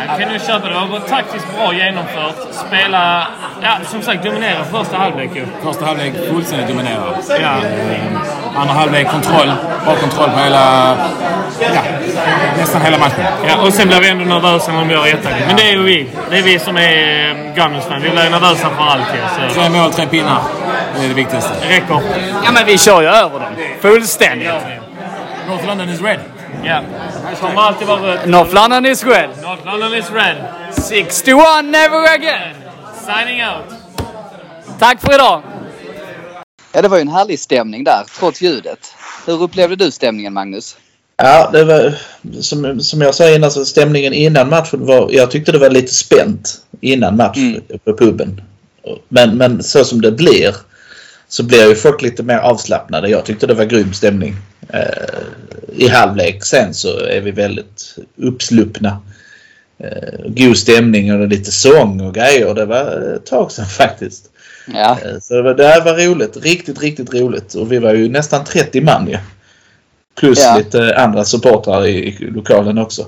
Jag 0.07 0.19
kan 0.19 0.29
nu 0.29 0.39
köpa 0.39 0.67
det. 0.67 0.73
Det 0.73 0.85
var 0.85 0.99
taktiskt 0.99 1.47
bra 1.57 1.73
genomfört. 1.73 2.35
Spela... 2.67 3.27
Ja, 3.61 3.69
som 3.91 4.01
sagt, 4.01 4.23
dominera 4.23 4.63
första 4.63 4.97
halvlek 4.97 5.29
ju. 5.35 5.45
första 5.63 5.85
halvlek 5.85 6.13
fullständigt 6.29 6.67
dominerar. 6.67 7.15
Ja. 7.41 7.55
Andra 8.55 8.73
halvlek 8.73 9.07
kontroll. 9.11 9.51
Bra 9.85 9.95
kontroll 9.95 10.29
på 10.29 10.39
hela... 10.39 10.95
Ja, 11.59 11.81
nästan 12.57 12.81
hela 12.81 12.97
matchen. 12.97 13.25
Ja, 13.47 13.61
och 13.61 13.73
sen 13.73 13.87
blir 13.87 13.99
vi 13.99 14.09
ändå 14.09 14.25
nervösa 14.25 14.71
när 14.71 14.79
de 14.79 14.89
gör 14.89 15.07
1 15.07 15.19
Men 15.47 15.55
det 15.55 15.61
är 15.69 15.71
ju 15.71 15.83
vi. 15.83 16.07
Det 16.29 16.37
är 16.37 16.41
vi 16.43 16.59
som 16.59 16.77
är 16.77 17.29
eh, 17.29 17.55
Gunners-fan. 17.55 18.01
Vi 18.01 18.09
blir 18.09 18.29
nervösa 18.29 18.69
för 18.69 18.83
allt 18.83 19.03
ju. 19.15 19.49
Så 19.53 19.59
Tre 19.59 19.69
mål, 19.69 19.93
tre 19.93 20.05
pinnar. 20.05 20.41
Det 20.97 21.05
är 21.05 21.07
det 21.07 21.13
viktigaste. 21.13 21.53
det 21.61 21.75
räcker. 21.75 22.01
Ja 22.45 22.51
men 22.51 22.65
vi 22.65 22.77
kör 22.77 23.01
ju 23.01 23.07
över 23.09 23.39
dem. 23.39 23.53
Fullständigt. 23.81 24.49
North 25.47 25.65
London 25.67 25.89
is 25.89 26.01
red. 26.01 26.19
Ja. 26.65 26.81
Kommer 27.41 27.61
alltid 27.61 27.87
vara 27.87 28.07
rött. 28.13 28.25
North 28.25 28.53
London 28.53 28.85
is 28.85 29.03
red. 29.03 29.29
North 29.43 29.65
London 29.65 29.93
is 29.93 30.11
red. 30.11 30.35
61 30.73 31.37
never 31.65 32.13
again. 32.15 32.55
Signing 33.05 33.41
out. 33.43 33.79
Tack 34.79 35.01
för 35.01 35.13
idag. 35.15 35.41
Ja, 36.71 36.81
det 36.81 36.87
var 36.87 36.97
ju 36.97 37.01
en 37.01 37.07
härlig 37.07 37.39
stämning 37.39 37.83
där, 37.83 38.03
trots 38.19 38.41
ljudet. 38.41 38.93
Hur 39.25 39.41
upplevde 39.43 39.75
du 39.75 39.91
stämningen, 39.91 40.33
Magnus? 40.33 40.77
Ja, 41.17 41.49
det 41.53 41.63
var 41.65 41.93
som, 42.41 42.79
som 42.79 43.01
jag 43.01 43.15
sa 43.15 43.29
innan 43.29 43.51
så 43.51 43.65
stämningen 43.65 44.13
innan 44.13 44.49
matchen 44.49 44.85
var, 44.85 45.09
jag 45.11 45.31
tyckte 45.31 45.51
det 45.51 45.57
var 45.57 45.69
lite 45.69 45.93
spänt 45.93 46.53
innan 46.81 47.15
match 47.15 47.37
Mm. 47.37 47.61
på 47.85 47.97
puben. 47.97 48.41
Men, 49.07 49.37
men 49.37 49.63
så 49.63 49.85
som 49.85 50.01
det 50.01 50.11
blir 50.11 50.55
så 51.29 51.43
blir 51.43 51.67
ju 51.69 51.75
folk 51.75 52.01
lite 52.01 52.23
mer 52.23 52.37
avslappnade. 52.37 53.09
Jag 53.09 53.25
tyckte 53.25 53.47
det 53.47 53.53
var 53.53 53.65
grym 53.65 53.93
stämning. 53.93 54.35
Eh, 54.69 55.19
I 55.75 55.87
halvlek 55.87 56.43
sen 56.45 56.73
så 56.73 56.99
är 56.99 57.21
vi 57.21 57.31
väldigt 57.31 57.95
uppsluppna. 58.17 58.97
Eh, 59.83 60.25
god 60.27 60.57
stämning 60.57 61.13
och 61.21 61.27
lite 61.27 61.51
sång 61.51 62.01
och 62.01 62.13
grejer. 62.13 62.53
Det 62.53 62.65
var 62.65 63.13
ett 63.15 63.25
tag 63.25 63.51
sedan 63.51 63.65
faktiskt. 63.77 64.25
Ja, 64.73 64.97
Eh, 65.05 65.19
Så 65.21 65.33
det 65.33 65.41
var- 65.41 65.53
det 65.53 65.67
här 65.67 65.85
var 65.85 65.93
roligt. 66.07 66.37
Riktigt, 66.43 66.81
riktigt 66.81 67.13
roligt. 67.13 67.53
Och 67.53 67.71
vi 67.71 67.77
var 67.79 67.93
ju 67.93 68.09
nästan 68.09 68.45
30 68.45 68.81
man 68.81 69.07
ju. 69.07 69.17
Plus 70.19 70.39
Ja. 70.39 70.57
lite 70.57 70.95
andra 70.97 71.25
supportrar 71.25 71.85
i, 71.87 71.91
i 72.07 72.31
lokalen 72.31 72.77
också. 72.77 73.05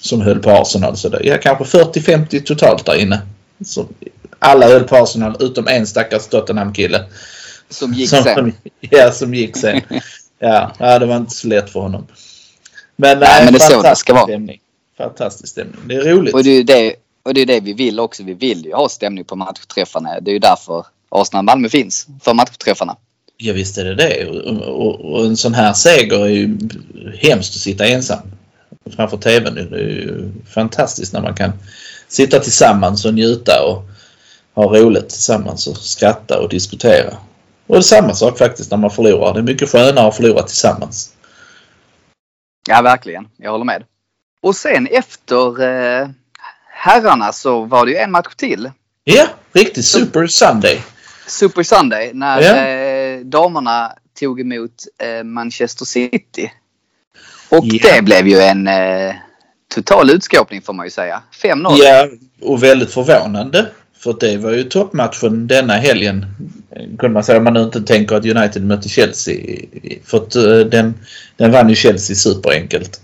Som 0.00 0.20
höll 0.20 0.38
på 0.38 0.50
Arsenal. 0.50 0.96
Så 0.96 1.08
det, 1.08 1.20
ja, 1.24 1.36
kanske 1.42 1.78
40-50 1.78 2.40
totalt 2.44 2.86
där 2.86 2.94
inne. 3.00 3.20
Så 3.64 3.86
alla 4.38 4.66
höll 4.66 4.84
på 4.84 4.96
Arsenal 4.96 5.36
utom 5.40 5.68
en 5.68 5.86
stackars 5.86 6.26
Tottenham-kille. 6.26 7.04
som 7.70 7.92
gick 7.94 8.10
som, 8.10 8.22
sen. 8.22 8.52
Ja, 8.80 9.12
som 9.12 9.34
gick 9.34 9.56
sen. 9.56 9.80
ja, 10.38 10.98
det 10.98 11.06
var 11.06 11.16
inte 11.16 11.34
så 11.34 11.48
lätt 11.48 11.70
för 11.70 11.80
honom. 11.80 12.06
Men, 12.96 13.18
Nej, 13.18 13.28
nej, 13.28 13.44
men 13.44 13.52
det 13.52 13.64
är 13.64 13.70
så 13.70 13.82
det 13.82 13.96
ska 13.96 14.14
vara. 14.14 14.24
Stämning. 14.24 14.60
Fantastisk 14.98 15.48
stämning. 15.48 15.80
Det 15.86 15.94
är 15.94 16.04
roligt. 16.04 16.34
Och 16.34 16.44
det 16.44 16.50
är 16.50 16.64
det, 16.64 16.94
och 17.22 17.34
det, 17.34 17.40
är 17.40 17.46
det 17.46 17.60
vi 17.60 17.72
vill 17.72 18.00
också. 18.00 18.22
Vi 18.22 18.34
vill 18.34 18.64
ju 18.64 18.74
ha 18.74 18.88
stämning 18.88 19.24
på 19.24 19.36
matchträffarna. 19.36 20.20
Det 20.20 20.30
är 20.30 20.32
ju 20.32 20.38
därför 20.38 20.86
Arsenal-Malmö 21.08 21.68
finns. 21.68 22.06
För 22.22 22.34
matchträffarna. 22.34 22.96
Ja 23.36 23.52
visst 23.52 23.78
är 23.78 23.84
det 23.84 23.94
det. 23.94 24.26
Och, 24.26 24.62
och, 24.62 25.12
och 25.12 25.26
en 25.26 25.36
sån 25.36 25.54
här 25.54 25.72
seger 25.72 26.24
är 26.24 26.28
ju 26.28 26.58
hemskt 27.18 27.54
att 27.56 27.60
sitta 27.60 27.86
ensam 27.86 28.18
framför 28.96 29.16
TVn. 29.16 29.54
Det 29.54 29.76
är 29.76 29.80
ju 29.80 30.30
fantastiskt 30.54 31.12
när 31.12 31.22
man 31.22 31.34
kan 31.34 31.52
sitta 32.08 32.40
tillsammans 32.40 33.04
och 33.04 33.14
njuta 33.14 33.64
och 33.64 33.84
ha 34.64 34.76
roligt 34.78 35.08
tillsammans 35.08 35.66
och 35.66 35.76
skratta 35.76 36.40
och 36.40 36.48
diskutera. 36.48 37.10
Och 37.66 37.74
det 37.74 37.78
är 37.78 37.82
samma 37.82 38.14
sak 38.14 38.38
faktiskt 38.38 38.70
när 38.70 38.78
man 38.78 38.90
förlorar. 38.90 39.34
Det 39.34 39.40
är 39.40 39.42
mycket 39.42 39.70
skönare 39.70 40.08
att 40.08 40.16
förlora 40.16 40.42
tillsammans. 40.42 41.12
Ja, 42.68 42.82
verkligen. 42.82 43.28
Jag 43.36 43.50
håller 43.50 43.64
med. 43.64 43.84
Och 44.42 44.56
sen 44.56 44.86
efter 44.90 45.62
eh, 45.62 46.08
herrarna 46.72 47.32
så 47.32 47.64
var 47.64 47.86
det 47.86 47.92
ju 47.92 47.98
en 47.98 48.10
match 48.10 48.34
till. 48.36 48.70
Ja, 49.04 49.26
riktigt 49.52 49.84
Super 49.86 50.26
Sunday. 50.26 50.80
Super 51.26 51.62
Sunday 51.62 52.10
när 52.14 52.40
Ja. 52.42 52.56
eh, 52.56 53.20
damerna 53.24 53.92
tog 54.20 54.40
emot 54.40 54.72
eh, 55.02 55.24
Manchester 55.24 55.84
City. 55.84 56.52
Och 57.50 57.64
Ja. 57.64 57.78
det 57.94 58.02
blev 58.02 58.28
ju 58.28 58.38
en 58.40 58.68
eh, 58.68 59.14
total 59.74 60.10
utskåpning 60.10 60.62
får 60.62 60.72
man 60.72 60.86
ju 60.86 60.90
säga. 60.90 61.22
5-0. 61.42 61.76
Ja, 61.78 62.08
och 62.42 62.62
väldigt 62.62 62.90
förvånande. 62.94 63.66
För 63.98 64.16
det 64.20 64.36
var 64.36 64.52
ju 64.52 64.64
toppmatchen 64.64 65.46
denna 65.46 65.72
helgen. 65.72 66.26
Kunde 66.98 67.08
man 67.08 67.24
säga 67.24 67.38
om 67.38 67.44
man 67.44 67.54
nu 67.54 67.62
inte 67.62 67.80
tänker 67.82 68.16
att 68.16 68.24
United 68.26 68.64
mötte 68.64 68.88
Chelsea. 68.88 69.36
För 70.04 70.18
att 70.18 70.36
eh, 70.36 70.58
den, 70.58 70.94
den 71.36 71.52
vann 71.52 71.68
ju 71.68 71.74
Chelsea 71.74 72.16
superenkelt. 72.16 73.00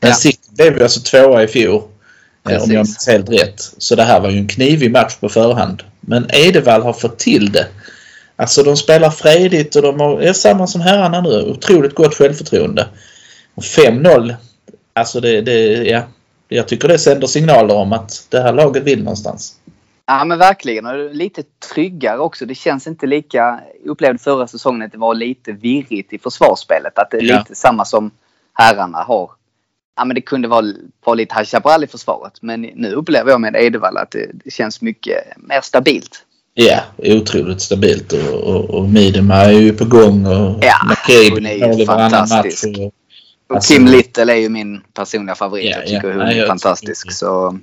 Men 0.00 0.10
Ja. 0.10 0.16
City 0.16 0.38
blev 0.56 0.76
ju 0.76 0.82
alltså 0.82 1.00
tvåa 1.00 1.42
i 1.42 1.46
fjol. 1.48 1.74
eh, 1.74 1.82
Om 1.82 2.52
jag 2.52 2.58
Precis. 2.60 2.68
minns 2.74 3.06
helt 3.08 3.28
rätt. 3.30 3.72
Så 3.78 3.94
det 3.94 4.02
här 4.02 4.20
var 4.20 4.30
ju 4.30 4.38
en 4.38 4.48
knivig 4.48 4.90
match 4.92 5.14
på 5.20 5.28
förhand. 5.28 5.82
Men 6.00 6.26
Edevall 6.32 6.82
har 6.82 6.92
fått 6.92 7.18
till 7.18 7.52
det. 7.52 7.66
Alltså 8.36 8.62
de 8.62 8.76
spelar 8.76 9.10
fredigt 9.10 9.76
och 9.76 9.82
de 9.82 10.00
har, 10.00 10.20
är 10.20 10.32
samma 10.32 10.66
som 10.66 10.80
herrarna 10.80 11.20
nu. 11.20 11.42
Otroligt 11.42 11.94
gott 11.94 12.14
självförtroende. 12.14 12.86
Och 13.54 13.62
5-0. 13.62 14.34
Alltså 14.92 15.20
det, 15.20 15.40
det, 15.40 15.60
ja. 15.84 16.02
Jag 16.48 16.68
tycker 16.68 16.88
det 16.88 16.98
sänder 16.98 17.26
signaler 17.26 17.74
om 17.74 17.92
att 17.92 18.26
det 18.28 18.40
här 18.40 18.52
laget 18.52 18.82
vill 18.82 18.98
någonstans. 19.02 19.54
Ja 20.10 20.24
men 20.24 20.38
verkligen 20.38 20.86
och 20.86 21.14
lite 21.14 21.42
tryggare 21.74 22.18
också. 22.18 22.46
Det 22.46 22.54
känns 22.54 22.86
inte 22.86 23.06
lika... 23.06 23.60
Jag 23.84 23.90
upplevde 23.90 24.18
förra 24.18 24.46
säsongen 24.46 24.82
att 24.82 24.92
det 24.92 24.98
var 24.98 25.14
lite 25.14 25.52
virrigt 25.52 26.12
i 26.12 26.18
försvarsspelet. 26.18 26.98
Att 26.98 27.10
det 27.10 27.16
är 27.16 27.22
Ja. 27.22 27.38
lite 27.38 27.54
samma 27.54 27.84
som 27.84 28.10
herrarna 28.54 28.98
har. 28.98 29.30
Ja 29.96 30.04
men 30.04 30.14
det 30.14 30.20
kunde 30.20 30.48
vara, 30.48 30.66
vara 31.04 31.14
lite 31.14 31.34
High 31.34 31.44
Chaparral 31.44 31.84
i 31.84 31.86
försvaret. 31.86 32.32
Men 32.42 32.62
nu 32.62 32.92
upplever 32.92 33.30
jag 33.30 33.40
med 33.40 33.56
Edevall 33.56 33.96
att 33.96 34.10
det, 34.10 34.30
det 34.44 34.50
känns 34.50 34.80
mycket 34.82 35.16
mer 35.36 35.60
stabilt. 35.62 36.24
Ja, 36.54 36.80
otroligt 36.98 37.60
stabilt 37.60 38.12
och, 38.12 38.34
och, 38.54 38.70
och 38.70 38.88
Midema 38.88 39.34
är 39.34 39.50
ju 39.52 39.72
på 39.72 39.84
gång 39.84 40.26
och 40.26 40.58
Ja, 40.64 40.74
McCabe 40.88 41.30
hon 41.34 41.46
är 41.46 41.78
ju 41.78 41.86
fantastisk. 41.86 42.64
och- 42.78 42.92
Och 43.50 43.56
Alltså- 43.56 43.74
Kim 43.74 43.86
Little 43.86 44.32
är 44.32 44.36
ju 44.36 44.48
min 44.48 44.80
personliga 44.94 45.34
favorit. 45.34 45.64
Ja, 45.70 45.76
jag 45.78 45.86
tycker 45.86 46.08
ja. 46.08 46.14
hon 46.14 46.22
är 46.22 46.46
fantastisk. 46.46 47.12
Så 47.12 47.58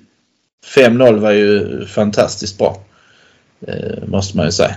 5-0 0.65 1.19
var 1.19 1.32
ju 1.32 1.86
fantastiskt 1.86 2.58
bra. 2.58 2.82
Eh, 3.67 4.08
måste 4.08 4.38
man 4.38 4.45
ju 4.45 4.51
säga. 4.51 4.75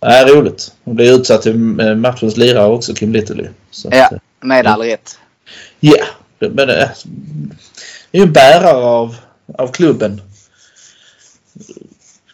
Är 0.00 0.26
roligt. 0.26 0.72
Hon 0.84 0.96
blev 0.96 1.14
utsatt 1.14 1.42
till 1.42 1.80
eh, 1.80 1.94
matchens 1.94 2.36
lirare 2.36 2.66
också, 2.68 2.94
Kim 2.94 3.12
Little. 3.12 3.48
Så 3.70 3.88
att, 3.88 3.94
ja, 3.94 4.08
eh, 4.12 4.18
med 4.40 4.66
all 4.66 4.82
rätt. 4.82 5.18
Ja, 5.80 5.96
det, 6.38 6.48
men 6.48 6.66
det, 6.68 6.74
är- 6.76 6.90
ju 8.12 8.22
en 8.22 8.32
bärare 8.32 8.72
av, 8.72 9.16
av 9.58 9.68
klubben. 9.68 10.20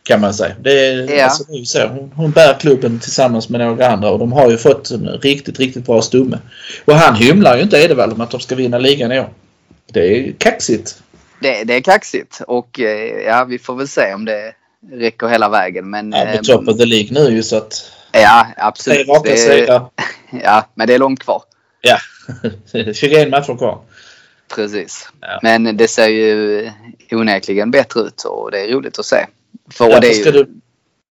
Kan 0.02 0.20
man 0.20 0.34
säga. 0.34 0.54
Det 0.60 0.86
är, 0.86 1.16
Ja. 1.16 1.24
alltså, 1.24 1.44
det 1.44 1.58
är 1.58 1.64
så. 1.64 1.86
Hon, 1.88 2.12
hon 2.16 2.30
bär 2.30 2.56
klubben 2.60 3.00
tillsammans 3.00 3.48
med 3.48 3.60
några 3.60 3.88
andra 3.88 4.10
och 4.10 4.18
de 4.18 4.32
har 4.32 4.50
ju 4.50 4.56
fått 4.58 4.90
en 4.90 5.08
riktigt, 5.08 5.58
riktigt 5.58 5.86
bra 5.86 6.02
stomme. 6.02 6.38
Och 6.84 6.94
han 6.94 7.14
hymlar 7.14 7.56
ju 7.56 7.62
inte 7.62 7.76
Edevall 7.78 8.12
om 8.12 8.20
att 8.20 8.30
de 8.30 8.40
ska 8.40 8.54
vinna 8.54 8.78
ligan 8.78 9.12
i 9.12 9.20
år. 9.20 9.28
Det 9.92 10.00
är 10.00 10.32
kaxigt. 10.32 11.02
Det, 11.40 11.64
det 11.64 11.74
är 11.74 11.80
kaxigt 11.80 12.40
och 12.46 12.80
eh, 12.80 13.22
ja, 13.26 13.44
vi 13.44 13.58
får 13.58 13.74
väl 13.74 13.88
se 13.88 14.14
om 14.14 14.24
det 14.24 14.54
räcker 14.92 15.26
hela 15.26 15.48
vägen. 15.48 15.90
Men, 15.90 16.14
eh, 16.14 16.36
på 16.36 16.44
top 16.44 16.68
of 16.68 16.78
the 16.78 16.86
League 16.86 17.08
nu 17.10 17.34
ju 17.36 17.42
så 17.42 17.56
att... 17.56 17.92
ja, 18.12 18.46
absolut. 18.56 19.06
Det, 19.24 19.80
ja, 20.44 20.64
men 20.74 20.86
det 20.86 20.94
är 20.94 20.98
långt 20.98 21.22
kvar. 21.22 21.42
Ja. 21.80 21.98
21 22.94 23.30
matcher 23.30 23.56
kvar. 23.58 23.80
Precis. 24.54 25.08
Ja. 25.20 25.38
Men 25.42 25.76
det 25.76 25.88
ser 25.88 26.08
ju 26.08 26.70
onekligen 27.10 27.70
bättre 27.70 28.00
ut 28.00 28.24
och 28.24 28.50
det 28.50 28.60
är 28.60 28.68
roligt 28.68 28.98
att 28.98 29.06
se. 29.06 29.26
För 29.70 29.84
Därför 29.84 30.00
det 30.00 30.08
är 30.08 30.12
ska, 30.12 30.30
ju, 30.30 30.44
det, 30.44 30.50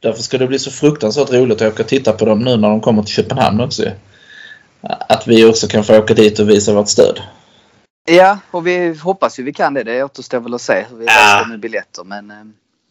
därför 0.02 0.22
ska 0.22 0.38
det 0.38 0.46
bli 0.46 0.58
så 0.58 0.70
fruktansvärt 0.70 1.32
roligt 1.32 1.62
att 1.62 1.72
åka 1.72 1.82
och 1.82 1.88
titta 1.88 2.12
på 2.12 2.24
dem 2.24 2.38
nu 2.38 2.56
när 2.56 2.68
de 2.68 2.80
kommer 2.80 3.02
till 3.02 3.14
Köpenhamn 3.14 3.60
också. 3.60 3.82
Att 5.08 5.28
vi 5.28 5.44
också 5.44 5.68
kan 5.68 5.84
få 5.84 5.98
åka 5.98 6.14
dit 6.14 6.38
och 6.38 6.50
visa 6.50 6.72
vårt 6.72 6.88
stöd. 6.88 7.20
Ja, 8.06 8.38
och 8.50 8.66
vi 8.66 8.94
hoppas 8.94 9.38
ju 9.38 9.42
vi 9.42 9.52
kan 9.52 9.74
det. 9.74 9.82
Det 9.82 10.02
återstår 10.04 10.40
väl 10.40 10.54
att 10.54 10.60
se 10.62 10.84
hur 10.90 10.96
vi 10.96 11.04
Ja. 11.04 11.12
löser 11.12 11.48
med 11.48 11.60
biljetter. 11.60 12.04
Men 12.04 12.30
eh, 12.30 12.36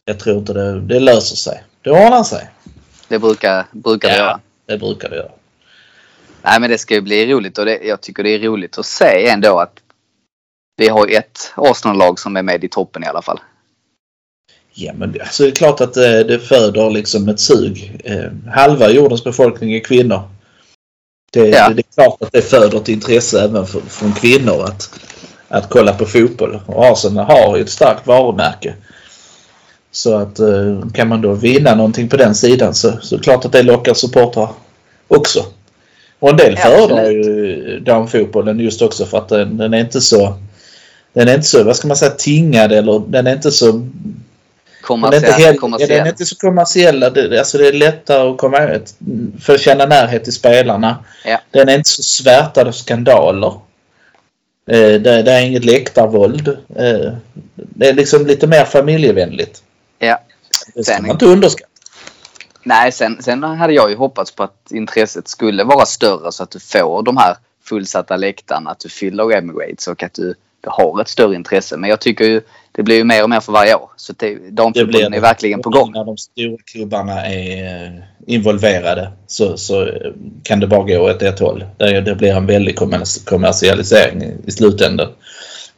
Jag 0.05 0.19
tror 0.19 0.37
inte 0.37 0.53
det, 0.53 0.79
det 0.81 0.99
löser 0.99 1.35
sig. 1.35 1.63
Det 1.81 1.89
ordnar 1.91 2.23
sig. 2.23 2.49
det 3.07 3.19
brukar, 3.19 3.65
brukar 3.71 4.07
det 4.09 4.15
Ja. 4.15 4.19
göra. 4.23 4.39
Det 4.65 4.77
brukar 4.77 5.09
det 5.09 5.15
göra. 5.15 5.31
Nej 6.41 6.59
men 6.61 6.69
det 6.69 6.77
ska 6.77 6.93
ju 6.93 7.01
bli 7.01 7.33
roligt 7.33 7.57
och 7.57 7.65
det, 7.65 7.79
jag 7.83 8.01
tycker 8.01 8.23
det 8.23 8.29
är 8.29 8.39
roligt 8.39 8.77
att 8.77 8.85
se 8.85 9.27
ändå 9.27 9.59
att 9.59 9.79
vi 10.77 10.87
har 10.89 11.07
ett 11.07 11.53
Arsenal-lag 11.55 12.19
som 12.19 12.37
är 12.37 12.43
med 12.43 12.63
i 12.63 12.67
toppen 12.69 13.03
i 13.03 13.07
alla 13.07 13.21
fall. 13.21 13.39
Ja 14.73 14.93
men 14.93 15.11
det, 15.11 15.21
alltså 15.21 15.43
det 15.43 15.49
är 15.49 15.55
klart 15.55 15.81
att 15.81 15.93
det, 15.93 16.23
det 16.23 16.39
föder 16.39 16.89
liksom 16.89 17.29
ett 17.29 17.39
sug. 17.39 18.01
Eh, 18.03 18.51
halva 18.53 18.89
jordens 18.89 19.23
befolkning 19.23 19.73
är 19.73 19.79
kvinnor. 19.79 20.21
Det, 21.31 21.49
Ja. 21.49 21.69
det, 21.69 21.73
det 21.73 21.81
är 21.81 21.93
klart 22.03 22.21
att 22.21 22.31
det 22.31 22.41
föder 22.41 22.77
ett 22.77 22.89
intresse 22.89 23.41
även 23.43 23.65
för, 23.65 23.79
från 23.79 24.13
kvinnor 24.13 24.63
att, 24.63 24.89
att 25.47 25.69
kolla 25.69 25.93
på 25.93 26.05
fotboll. 26.05 26.59
Och 26.65 26.85
Arsenal 26.85 27.25
har 27.25 27.57
ju 27.57 27.63
ett 27.63 27.69
starkt 27.69 28.07
varumärke. 28.07 28.73
Så 29.91 30.15
att 30.15 30.39
eh, 30.39 30.81
kan 30.93 31.07
man 31.07 31.21
då 31.21 31.33
vinna 31.33 31.75
någonting 31.75 32.09
på 32.09 32.17
den 32.17 32.35
sidan 32.35 32.73
så, 32.75 32.91
så 33.01 33.19
klart 33.19 33.45
att 33.45 33.51
det 33.51 33.63
lockar 33.63 33.93
supportrar 33.93 34.49
också. 35.07 35.45
Och 36.19 36.29
en 36.29 36.37
del 36.37 36.53
Ja, 36.57 36.61
föredrar 36.63 37.09
ju 37.09 37.79
damfotbollen 37.79 38.59
just 38.59 38.81
också 38.81 39.05
för 39.05 39.17
att 39.17 39.29
den, 39.29 39.57
den 39.57 39.73
är 39.73 39.79
inte 39.79 40.01
så 40.01 40.35
den 41.13 41.27
är 41.27 41.33
inte 41.35 41.47
så, 41.47 41.63
vad 41.63 41.75
ska 41.75 41.87
man 41.87 41.97
säga, 41.97 42.11
tingad 42.11 42.71
eller 42.71 43.03
den 43.07 43.27
är 43.27 43.33
inte 43.33 43.51
så 43.51 43.89
den 44.87 45.03
är 45.13 45.17
inte, 45.17 45.27
Kommersiell. 45.27 45.31
helt, 45.31 45.39
ja, 45.39 45.45
den 45.45 45.55
är 45.55 45.59
kommersiell. 45.59 46.07
inte 46.07 46.25
så 46.25 46.35
kommersiella. 46.35 47.09
Det, 47.09 47.39
alltså 47.39 47.57
det 47.57 47.67
är 47.67 47.73
lättare 47.73 48.29
att 48.29 48.37
komma 48.37 48.59
ut 48.59 48.93
för 49.41 49.53
att 49.55 49.61
känna 49.61 49.85
närhet 49.85 50.23
till 50.23 50.33
spelarna. 50.33 51.05
Ja. 51.25 51.41
Den 51.51 51.69
är 51.69 51.75
inte 51.75 51.89
så 51.89 52.03
svärtad 52.03 52.67
av 52.67 52.71
skandaler. 52.71 53.53
Eh, 54.67 54.77
det, 54.77 55.21
det 55.21 55.31
är 55.31 55.41
inget 55.41 55.65
läktarvåld. 55.65 56.47
Eh, 56.75 57.13
det 57.55 57.89
är 57.89 57.93
liksom 57.93 58.25
lite 58.27 58.47
mer 58.47 58.65
familjevänligt. 58.65 59.63
Ja. 59.99 60.19
Det 60.75 60.83
ska 60.83 61.01
man 61.01 61.11
inte 61.11 61.25
underskatta. 61.25 61.69
Nej, 62.63 62.91
sen, 62.91 63.23
sen 63.23 63.43
hade 63.43 63.73
jag 63.73 63.89
ju 63.89 63.95
hoppats 63.95 64.31
på 64.31 64.43
att 64.43 64.71
intresset 64.71 65.27
skulle 65.27 65.63
vara 65.63 65.85
större 65.85 66.31
så 66.31 66.43
att 66.43 66.51
du 66.51 66.59
får 66.59 67.03
de 67.03 67.17
här 67.17 67.37
fullsatta 67.63 68.17
läktarna, 68.17 68.71
att 68.71 68.79
du 68.79 68.89
fyller 68.89 69.31
Emirates 69.31 69.87
och 69.87 70.03
att 70.03 70.13
du 70.13 70.35
har 70.69 71.01
ett 71.01 71.07
större 71.07 71.35
intresse. 71.35 71.77
Men 71.77 71.89
jag 71.89 72.01
tycker 72.01 72.25
ju 72.25 72.41
det 72.71 72.83
blir 72.83 72.95
ju 72.95 73.03
mer 73.03 73.23
och 73.23 73.29
mer 73.29 73.39
för 73.39 73.51
varje 73.51 73.75
år. 73.75 73.89
Så 73.95 74.13
det, 74.17 74.35
Det 74.35 74.49
damfotbollen 74.51 75.13
är 75.13 75.19
verkligen 75.19 75.61
på 75.61 75.69
gång. 75.69 75.91
När 75.91 76.05
de 76.05 76.17
stora 76.17 76.57
klubbarna 76.71 77.25
är 77.25 77.85
eh, 77.85 77.91
involverade 78.27 79.11
så, 79.27 79.57
så 79.57 79.81
eh, 79.81 80.11
kan 80.43 80.59
det 80.59 80.67
bara 80.67 80.83
gå 80.83 81.09
åt 81.11 81.21
ett 81.21 81.39
håll. 81.39 81.65
Det, 81.77 82.01
det 82.01 82.15
blir 82.15 82.31
en 82.35 82.45
väldig 82.45 82.75
kommers- 82.77 83.25
kommersialisering 83.25 84.23
i, 84.47 84.51
slutändan. 84.51 85.07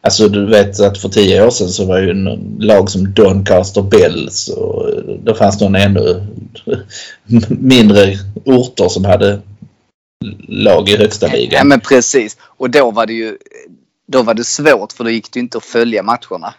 Alltså 0.02 0.28
du 0.30 0.46
vet 0.46 0.80
att 0.80 0.98
för 0.98 1.10
tio 1.10 1.46
år 1.46 1.50
sedan 1.50 1.68
så 1.70 1.86
var 1.86 2.00
ju 2.00 2.10
en 2.10 2.58
lag 2.60 2.90
som 2.90 3.14
Doncaster 3.14 3.82
Bells 3.82 4.48
och 4.50 4.90
eh, 4.90 4.96
det 5.24 5.36
fanns 5.36 5.62
någon 5.62 5.76
ännu 5.76 6.26
mindre 7.48 8.16
orter 8.46 8.88
som 8.90 9.06
hade 9.06 9.40
lag 10.48 10.90
i 10.90 10.98
högsta 10.98 11.28
Ja 11.28 11.34
ligan. 11.36 11.68
men 11.68 11.80
precis. 11.80 12.38
Och 12.42 12.70
då 12.70 12.92
var 12.92 13.06
det 13.06 13.14
ju 13.14 13.38
då 14.08 14.22
var 14.24 14.34
det 14.34 14.44
svårt 14.44 14.92
för 14.94 15.04
då 15.04 15.10
gick 15.10 15.32
det 15.32 15.40
inte 15.40 15.58
att 15.58 15.64
följa 15.66 16.04
matcherna. 16.04 16.54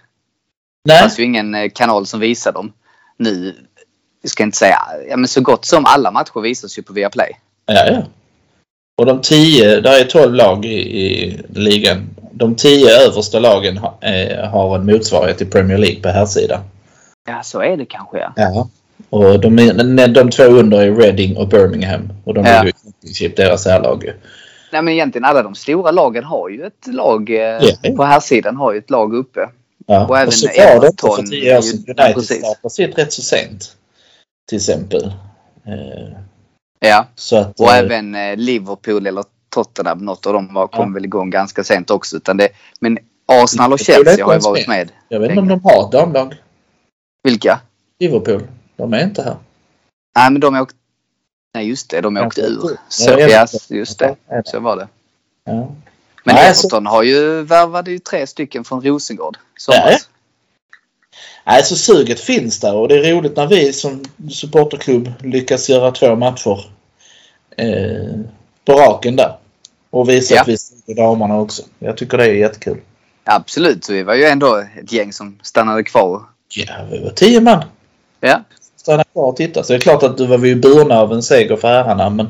Det 0.84 0.92
Nej, 0.92 1.00
fanns 1.00 1.18
ju 1.18 1.22
ingen 1.24 1.54
eh, 1.54 1.70
kanal 1.74 2.06
som 2.06 2.20
visade 2.20 2.58
dem. 2.58 2.72
Nu, 3.16 3.54
jag 4.22 4.30
ska 4.30 4.42
inte 4.42 4.56
säga, 4.58 4.78
ja 5.08 5.16
men 5.16 5.28
så 5.28 5.40
gott 5.40 5.64
som 5.64 5.84
alla 5.86 6.10
matcher 6.10 6.40
visas 6.40 6.78
ju 6.78 6.82
på 6.82 6.92
Viaplay. 6.92 7.38
Ja, 7.66 7.86
ja. 7.86 8.02
Och 8.98 9.06
de 9.06 9.20
tio, 9.20 9.80
där 9.80 10.00
är 10.00 10.04
12 10.04 10.34
lag 10.34 10.64
i, 10.64 11.02
i 11.02 11.40
ligan. 11.48 12.10
De 12.32 12.54
tio 12.54 12.90
översta 13.06 13.38
lagen 13.38 13.78
ha, 13.78 13.98
eh, 14.02 14.48
har 14.48 14.76
en 14.78 14.86
motsvarighet 14.86 15.42
i 15.42 15.44
Premier 15.46 15.78
League 15.78 16.00
på 16.02 16.08
här 16.08 16.26
sidan. 16.26 16.60
Ja 17.28 17.42
så 17.42 17.60
är 17.62 17.76
det 17.76 17.86
kanske 17.86 18.18
ja. 18.18 18.32
Ja. 18.36 18.68
Och 19.10 19.40
de, 19.40 19.58
är- 19.58 20.08
de 20.08 20.30
två 20.30 20.42
under 20.42 20.78
är 20.80 20.94
Reading 20.94 21.36
och 21.36 21.48
Birmingham. 21.48 22.08
Och 22.24 22.34
de 22.34 22.44
Ja. 22.46 22.62
ligger 22.62 22.68
i 22.78 22.82
Championship, 22.84 23.36
deras 23.36 23.66
härlag 23.66 24.04
ju. 24.04 24.12
Nej 24.72 24.82
men 24.82 24.94
egentligen 24.94 25.24
alla 25.24 25.42
de 25.42 25.54
stora 25.54 25.90
lagen 25.90 26.24
har 26.24 26.48
ju 26.48 26.64
ett 26.66 26.86
lag 26.86 27.30
Ja. 27.30 27.60
på 27.96 28.04
här 28.04 28.20
sidan 28.20 28.56
har 28.56 28.72
ju 28.72 28.78
ett 28.78 28.90
lag 28.90 29.14
uppe. 29.14 29.48
Ja. 29.86 30.06
Och 30.06 30.18
även 30.18 30.32
så 30.32 30.46
var 30.46 30.80
det 30.80 30.86
inte 30.86 31.06
för 31.06 31.22
tio 31.22 31.58
år 31.58 31.62
ju- 31.62 31.62
sedan. 31.62 31.94
United 32.06 32.24
startade 32.24 32.70
sitt 32.70 32.98
rätt 32.98 33.12
så 33.12 33.22
sent. 33.22 33.76
Till 34.48 34.56
exempel. 34.56 35.04
Eh, 35.66 36.18
Ja. 36.80 37.06
så 37.14 37.36
att, 37.36 37.60
Och 37.60 37.68
eh, 37.72 37.78
även 37.78 38.14
eh, 38.14 38.36
Liverpool 38.36 39.06
eller 39.06 39.24
Tottenham, 39.48 39.98
något 39.98 40.26
av 40.26 40.32
dem 40.32 40.54
var, 40.54 40.66
kom 40.66 40.88
Ja. 40.88 40.94
väl 40.94 41.04
igång 41.04 41.30
ganska 41.30 41.64
sent 41.64 41.90
också. 41.90 42.16
Utan 42.16 42.36
det, 42.36 42.48
men 42.80 42.98
Arsenal 43.26 43.72
och 43.72 43.78
Chelsea 43.78 44.24
har 44.26 44.34
ju 44.34 44.40
varit 44.40 44.68
med. 44.68 44.92
Jag 45.08 45.20
vet 45.20 45.30
inte 45.30 45.40
om 45.40 45.48
de 45.48 45.60
har 45.64 45.84
ett 45.86 45.92
damlag. 45.92 46.34
Vilka? 47.22 47.60
Liverpool. 48.00 48.42
De 48.76 48.92
är 48.94 49.04
inte 49.04 49.22
här. 49.22 49.36
Nej 50.18 50.30
men 50.30 50.40
de 50.40 50.56
åkte... 50.60 50.74
Nej 51.58 51.68
just 51.68 51.90
det, 51.90 52.00
de 52.00 52.16
åkte 52.16 52.40
Ja, 52.40 52.46
ur. 52.46 52.76
Så, 52.88 53.10
ja, 53.10 53.46
just 53.68 53.98
det. 53.98 54.16
Så 54.44 54.60
var 54.60 54.76
det. 54.76 54.88
Ja. 55.44 55.52
Men 56.24 56.34
Nej, 56.34 56.54
så- 56.54 56.66
Everton 56.66 56.86
har 56.86 57.02
ju 57.02 57.42
värvade 57.42 57.90
ju 57.90 57.98
tre 57.98 58.26
stycken 58.26 58.64
från 58.64 58.82
Rosengård. 58.84 59.36
Nej, 61.46 61.62
så 61.64 61.76
suget 61.76 62.20
finns 62.20 62.60
där 62.60 62.74
och 62.74 62.88
det 62.88 62.94
är 63.08 63.14
roligt 63.14 63.36
när 63.36 63.46
vi 63.46 63.72
som 63.72 64.04
supporterklubb 64.30 65.12
lyckas 65.22 65.68
göra 65.68 65.90
två 65.90 66.16
matcher 66.16 66.70
eh, 67.56 68.20
på 68.64 68.72
raken 68.72 69.16
där. 69.16 69.36
Och 69.90 70.08
visa 70.08 70.34
Ja. 70.34 70.40
att 70.42 70.48
vi 70.48 70.58
suger 70.58 70.94
damerna 71.02 71.36
också. 71.40 71.62
Jag 71.78 71.96
tycker 71.96 72.18
det 72.18 72.24
är 72.26 72.32
jättekul. 72.32 72.80
Absolut, 73.24 73.84
så 73.84 73.92
vi 73.92 74.02
var 74.02 74.14
ju 74.14 74.24
ändå 74.24 74.56
ett 74.82 74.92
gäng 74.92 75.12
som 75.12 75.38
stannade 75.42 75.82
kvar. 75.84 76.22
Ja, 76.54 76.74
vi 76.90 76.98
var 76.98 77.10
tio 77.10 77.40
man. 77.40 77.64
Ja, 78.20 78.42
Stanna 78.88 79.04
kvar 79.04 79.24
och 79.24 79.36
titta. 79.36 79.62
Så 79.62 79.72
det 79.72 79.76
är 79.76 79.80
klart 79.80 80.02
att 80.02 80.16
du 80.18 80.26
var 80.26 80.38
vi 80.38 80.54
burna 80.54 81.00
av 81.00 81.12
en 81.12 81.22
seger 81.22 81.56
för 81.56 81.68
herrarna 81.68 82.10
men 82.10 82.28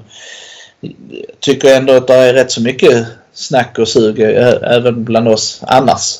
jag 0.81 1.41
tycker 1.41 1.77
ändå 1.77 1.93
att 1.93 2.07
det 2.07 2.15
är 2.15 2.35
rätt 2.35 2.51
så 2.53 2.63
mycket 2.63 3.07
snack 3.33 3.79
och 3.79 3.89
sug 3.89 4.21
ä- 4.21 4.61
även 4.63 5.05
bland 5.05 5.29
oss 5.29 5.63
annars. 5.67 6.19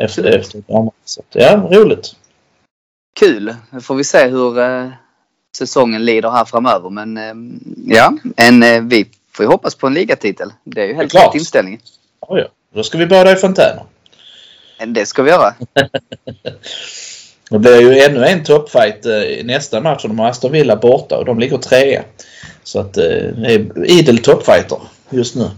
Efter, 0.00 0.04
absolut. 0.04 0.34
efter 0.34 0.62
damerna. 0.68 0.90
Så 1.04 1.22
ja, 1.32 1.68
roligt. 1.70 2.12
Kul. 3.20 3.54
Nu 3.70 3.80
får 3.80 3.94
vi 3.94 4.04
se 4.04 4.26
hur 4.28 4.58
eh, 4.58 4.88
säsongen 5.58 6.04
lider 6.04 6.30
här 6.30 6.44
framöver. 6.44 6.90
Men 6.90 7.16
eh, 7.16 7.34
ja, 7.96 8.12
en, 8.36 8.62
eh, 8.62 8.82
vi 8.82 9.08
får 9.32 9.44
ju 9.44 9.50
hoppas 9.50 9.74
på 9.74 9.86
en 9.86 9.94
ligatitel. 9.94 10.52
Det 10.64 10.82
är 10.82 10.86
ju 10.86 10.94
helt 10.94 11.14
rätt 11.14 11.34
inställning. 11.34 11.80
Ja, 12.28 12.38
ja. 12.38 12.46
Då 12.74 12.82
ska 12.82 12.98
vi 12.98 13.06
bada 13.06 13.32
i 13.32 13.36
fontäner. 13.36 13.82
Det 14.86 15.06
ska 15.06 15.22
vi 15.22 15.30
göra. 15.30 15.54
Det 17.50 17.58
blir 17.58 17.80
ju 17.80 18.00
ännu 18.00 18.24
en 18.24 18.44
toppfight 18.44 19.06
eh, 19.06 19.12
i 19.12 19.42
nästa 19.44 19.80
match 19.80 20.04
och 20.04 20.08
de 20.08 20.18
har 20.18 20.28
Aston 20.28 20.52
Villa 20.52 20.76
borta 20.76 21.18
och 21.18 21.24
de 21.24 21.38
ligger 21.38 21.58
trea. 21.58 22.02
Så 22.64 22.80
att 22.80 22.96
eh, 22.96 23.04
det 23.04 23.54
är 23.54 23.90
idel 23.90 24.18
toppfighter 24.18 24.78
just 25.10 25.34
nu. 25.34 25.50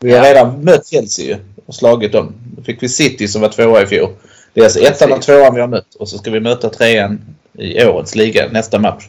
Vi 0.00 0.12
har 0.12 0.24
redan 0.24 0.64
mött 0.64 0.86
Chelsea 0.86 1.26
ju 1.26 1.36
och 1.66 1.74
slagit 1.74 2.12
dem. 2.12 2.34
Då 2.56 2.62
fick 2.62 2.82
vi 2.82 2.88
City 2.88 3.28
som 3.28 3.42
var 3.42 3.48
tvåa 3.48 3.82
i 3.82 3.86
fjol. 3.86 4.10
Det 4.54 4.60
är 4.60 4.64
alltså 4.64 4.80
ettan 4.80 5.12
och 5.12 5.22
tvåan 5.22 5.54
vi 5.54 5.60
har 5.60 5.68
mött 5.68 5.94
och 5.94 6.08
så 6.08 6.18
ska 6.18 6.30
vi 6.30 6.40
möta 6.40 6.70
trean 6.70 7.20
i 7.58 7.84
årets 7.84 8.14
liga 8.14 8.48
nästa 8.50 8.78
match. 8.78 9.04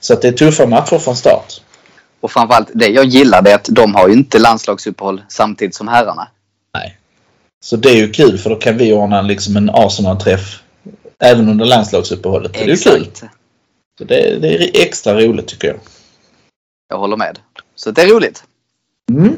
Så 0.00 0.12
att 0.12 0.22
det 0.22 0.28
är 0.28 0.32
tuffa 0.32 0.66
matcher 0.66 0.98
från 0.98 1.16
start. 1.16 1.52
Och 2.20 2.30
framförallt 2.30 2.68
det 2.74 2.88
jag 2.88 3.04
gillar 3.04 3.42
det 3.42 3.50
är 3.50 3.54
att 3.54 3.68
de 3.72 3.94
har 3.94 4.08
ju 4.08 4.14
inte 4.14 4.38
landslagsuppehåll 4.38 5.22
samtidigt 5.28 5.74
som 5.74 5.88
herrarna. 5.88 6.28
Så 7.60 7.76
det 7.76 7.88
är 7.88 7.96
ju 7.96 8.10
kul 8.10 8.38
för 8.38 8.50
då 8.50 8.56
kan 8.56 8.76
vi 8.76 8.92
ordna 8.92 9.22
liksom 9.22 9.56
en 9.56 9.70
Arsenal-träff 9.70 10.60
även 11.18 11.48
under 11.48 11.64
landslagsuppehållet. 11.64 12.52
Det 12.54 12.60
är 12.70 12.76
kul. 12.76 13.08
Så 13.98 14.04
det, 14.04 14.38
det 14.38 14.48
är 14.64 14.82
extra 14.86 15.14
roligt 15.20 15.46
tycker 15.48 15.68
jag. 15.68 15.76
Jag 16.88 16.98
håller 16.98 17.16
med. 17.16 17.38
Så 17.74 17.90
det 17.90 18.02
är 18.02 18.08
roligt. 18.08 18.44
Mm. 19.10 19.36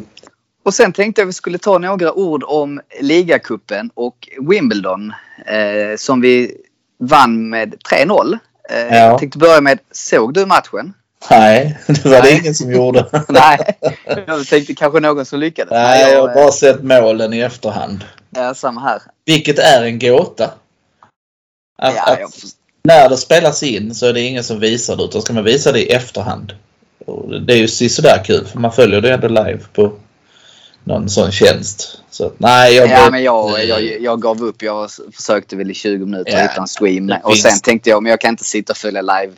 Och 0.64 0.74
sen 0.74 0.92
tänkte 0.92 1.20
jag 1.20 1.26
vi 1.26 1.32
skulle 1.32 1.58
ta 1.58 1.78
några 1.78 2.12
ord 2.12 2.44
om 2.46 2.80
ligacupen 3.00 3.90
och 3.94 4.28
Wimbledon 4.50 5.12
eh, 5.46 5.96
som 5.96 6.20
vi 6.20 6.56
vann 6.98 7.48
med 7.50 7.74
3-0. 7.92 8.38
Eh, 8.70 8.78
Ja. 8.78 8.94
Jag 8.96 9.18
tänkte 9.18 9.38
börja 9.38 9.60
med, 9.60 9.78
såg 9.92 10.34
du 10.34 10.46
matchen? 10.46 10.94
Nej, 11.30 11.78
det 11.86 12.04
var 12.04 12.10
det 12.10 12.20
Nej. 12.22 12.38
ingen 12.40 12.54
som 12.54 12.72
gjorde. 12.72 13.06
Nej, 13.28 13.58
jag 14.26 14.46
tänkte 14.46 14.74
kanske 14.74 15.00
någon 15.00 15.24
som 15.26 15.40
lyckades. 15.40 15.70
Nej, 15.70 16.12
jag 16.12 16.20
har 16.20 16.28
eh, 16.28 16.34
bara 16.34 16.52
sett 16.52 16.82
målen 16.82 17.32
i 17.34 17.40
efterhand. 17.40 18.04
ja, 18.30 18.54
samma 18.54 18.80
här. 18.80 19.02
Vilket 19.24 19.58
är 19.58 19.84
en 19.84 19.98
gåta. 19.98 20.50
Att, 21.76 21.94
Ja, 21.94 22.02
att 22.12 22.20
jag, 22.20 22.30
när 22.82 23.08
det 23.08 23.16
spelas 23.16 23.62
in 23.62 23.94
så 23.94 24.06
är 24.06 24.12
det 24.12 24.20
ingen 24.20 24.44
som 24.44 24.60
visar 24.60 24.96
det 24.96 25.02
utan 25.04 25.22
ska 25.22 25.32
man 25.32 25.44
visa 25.44 25.72
det 25.72 25.80
i 25.80 25.88
efterhand. 25.92 26.52
Och 27.06 27.40
det 27.40 27.52
är 27.52 27.56
ju 27.56 27.68
sådär 27.88 28.24
kul 28.24 28.46
för 28.46 28.58
man 28.58 28.72
följer 28.72 29.00
det 29.00 29.12
ändå 29.14 29.28
live 29.28 29.60
på 29.72 29.92
någon 30.84 31.08
sån 31.08 31.32
tjänst. 31.32 31.98
Så 32.10 32.26
att, 32.26 32.40
nej, 32.40 32.74
jag 32.74 32.88
ja, 32.88 33.10
men 33.10 33.22
jag, 33.22 33.64
jag, 33.64 34.00
jag 34.02 34.22
gav 34.22 34.42
upp. 34.42 34.62
Jag 34.62 34.90
försökte 35.12 35.56
väl 35.56 35.70
i 35.70 35.74
20 35.74 36.04
minuter 36.04 36.32
Ja, 36.32 36.38
hitta 36.42 36.60
en 36.60 36.68
stream. 36.68 37.12
Och 37.22 37.36
sen 37.38 37.60
tänkte 37.60 37.90
jag, 37.90 38.02
men 38.02 38.10
jag 38.10 38.20
kan 38.20 38.30
inte 38.30 38.44
sitta 38.44 38.72
och 38.72 38.76
följa 38.76 39.02
live 39.02 39.32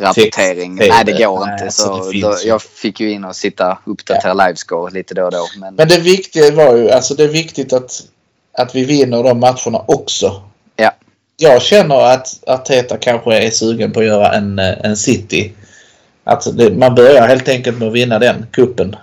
rapportering. 0.00 0.78
Fix- 0.78 0.88
Nej, 0.94 1.04
det 1.04 1.24
går 1.24 1.46
nej, 1.46 1.52
inte. 1.52 1.64
alltså, 1.64 1.82
Så 2.04 2.10
finns 2.10 2.22
då, 2.24 2.36
jag 2.48 2.62
fick 2.62 3.00
ju 3.00 3.10
in 3.10 3.24
och 3.24 3.36
sitta 3.36 3.78
och 3.84 3.92
uppdatera 3.92 4.34
livescore 4.34 4.92
lite 4.92 5.14
då 5.14 5.24
och 5.24 5.30
då. 5.30 5.46
Men, 5.60 5.74
Men 5.74 5.88
det 5.88 5.98
viktiga 5.98 6.50
var 6.50 6.76
ju, 6.76 6.90
alltså 6.90 7.14
det 7.14 7.24
är 7.24 7.28
viktigt 7.28 7.72
att, 7.72 8.02
att 8.58 8.74
vi 8.74 8.84
vinner 8.84 9.22
de 9.22 9.40
matcherna 9.40 9.84
också. 9.86 10.42
Ja. 10.76 10.92
Jag 11.42 11.62
känner 11.62 12.00
att 12.00 12.40
Arteta 12.46 12.96
kanske 12.96 13.38
är 13.38 13.50
sugen 13.50 13.92
på 13.92 14.00
att 14.00 14.06
göra 14.06 14.32
en, 14.32 14.58
eh, 14.58 14.74
en 14.84 14.96
City 14.96 15.52
Att 16.24 16.56
det, 16.56 16.70
man 16.70 16.94
börjar 16.94 17.28
helt 17.28 17.48
enkelt 17.48 17.78
med 17.78 17.88
att 17.88 17.94
vinna 17.94 18.18
den 18.18 18.46
kuppen 18.50 18.96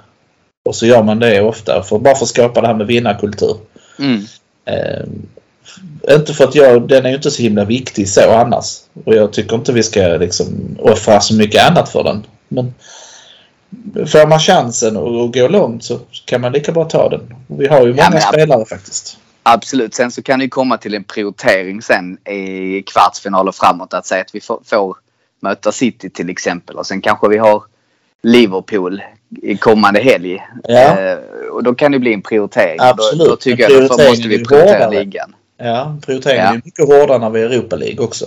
Och 0.66 0.76
så 0.76 0.86
gör 0.86 1.04
man 1.04 1.20
det 1.20 1.42
ofta 1.42 1.84
för, 1.84 2.00
bara 2.00 2.16
för 2.16 2.24
att 2.26 2.30
skapa 2.30 2.62
det 2.62 2.68
här 2.68 2.74
med 2.74 2.88
vinnarkultur. 2.88 3.58
Mm. 4.00 4.26
Eh, 4.66 6.16
inte 6.16 6.34
för 6.34 6.44
att 6.44 6.56
jag, 6.56 6.88
den 6.88 7.06
är 7.06 7.10
ju 7.10 7.16
inte 7.16 7.32
så 7.32 7.42
himla 7.42 7.66
viktig 7.66 8.10
så 8.10 8.32
annars. 8.32 8.78
Och 9.06 9.16
jag 9.16 9.34
tycker 9.34 9.56
inte 9.56 9.74
vi 9.74 9.84
ska 9.84 10.02
liksom 10.02 10.78
offra 10.80 11.20
så 11.22 11.34
mycket 11.34 11.70
annat 11.70 11.90
för 11.90 12.04
den. 12.04 12.26
Men 12.48 12.74
får 14.08 14.28
man 14.28 14.40
chansen 14.40 14.98
att 14.98 15.34
gå 15.34 15.48
långt 15.48 15.84
så 15.84 16.00
kan 16.26 16.42
man 16.42 16.52
lika 16.52 16.72
bra 16.72 16.86
ta 16.86 17.10
den. 17.10 17.36
Vi 17.48 17.68
har 17.68 17.80
ju 17.82 17.88
många 17.88 18.02
Ja, 18.04 18.10
men- 18.12 18.22
spelare 18.22 18.66
faktiskt. 18.66 19.18
Absolut. 19.44 19.94
Sen 19.94 20.12
så 20.12 20.22
kan 20.22 20.40
det 20.40 20.44
ju 20.46 20.50
komma 20.50 20.78
till 20.78 20.94
en 20.96 21.04
prioritering 21.04 21.82
sen 21.82 22.18
i 22.28 22.82
kvartsfinal 22.82 23.48
och 23.48 23.56
framåt. 23.56 23.94
Att 23.94 24.06
säga 24.06 24.22
att 24.22 24.36
vi 24.36 24.42
får, 24.42 24.62
får 24.66 24.98
möta 25.40 25.72
City 25.72 26.10
till 26.10 26.30
exempel 26.30 26.76
och 26.76 26.86
sen 26.88 27.02
kanske 27.02 27.30
vi 27.30 27.38
har 27.38 27.64
Liverpool 28.24 29.02
i 29.42 29.58
kommande 29.58 30.00
helg. 30.00 30.44
Ja. 30.64 31.00
Eh, 31.00 31.18
och 31.52 31.64
då 31.64 31.76
kan 31.76 31.92
det 31.92 32.00
bli 32.00 32.14
en 32.14 32.22
prioritering. 32.22 32.78
Absolut. 32.80 33.20
Då, 33.20 33.30
då 33.30 33.36
tycker 33.36 33.70
jag 33.72 33.84
att 33.84 33.90
måste 33.90 34.28
vi 34.28 34.46
prioritera 34.46 34.86
hårdare. 34.86 35.00
ligan. 35.04 35.36
Ja, 35.58 35.98
prioriteringen 36.06 36.46
Ja. 36.46 36.52
är 36.52 36.62
mycket 36.66 36.88
hårdare 36.88 37.18
när 37.18 37.30
vi 37.30 37.42
är 37.42 37.46
Europa 37.46 37.76
League 37.76 38.06
också. 38.06 38.26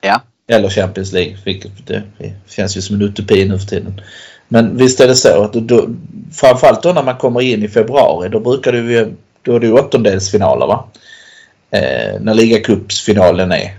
Ja. 0.00 0.20
Eller 0.48 0.68
Champions 0.68 1.12
League, 1.12 1.36
vilket 1.44 1.86
det 1.86 2.02
känns 2.48 2.76
ju 2.76 2.80
som 2.82 2.96
en 2.96 3.02
utopi 3.02 3.48
nu 3.48 3.58
för 3.58 3.66
tiden. 3.66 4.00
Men 4.48 4.76
visst 4.76 5.00
är 5.00 5.08
det 5.08 5.14
så 5.14 5.42
att 5.42 5.52
då, 5.52 5.88
framförallt 6.32 6.82
då 6.82 6.92
när 6.92 7.02
man 7.02 7.16
kommer 7.16 7.40
in 7.40 7.62
i 7.62 7.68
februari 7.68 8.28
då 8.28 8.40
brukar 8.40 8.72
det 8.72 8.78
ju, 8.78 9.14
då 9.46 9.56
är 9.56 9.60
det 9.60 9.72
åttondelsfinaler 9.72 10.66
va? 10.66 10.84
Eh, 11.70 12.20
när 12.20 12.34
ligacupsfinalen 12.34 13.52
är. 13.52 13.78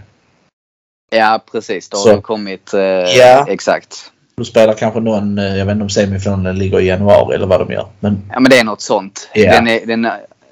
Ja 1.11 1.43
precis. 1.51 1.89
Då 1.89 1.97
har 1.97 2.15
det 2.15 2.21
kommit. 2.21 2.73
Eh, 2.73 2.79
Ja. 2.81 3.45
Exakt. 3.49 4.11
Då 4.37 4.43
spelar 4.45 4.73
kanske 4.73 4.99
någon, 4.99 5.37
eh, 5.39 5.57
jag 5.57 5.65
vet 5.65 5.73
inte 5.73 5.83
om 5.83 5.89
semifinalen 5.89 6.57
ligger 6.57 6.79
i 6.79 6.85
januari 6.87 7.35
eller 7.35 7.47
vad 7.47 7.59
de 7.67 7.73
gör. 7.73 7.87
Men, 7.99 8.21
Ja 8.33 8.39
men 8.39 8.49
det 8.49 8.57
är 8.59 8.63
något 8.63 8.81
sånt. 8.81 9.29
Ja. 9.33 9.51
Den, 9.51 9.67
är, 9.67 9.85
den 9.85 10.05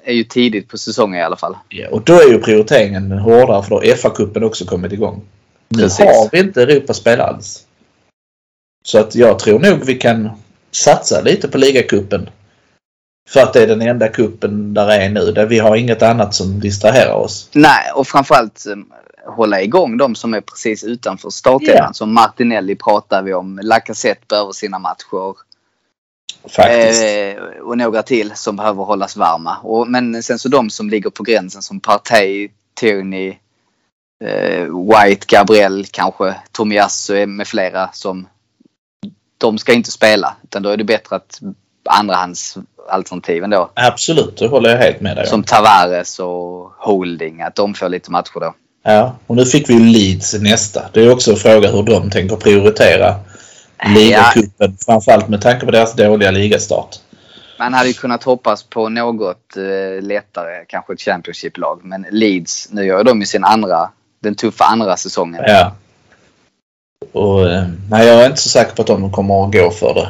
är 0.04 0.12
ju 0.12 0.24
tidigt 0.24 0.68
på 0.68 0.78
säsongen 0.78 1.20
i 1.20 1.22
alla 1.22 1.36
fall. 1.36 1.56
ja, 1.68 1.88
och 1.90 2.02
då 2.02 2.14
är 2.14 2.28
ju 2.28 2.38
prioriteringen 2.40 3.12
hårdare 3.12 3.62
för 3.62 3.70
då 3.70 3.76
har 3.76 3.82
FA-cupen 3.84 4.42
också 4.42 4.64
kommit 4.64 4.92
igång. 4.92 5.22
Nu 5.68 5.82
Precis. 5.82 5.98
har 6.06 6.28
vi 6.32 6.38
inte 6.38 6.62
Europaspel 6.62 7.20
alls. 7.20 7.62
Så 8.84 8.98
att 8.98 9.14
jag 9.14 9.38
tror 9.38 9.58
nog 9.58 9.84
vi 9.86 9.94
kan 9.94 10.30
satsa 10.70 11.20
lite 11.20 11.48
på 11.48 11.58
ligacupen. 11.58 12.28
För 13.28 13.40
att 13.40 13.52
det 13.52 13.62
är 13.62 13.66
den 13.66 13.82
enda 13.82 14.08
kuppen 14.08 14.74
där 14.74 14.88
är 14.88 15.08
nu. 15.08 15.32
Där 15.32 15.46
vi 15.46 15.58
har 15.58 15.76
inget 15.76 16.02
annat 16.02 16.34
som 16.34 16.60
distraherar 16.60 17.14
oss. 17.14 17.48
Nej, 17.52 17.92
och 17.94 18.06
framförallt 18.06 18.66
eh, 18.66 18.76
hålla 19.34 19.62
igång 19.62 19.96
de 19.96 20.14
som 20.14 20.34
är 20.34 20.40
precis 20.40 20.84
utanför 20.84 21.30
startelvan. 21.30 21.76
Ja. 21.76 21.92
Som 21.92 22.14
Martinelli 22.14 22.76
pratar 22.76 23.22
vi 23.22 23.34
om. 23.34 23.60
Lacazette 23.62 24.26
behöver 24.28 24.52
sina 24.52 24.78
matcher. 24.78 25.36
Faktiskt. 26.48 27.02
Eh, 27.02 27.60
och 27.62 27.78
några 27.78 28.02
till 28.02 28.32
som 28.34 28.56
behöver 28.56 28.84
hållas 28.84 29.16
varma. 29.16 29.56
Och, 29.62 29.88
men 29.88 30.22
sen 30.22 30.38
så 30.38 30.48
de 30.48 30.70
som 30.70 30.90
ligger 30.90 31.10
på 31.10 31.22
gränsen 31.22 31.62
som 31.62 31.80
Partey, 31.80 32.48
Tierney, 32.74 33.36
eh, 34.24 34.64
White, 34.64 35.26
Gabriel 35.28 35.86
kanske, 35.90 36.34
Tomiyasu 36.52 37.26
med 37.26 37.46
flera 37.46 37.90
som 37.92 38.28
de 39.38 39.58
ska 39.58 39.72
inte 39.72 39.90
spela. 39.90 40.36
Utan 40.44 40.62
då 40.62 40.68
är 40.68 40.76
det 40.76 40.84
bättre 40.84 41.16
att 41.16 41.40
andrahandsalternativen 41.86 43.50
då. 43.50 43.70
Absolut, 43.74 44.36
det 44.36 44.48
håller 44.48 44.70
jag 44.70 44.78
helt 44.78 45.00
med 45.00 45.16
dig 45.16 45.22
om. 45.22 45.30
Som 45.30 45.42
Tavares 45.42 46.18
och 46.18 46.72
Holding. 46.78 47.42
Att 47.42 47.54
de 47.54 47.74
får 47.74 47.88
lite 47.88 48.10
matcher 48.10 48.40
då. 48.40 48.54
Ja, 48.84 49.16
och 49.26 49.36
nu 49.36 49.44
fick 49.44 49.70
vi 49.70 49.74
ju 49.74 49.80
Leeds 49.80 50.34
nästa. 50.40 50.82
Det 50.92 51.00
är 51.00 51.12
också 51.12 51.30
en 51.30 51.36
fråga 51.36 51.70
hur 51.70 51.82
de 51.82 52.10
tänker 52.10 52.36
prioritera 52.36 53.14
ligacupen. 53.94 54.76
Framförallt 54.86 55.28
med 55.28 55.40
tanke 55.42 55.66
på 55.66 55.72
deras 55.72 55.96
dåliga 55.96 56.30
ligastart. 56.30 56.96
Man 57.58 57.74
hade 57.74 57.88
ju 57.88 57.94
kunnat 57.94 58.22
hoppas 58.22 58.62
på 58.62 58.88
något 58.88 59.56
eh, 59.56 60.02
lättare, 60.02 60.64
kanske 60.68 60.92
ett 60.92 61.00
Championship-lag. 61.00 61.80
Men 61.84 62.06
Leeds, 62.10 62.68
nu 62.70 62.84
gör 62.84 63.04
de 63.04 63.20
ju 63.20 63.26
sin 63.26 63.44
andra, 63.44 63.90
den 64.22 64.34
tuffa 64.34 64.64
andra 64.64 64.96
säsongen. 64.96 65.44
Ja. 65.46 65.72
Och, 67.12 67.50
eh, 67.50 67.64
nej, 67.90 68.06
jag 68.06 68.22
är 68.22 68.26
inte 68.26 68.40
så 68.40 68.48
säker 68.48 68.74
på 68.74 68.82
att 68.82 68.88
de 68.88 69.12
kommer 69.12 69.44
att 69.44 69.52
gå 69.52 69.70
för 69.70 69.94
det. 69.94 70.08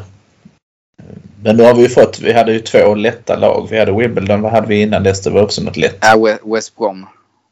Men 1.47 1.57
då 1.57 1.64
har 1.64 1.74
vi 1.74 1.82
ju 1.82 1.88
fått, 1.88 2.20
vi 2.20 2.32
hade 2.32 2.53
ju 2.53 2.61
två 2.61 2.94
lätta 2.94 3.36
lag. 3.36 3.68
Vi 3.70 3.78
hade 3.78 3.92
Wimbledon, 3.92 4.42
vad 4.42 4.53
hade 4.53 4.66
vi 4.66 4.82
innan 4.82 5.03
dess? 5.03 5.20
Det 5.20 5.30
var 5.30 5.42
också 5.42 5.62
något 5.62 5.76
lätt. 5.76 5.99
Ja, 6.01 6.14
We- 6.16 6.55
West 6.55 6.76
Brom. 6.76 7.07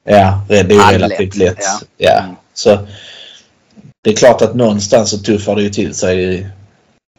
Ja, 0.05 0.45
det 0.49 0.59
är 0.59 0.65
ju 0.65 0.99
relativt 0.99 1.37
lätt. 1.37 1.59
ja. 1.61 1.81
Ja. 1.97 2.19
Mm. 2.23 2.35
Så 2.55 2.79
det 4.05 4.11
är 4.11 4.17
klart 4.17 4.43
att 4.43 4.55
någonstans 4.55 5.11
så 5.11 5.19
tuffar 5.19 5.57
det 5.57 5.63
ju 5.63 5.71
till 5.71 5.95
sig 5.95 6.25
i, 6.25 6.47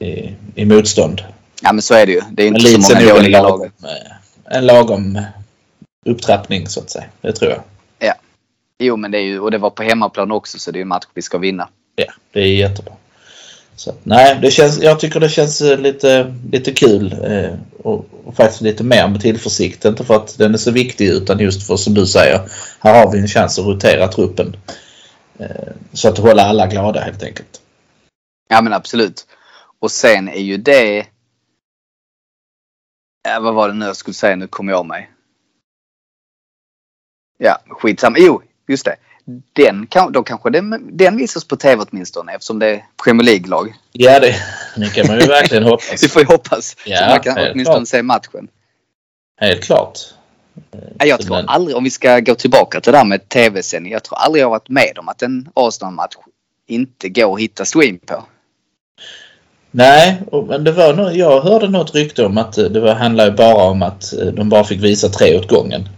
i, 0.06 0.36
i 0.56 0.66
motstånd. 0.66 1.22
Ja, 1.62 1.74
men 1.74 1.82
så 1.82 1.94
är 1.94 2.06
det 2.06 2.12
ju. 2.12 2.22
Det 2.32 2.44
är 2.44 2.52
Men 2.52 2.62
inte 2.62 2.68
så 2.72 2.78
Leeds 2.78 2.90
är 2.90 2.96
många 2.96 3.10
en 3.10 3.16
dåliga 3.16 3.42
lagom, 3.42 3.60
lag. 3.60 3.90
en 4.46 4.66
lagom 4.66 5.22
upptrappning 6.06 6.68
så 6.68 6.80
att 6.80 6.90
säga. 6.90 7.06
Det 7.22 7.32
tror 7.34 7.52
jag. 7.52 7.62
Jo, 8.80 8.96
men 8.98 9.12
det 9.12 9.18
är 9.18 9.24
ju, 9.24 9.40
och 9.40 9.52
det 9.52 9.58
var 9.58 9.70
på 9.70 9.84
hemmaplan 9.84 10.32
också, 10.32 10.60
så 10.60 10.72
det 10.72 10.76
är 10.76 10.80
ju 10.80 10.82
en 10.82 10.88
match 10.88 11.06
vi 11.14 11.22
ska 11.22 11.38
vinna. 11.38 11.70
Ja, 11.96 12.06
det 12.32 12.40
är 12.40 12.48
jättebra. 12.48 12.94
Så, 13.76 13.96
nej, 14.04 14.40
det 14.42 14.52
känns, 14.52 14.80
jag 14.80 15.00
tycker 15.00 15.20
det 15.20 15.30
känns 15.30 15.62
eh, 15.62 15.78
lite, 15.78 16.36
lite 16.52 16.72
kul 16.72 17.14
eh, 17.24 17.54
och, 17.84 18.06
och 18.26 18.36
faktiskt 18.36 18.62
lite 18.62 18.84
mer 18.84 19.08
med 19.08 19.22
tillförsikt. 19.22 19.86
Inte 19.86 20.06
för 20.06 20.16
att 20.16 20.38
den 20.38 20.54
är 20.54 20.58
så 20.58 20.72
viktig 20.72 21.08
utan 21.08 21.40
just 21.40 21.68
för 21.68 21.76
som 21.76 21.94
du 21.94 22.06
säger. 22.06 22.50
Här 22.80 23.06
har 23.06 23.12
vi 23.12 23.20
en 23.20 23.28
chans 23.28 23.60
att 23.60 23.66
rotera 23.66 24.08
truppen. 24.08 24.58
Eh, 25.38 25.74
så 25.94 26.10
att 26.10 26.18
hålla 26.18 26.44
alla 26.44 26.68
glada 26.68 27.00
helt 27.00 27.24
enkelt. 27.24 27.62
Ja, 28.48 28.62
men 28.62 28.74
absolut. 28.74 29.28
Och 29.80 29.92
sen 29.92 30.30
är 30.30 30.42
ju 30.42 30.58
det... 30.58 31.08
Ja, 33.24 33.40
vad 33.40 33.54
var 33.54 33.68
det 33.68 33.74
nu 33.74 33.86
jag 33.86 33.96
skulle 33.96 34.14
säga? 34.14 34.36
Nu 34.36 34.48
kommer 34.48 34.72
jag 34.72 34.80
av 34.80 34.86
mig. 34.86 35.12
Ja, 37.38 37.60
skitsamma. 37.68 38.18
Jo, 38.20 38.42
just 38.68 38.86
det. 38.86 38.96
Den, 39.54 39.88
då 40.12 40.24
kanske 40.24 40.50
den, 40.50 40.98
den 40.98 41.18
visas 41.18 41.44
på 41.48 41.56
tv 41.56 41.84
åtminstone 41.90 42.34
eftersom 42.34 42.60
det 42.60 42.68
är 42.68 42.86
Premier 43.04 43.26
League-lag. 43.26 43.74
Ja, 43.92 44.20
det, 44.20 44.36
det 44.78 44.90
kan 44.96 45.08
man 45.08 45.20
ju 45.20 45.28
verkligen 45.28 45.64
hoppas. 45.74 46.04
Vi 46.04 46.08
får 46.08 46.22
ju 46.22 46.26
hoppas. 46.28 46.76
Ja, 46.86 46.98
så 46.98 47.06
man 47.06 47.20
kan 47.20 47.38
åtminstone 47.52 47.78
klart. 47.78 47.88
se 47.88 48.04
matchen. 48.04 48.48
Helt 49.42 49.64
klart. 49.64 50.00
Ja, 50.98 51.06
Jag 51.06 51.22
tror 51.22 51.36
den- 51.36 51.50
aldrig, 51.50 51.78
om 51.78 51.84
vi 51.84 51.90
ska 51.90 52.20
gå 52.20 52.36
tillbaka 52.36 52.82
till 52.82 52.92
det 52.92 52.98
där 52.98 53.06
med 53.06 53.30
tv-sändning. 53.30 53.92
Jag 53.94 54.04
tror 54.04 54.18
aldrig 54.18 54.42
jag 54.42 54.46
har 54.46 54.52
varit 54.52 54.70
med 54.70 54.98
om 55.00 55.10
att 55.10 55.22
en 55.22 55.50
Arsenal-match 55.54 56.16
inte 56.68 57.10
går 57.10 57.34
att 57.34 57.40
hitta 57.42 57.66
stream 57.66 57.98
på. 57.98 58.24
Nej, 59.72 60.22
men 60.48 60.64
det 60.64 60.72
var 60.72 60.94
nog, 60.94 61.16
jag 61.16 61.42
hörde 61.42 61.70
något 61.70 61.96
rykte 61.96 62.26
om 62.26 62.38
att 62.38 62.58
eh, 62.58 62.64
det 62.66 62.80
var, 62.80 62.94
handlade 62.94 63.32
bara 63.32 63.64
om 63.64 63.82
att 63.82 64.14
eh, 64.14 64.26
de 64.28 64.50
bara 64.50 64.64
fick 64.64 64.84
visa 64.84 65.10
tre 65.10 65.38
åt 65.40 65.50
gången. 65.50 65.90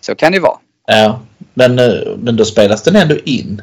Så 0.00 0.14
kan 0.14 0.32
det 0.32 0.40
vara. 0.40 0.58
Ja, 0.86 1.20
men, 1.54 1.78
eh, 1.78 2.16
men 2.18 2.36
då 2.36 2.44
spelas 2.44 2.82
den 2.82 2.96
ändå 2.96 3.16
in. 3.24 3.62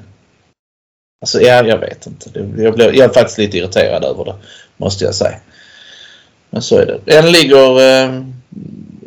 Alltså, 1.21 1.41
ja, 1.41 1.63
jag 1.65 1.77
vet 1.77 2.07
inte. 2.07 2.29
Jag, 2.57 2.73
blev, 2.75 2.95
jag 2.95 3.09
är 3.09 3.13
faktiskt 3.13 3.37
lite 3.37 3.57
irriterad 3.57 4.03
över 4.03 4.25
det, 4.25 4.35
måste 4.77 5.05
jag 5.05 5.15
säga. 5.15 5.37
Men 6.49 6.61
så 6.61 6.77
är 6.77 6.85
det. 6.85 6.99
Den 7.05 7.31
ligger... 7.31 7.81
Eh, 7.81 8.23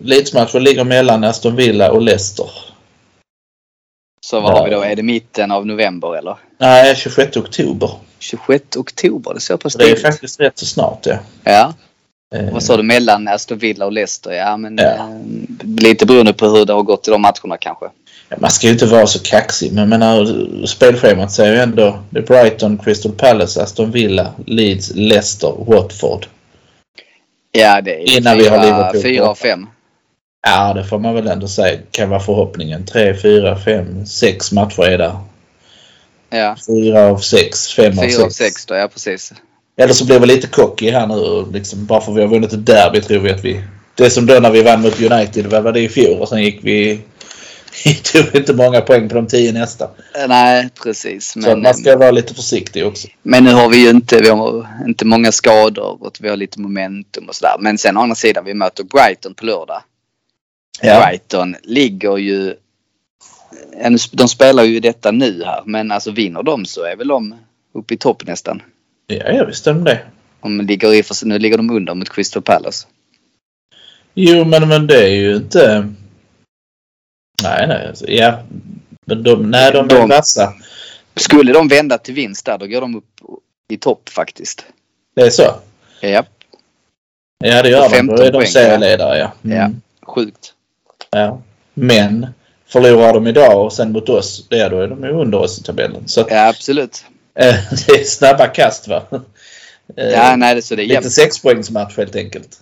Leeds-matchen 0.02 0.62
ligger 0.64 0.84
mellan 0.84 1.24
Aston 1.24 1.56
Villa 1.56 1.90
och 1.92 2.02
Leicester. 2.02 2.50
Så 4.26 4.40
vad 4.40 4.52
Ja. 4.52 4.58
har 4.58 4.64
vi 4.64 4.70
då? 4.74 4.82
Är 4.82 4.96
det 4.96 5.02
mitten 5.02 5.50
av 5.50 5.66
november 5.66 6.16
eller? 6.16 6.36
Nej, 6.58 6.96
26 6.96 7.36
oktober. 7.36 7.90
26 8.18 8.76
oktober, 8.76 9.34
det 9.34 9.40
så 9.40 9.58
pass 9.58 9.74
Det 9.74 9.90
är 9.90 9.96
faktiskt 9.96 10.40
rätt 10.40 10.58
så 10.58 10.66
snart, 10.66 11.06
ja. 11.06 11.18
Ja. 11.44 11.74
Eh, 12.34 12.52
Vad 12.52 12.62
sa 12.62 12.76
du? 12.76 12.82
Mellan 12.82 13.28
Aston 13.28 13.58
Villa 13.58 13.86
och 13.86 13.92
Leicester? 13.92 14.32
Ja, 14.32 14.56
men 14.56 14.76
Ja. 14.78 14.84
eh, 14.84 15.08
lite 15.82 16.06
beroende 16.06 16.32
på 16.32 16.46
hur 16.46 16.64
det 16.64 16.72
har 16.72 16.82
gått 16.82 17.08
i 17.08 17.10
de 17.10 17.22
matcherna 17.22 17.56
kanske. 17.60 17.86
Man 18.38 18.50
ska 18.50 18.66
ju 18.66 18.72
inte 18.72 18.86
vara 18.86 19.06
så 19.06 19.18
kaxig, 19.18 19.72
men 19.72 19.88
menar, 19.88 20.26
spelschemat 20.66 21.32
säger 21.32 21.52
ju 21.52 21.58
ändå 21.58 21.98
det 22.10 22.22
Brighton, 22.22 22.78
Crystal 22.78 23.12
Palace, 23.12 23.62
Aston 23.62 23.90
Villa, 23.90 24.34
Leeds, 24.46 24.92
Leicester, 24.94 25.54
Watford. 25.66 26.26
Ja, 27.52 27.80
det 27.80 27.94
är 27.94 28.18
Innan 28.18 28.38
vi 28.38 28.48
har 28.48 28.58
fyra, 28.58 28.64
Liverpool 28.64 29.02
fyra 29.02 29.28
av 29.28 29.34
fem. 29.34 29.66
Ja, 30.46 30.74
det 30.74 30.84
får 30.84 30.98
man 30.98 31.14
väl 31.14 31.26
ändå 31.26 31.48
säga 31.48 31.78
kan 31.90 32.10
vara 32.10 32.20
förhoppningen. 32.20 32.86
Tre, 32.86 33.14
fyra, 33.14 33.58
fem, 33.58 34.06
sex 34.06 34.52
matcher 34.52 34.82
är 34.82 34.98
där. 34.98 35.16
Ja, 36.30 36.56
Fyra 36.66 37.06
av 37.06 37.18
sex, 37.18 37.72
fem 37.72 37.98
av 37.98 38.02
fyra 38.02 38.24
av 38.24 38.28
sex. 38.28 38.36
sex 38.36 38.66
då. 38.66 38.74
Ja, 38.74 38.88
precis. 38.88 39.32
Eller 39.76 39.94
så 39.94 40.06
blir 40.06 40.20
vi 40.20 40.26
lite 40.26 40.46
cocky 40.46 40.90
här 40.90 41.06
nu 41.06 41.14
och 41.14 41.52
liksom, 41.52 41.86
bara 41.86 42.00
för 42.00 42.12
vi 42.12 42.20
har 42.20 42.28
vunnit 42.28 42.52
ett 42.52 42.66
derby 42.66 43.00
tror 43.00 43.18
vi 43.18 43.30
att 43.30 43.44
vi... 43.44 43.62
Det 43.94 44.06
är 44.06 44.10
som 44.10 44.26
då 44.26 44.40
när 44.40 44.50
vi 44.50 44.62
vann 44.62 44.82
mot 44.82 45.00
United, 45.00 45.46
vad 45.46 45.62
var 45.62 45.72
det 45.72 45.80
i 45.80 45.88
fjol? 45.88 46.20
Och 46.20 46.28
sen 46.28 46.42
gick 46.42 46.60
vi... 46.62 47.00
Vi 47.84 47.94
tog 47.94 48.34
inte 48.34 48.54
många 48.54 48.80
poäng 48.80 49.08
på 49.08 49.14
de 49.14 49.26
tio 49.26 49.52
nästa. 49.52 49.84
Eh, 49.84 50.28
Nej, 50.28 50.68
precis. 50.82 51.32
så 51.32 51.38
Men, 51.38 51.62
man 51.62 51.74
ska 51.74 51.96
vara 51.96 52.10
lite 52.10 52.34
försiktig 52.34 52.86
också. 52.86 53.08
men 53.22 53.44
nu 53.44 53.52
har 53.52 53.68
vi 53.68 53.76
ju 53.76 53.90
inte, 53.90 54.20
vi 54.20 54.28
har 54.28 54.66
inte 54.86 55.04
många 55.04 55.32
skador 55.32 56.02
och 56.02 56.16
vi 56.20 56.28
har 56.28 56.36
lite 56.36 56.60
momentum 56.60 57.28
och 57.28 57.34
sådär. 57.34 57.56
Men 57.60 57.78
sen 57.78 57.96
å 57.96 58.00
andra 58.00 58.14
sidan, 58.14 58.44
vi 58.44 58.54
möter 58.54 58.84
Brighton 58.84 59.34
på 59.34 59.46
lördag. 59.46 59.82
Ja. 60.82 61.06
Brighton 61.06 61.56
ligger 61.62 62.16
ju... 62.16 62.54
De 64.12 64.28
spelar 64.28 64.64
ju 64.64 64.80
detta 64.80 65.10
nu 65.10 65.42
här, 65.44 65.62
men 65.66 65.90
alltså 65.90 66.10
vinner 66.10 66.42
de 66.42 66.64
så 66.64 66.84
är 66.84 66.96
väl 66.96 67.08
de 67.08 67.34
uppe 67.74 67.94
i 67.94 67.96
topp 67.96 68.26
nästan. 68.26 68.62
Ja, 69.06 69.32
ja 69.32 69.44
visst 69.44 69.66
är 69.66 69.74
de 69.74 69.84
det. 69.84 70.00
De 70.42 70.60
ligger 70.60 70.94
i, 70.94 71.02
nu 71.24 71.38
ligger 71.38 71.56
de 71.56 71.70
under 71.70 71.94
mot 71.94 72.08
Crystal 72.08 72.42
Palace. 72.42 72.86
Jo, 74.14 74.44
men, 74.44 74.68
men 74.68 74.86
det 74.86 75.04
är 75.04 75.14
ju 75.14 75.36
inte... 75.36 75.88
Nej, 77.42 77.66
nej. 77.66 77.86
alltså, 77.88 78.04
Ja. 78.08 78.42
Men 79.06 79.22
de, 79.22 79.50
nej, 79.50 79.72
de 79.72 79.84
är 79.84 79.88
De- 79.88 80.08
vassa. 80.08 80.52
Skulle 81.16 81.52
de 81.52 81.68
vända 81.68 81.98
till 81.98 82.14
vinst 82.14 82.46
där, 82.46 82.58
då 82.58 82.66
går 82.66 82.80
de 82.80 82.96
upp 82.96 83.04
i 83.68 83.76
topp 83.76 84.08
faktiskt. 84.08 84.64
Det 85.16 85.22
är 85.22 85.30
så? 85.30 85.54
Ja, 86.00 86.24
Ja, 87.44 87.62
det 87.62 87.68
gör 87.68 87.80
de. 87.80 87.84
Då 87.88 87.88
15 87.88 88.20
är 88.26 88.32
de 88.32 88.46
serieledare, 88.46 89.18
ja. 89.18 89.32
Mm. 89.44 89.56
ja. 89.58 89.70
Sjukt. 90.06 90.52
ja. 91.10 91.42
Men 91.74 92.26
förlorar 92.66 93.12
de 93.14 93.26
idag 93.26 93.64
och 93.64 93.72
sen 93.72 93.92
mot 93.92 94.08
oss, 94.08 94.46
det, 94.48 94.68
då 94.68 94.80
är 94.80 94.88
de 94.88 95.04
ju 95.04 95.10
under 95.10 95.38
oss 95.38 95.58
i 95.58 95.62
tabellen. 95.62 96.08
Så 96.08 96.26
Ja, 96.30 96.48
absolut. 96.48 97.04
det 97.86 97.92
är 97.92 98.04
snabba 98.04 98.46
kast 98.46 98.88
va? 98.88 99.02
Ja, 99.96 100.36
nej, 100.36 100.54
det, 100.54 100.62
så 100.62 100.74
det 100.74 100.82
är 100.82 100.84
Lite 100.84 100.94
jämnt. 100.94 101.12
sexpoängsmatch 101.12 101.96
helt 101.96 102.16
enkelt. 102.16 102.60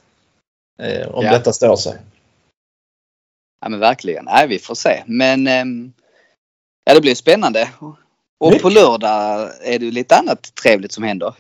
Eh, 0.83 1.09
om 1.09 1.25
Ja. 1.25 1.33
detta 1.33 1.53
står 1.53 1.77
sig. 1.77 1.93
Ja, 3.61 3.69
men 3.69 3.81
verkligen. 3.81 4.25
Nej, 4.25 4.47
vi 4.49 4.59
får 4.59 4.75
se. 4.75 5.03
Men 5.07 5.47
ehm, 5.47 5.93
ja, 6.85 6.95
det 6.95 7.01
blir 7.01 7.15
spännande. 7.15 7.69
Och 8.41 8.49
Mycket. 8.51 8.63
på 8.63 8.69
lördag 8.69 9.51
är 9.65 9.79
det 9.79 9.91
lite 9.91 10.17
annat 10.17 10.55
trevligt 10.63 10.93
som 10.93 11.05
händer. 11.05 11.35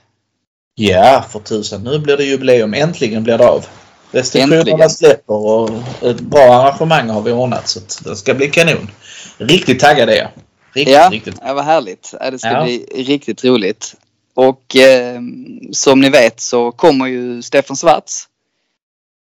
Ja, 0.75 1.25
för 1.31 1.39
tusan. 1.41 1.85
Nu 1.85 1.99
blir 1.99 2.16
det 2.16 2.25
jubileum. 2.25 2.75
Äntligen 2.75 3.25
blir 3.25 3.39
det 3.39 3.49
av. 3.49 3.66
Restriktionerna 4.11 4.89
släpper 4.89 5.35
och 5.35 5.71
ett 6.03 6.21
bra 6.21 6.41
arrangemang 6.55 7.09
har 7.09 7.23
vi 7.23 7.33
ordnat. 7.33 7.69
Så 7.69 7.81
det 8.05 8.16
ska 8.16 8.35
bli 8.35 8.49
kanon. 8.51 8.91
Riktigt 9.39 9.81
taggad 9.81 10.09
är 10.11 10.16
jag. 10.16 10.29
Riktigt, 10.73 10.95
Ja, 10.95 11.09
riktigt. 11.12 11.35
ja 11.43 11.55
vad 11.55 11.64
härligt. 11.64 12.14
Ja, 12.21 12.31
det 12.31 12.39
ska 12.39 12.49
Ja. 12.49 12.62
bli 12.64 12.87
riktigt 12.95 13.45
roligt. 13.45 13.95
Och 14.35 14.77
eh, 14.77 15.21
som 15.73 16.01
ni 16.01 16.11
vet 16.11 16.41
så 16.41 16.73
kommer 16.73 17.07
ju 17.07 17.43
Stefan 17.43 17.77
Svarts. 17.77 18.29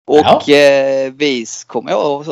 Och 0.06 0.48
eh, 0.48 1.12
vi 1.12 1.46
kommer 1.66 1.90
att 2.20 2.26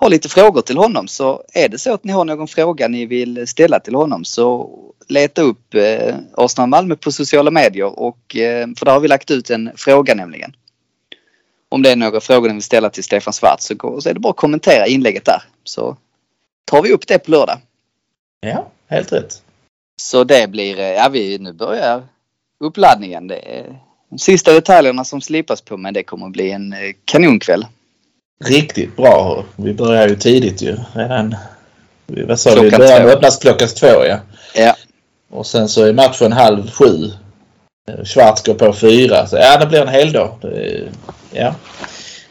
ha 0.00 0.08
lite 0.08 0.28
frågor 0.28 0.62
till 0.62 0.76
honom. 0.76 1.08
Så 1.08 1.42
är 1.52 1.68
det 1.68 1.78
så 1.78 1.94
att 1.94 2.04
ni 2.04 2.12
har 2.12 2.24
någon 2.24 2.48
fråga 2.48 2.88
ni 2.88 3.06
vill 3.06 3.46
ställa 3.46 3.80
till 3.80 3.94
honom 3.94 4.24
så 4.24 4.70
leta 5.08 5.42
upp 5.42 5.74
eh, 5.74 6.14
Arsenal 6.34 6.68
Malmö 6.68 6.96
på 6.96 7.12
sociala 7.12 7.50
medier. 7.50 7.98
Och, 7.98 8.36
eh, 8.36 8.68
för 8.78 8.84
där 8.84 8.92
har 8.92 9.00
vi 9.00 9.08
lagt 9.08 9.30
ut 9.30 9.50
en 9.50 9.70
fråga 9.76 10.14
nämligen. 10.14 10.56
Om 11.68 11.82
det 11.82 11.90
är 11.90 11.96
några 11.96 12.20
frågor 12.20 12.48
ni 12.48 12.54
vill 12.54 12.62
ställa 12.62 12.90
till 12.90 13.04
Stefan 13.04 13.32
Svarts 13.32 13.66
så, 13.66 13.74
går, 13.74 14.00
så 14.00 14.08
är 14.08 14.14
det 14.14 14.20
bara 14.20 14.30
att 14.30 14.36
kommentera 14.36 14.86
inlägget 14.86 15.24
där. 15.24 15.42
Så 15.64 15.96
tar 16.64 16.82
vi 16.82 16.92
upp 16.92 17.06
det 17.06 17.18
på 17.18 17.30
lördag. 17.30 17.58
Ja, 18.40 18.68
helt 18.86 19.12
rätt. 19.12 19.42
Så 19.96 20.24
det 20.24 20.50
blir, 20.50 20.78
eh, 20.78 20.86
ja 20.86 21.08
vi, 21.12 21.38
nu 21.38 21.52
börjar 21.52 22.02
uppladdningen. 22.60 23.26
Det 23.26 23.58
är 23.58 23.80
de 24.10 24.18
sista 24.18 24.52
detaljerna 24.52 25.04
som 25.04 25.20
slipas 25.20 25.60
på 25.60 25.76
men 25.76 25.94
det 25.94 26.02
kommer 26.02 26.28
bli 26.28 26.50
en 26.50 26.72
eh, 26.72 26.78
kanonkväll. 27.04 27.66
Riktigt 28.44 28.96
bra. 28.96 29.44
Vi 29.56 29.74
börjar 29.74 30.08
ju 30.08 30.16
tidigt 30.16 30.62
ju. 30.62 30.76
Redan, 30.94 31.36
vi- 32.06 32.22
vad 32.22 32.40
sa 32.40 32.50
vi? 32.50 32.56
Klockan 32.60 32.78
Början 32.78 33.08
öppnas 33.08 33.36
klockan 33.36 33.68
två 33.68 34.04
ja. 34.04 34.18
Ja, 34.54 34.76
Och 35.30 35.46
sen 35.46 35.68
så 35.68 35.84
är 35.84 35.92
matchen 35.92 36.32
halv 36.32 36.70
sju. 36.70 37.10
Schwarz 38.04 38.42
går 38.42 38.54
på 38.54 38.72
fyra. 38.72 39.26
Så 39.26 39.36
ja, 39.36 39.56
det 39.58 39.66
blir 39.66 39.80
en 39.82 39.88
hel 39.88 40.12
dag. 40.12 40.38
Är, 40.42 40.88
ja. 41.32 41.54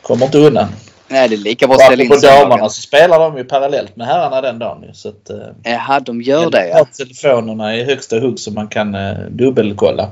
Kommer 0.01 0.25
inte 0.25 0.37
undan. 0.37 0.67
nej 1.07 1.29
det 1.29 1.35
är 1.35 1.37
lika 1.37 1.67
bra 1.67 1.75
att 1.75 1.81
ställa 1.81 2.03
in 2.03 2.09
på 2.09 2.15
damerna 2.15 2.69
så 2.69 2.81
spelar 2.81 3.19
de 3.19 3.37
ju 3.37 3.43
parallellt 3.43 3.95
med 3.95 4.07
herrarna 4.07 4.41
den 4.41 4.59
dagen 4.59 4.83
ju. 4.87 4.93
Så 4.93 5.09
att, 5.09 5.29
eh, 5.29 5.37
Jaha, 5.63 5.99
de 5.99 6.21
gör 6.21 6.49
det 6.49 6.67
ja. 6.67 6.85
telefonerna 6.97 7.75
i 7.75 7.83
högsta 7.83 8.19
hugg 8.19 8.39
så 8.39 8.51
man 8.51 8.67
kan 8.67 8.95
eh, 8.95 9.13
dubbelkolla. 9.29 10.09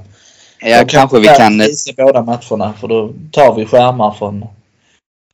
Ja, 0.59 0.83
kanske 0.87 1.19
vi 1.19 1.27
kan... 1.27 1.57
visa 1.59 1.91
båda 1.97 2.21
matcherna 2.21 2.73
för 2.79 2.87
då 2.87 3.13
tar 3.31 3.55
vi 3.55 3.65
skärmar 3.65 4.11
från 4.11 4.45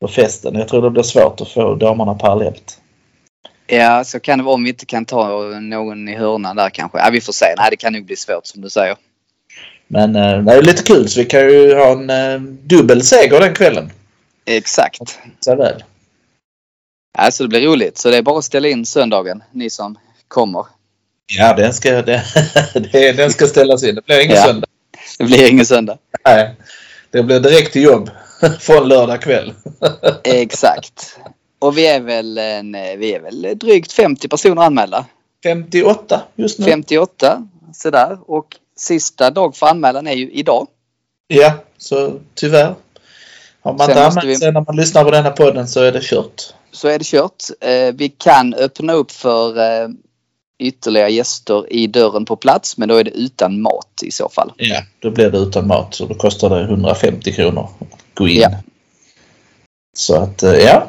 på 0.00 0.08
festen. 0.08 0.54
Jag 0.54 0.68
tror 0.68 0.82
det 0.82 0.90
blir 0.90 1.02
svårt 1.02 1.40
att 1.40 1.48
få 1.48 1.74
damerna 1.74 2.14
parallellt. 2.14 2.78
Ja, 3.66 4.04
så 4.04 4.20
kan 4.20 4.38
det 4.38 4.44
vara 4.44 4.54
om 4.54 4.64
vi 4.64 4.70
inte 4.70 4.86
kan 4.86 5.04
ta 5.04 5.28
någon 5.60 6.08
i 6.08 6.16
hörnan 6.16 6.56
där 6.56 6.70
kanske. 6.70 6.98
Ja, 6.98 7.10
vi 7.12 7.20
får 7.20 7.32
se. 7.32 7.46
Nej, 7.58 7.68
det 7.70 7.76
kan 7.76 7.92
nog 7.92 8.04
bli 8.04 8.16
svårt 8.16 8.46
som 8.46 8.60
du 8.60 8.70
säger. 8.70 8.96
Men 9.88 10.16
eh, 10.16 10.38
det 10.38 10.52
är 10.52 10.62
lite 10.62 10.82
kul 10.82 11.08
så 11.08 11.20
vi 11.20 11.26
kan 11.26 11.40
ju 11.40 11.74
ha 11.74 11.92
en 11.92 12.10
eh, 12.10 12.40
dubbel 12.40 13.02
seger 13.02 13.40
den 13.40 13.54
kvällen. 13.54 13.90
Exakt. 14.46 15.18
Så 15.40 15.56
väl. 15.56 15.84
Ja, 17.18 17.30
så 17.30 17.42
det 17.42 17.48
blir 17.48 17.60
roligt. 17.60 17.98
Så 17.98 18.10
det 18.10 18.16
är 18.16 18.22
bara 18.22 18.38
att 18.38 18.44
ställa 18.44 18.68
in 18.68 18.86
söndagen, 18.86 19.42
ni 19.52 19.70
som 19.70 19.98
kommer. 20.28 20.66
Ja, 21.38 21.54
den 21.56 21.72
ska, 21.72 22.02
den, 22.02 22.20
den 23.16 23.30
ska 23.32 23.46
ställas 23.46 23.84
in. 23.84 23.94
Det 23.94 24.06
blir 24.06 24.24
ingen 24.24 24.36
Ja. 24.36 24.42
söndag. 24.42 24.66
Det 25.18 25.24
blir 25.24 25.50
ingen 25.50 25.66
söndag. 25.66 25.98
Nej, 26.24 26.54
det 27.10 27.22
blir 27.22 27.40
direkt 27.40 27.72
till 27.72 27.82
jobb 27.82 28.10
från 28.60 28.88
lördag 28.88 29.22
kväll. 29.22 29.52
Exakt. 30.24 31.18
Och 31.58 31.78
vi 31.78 31.86
är 31.86 32.00
väl, 32.00 32.38
en, 32.38 32.72
vi 32.72 33.14
är 33.14 33.20
väl 33.20 33.46
drygt 33.58 33.92
50 33.92 34.28
personer 34.28 34.62
anmälda. 34.62 35.04
58 35.44 36.22
just 36.36 36.58
nu. 36.58 36.64
58 36.64 37.46
sådär. 37.74 38.18
Och 38.26 38.46
sista 38.76 39.30
dag 39.30 39.56
för 39.56 39.66
anmälan 39.66 40.06
är 40.06 40.12
ju 40.14 40.30
idag. 40.30 40.66
Ja, 41.28 41.52
så 41.78 42.12
tyvärr. 42.34 42.74
Har 43.62 43.72
man 43.72 43.90
inte 43.90 44.06
anmält 44.06 44.26
vi- 44.26 44.36
sig 44.36 44.52
när 44.52 44.64
man 44.66 44.76
lyssnar 44.76 45.04
på 45.04 45.10
denna 45.10 45.30
podden 45.30 45.68
så 45.68 45.80
är 45.80 45.92
det 45.92 46.02
kört. 46.02 46.42
Så 46.72 46.88
är 46.88 46.98
det 46.98 47.04
kört. 47.04 47.44
Eh, 47.60 47.94
Vi 47.94 48.08
kan 48.08 48.54
öppna 48.54 48.92
upp 48.92 49.10
för 49.10 49.58
eh, 49.58 49.88
ytterligare 50.58 51.10
gäster 51.12 51.72
i 51.72 51.86
dörren 51.86 52.24
på 52.24 52.36
plats 52.36 52.76
men 52.78 52.88
då 52.88 52.94
är 52.96 53.04
det 53.04 53.10
utan 53.10 53.60
mat 53.62 54.00
i 54.04 54.10
så 54.10 54.28
fall. 54.28 54.52
Ja, 54.56 54.82
då 54.98 55.10
blir 55.10 55.30
det 55.30 55.38
utan 55.38 55.66
mat 55.66 55.94
så 55.94 56.06
då 56.06 56.14
kostar 56.14 56.50
det 56.50 56.62
150 56.64 57.32
kronor 57.32 57.68
att 57.80 57.98
gå 58.14 58.28
in. 58.28 58.40
Ja. 58.40 58.50
Så 59.96 60.16
att 60.16 60.42
eh, 60.42 60.52
ja, 60.52 60.88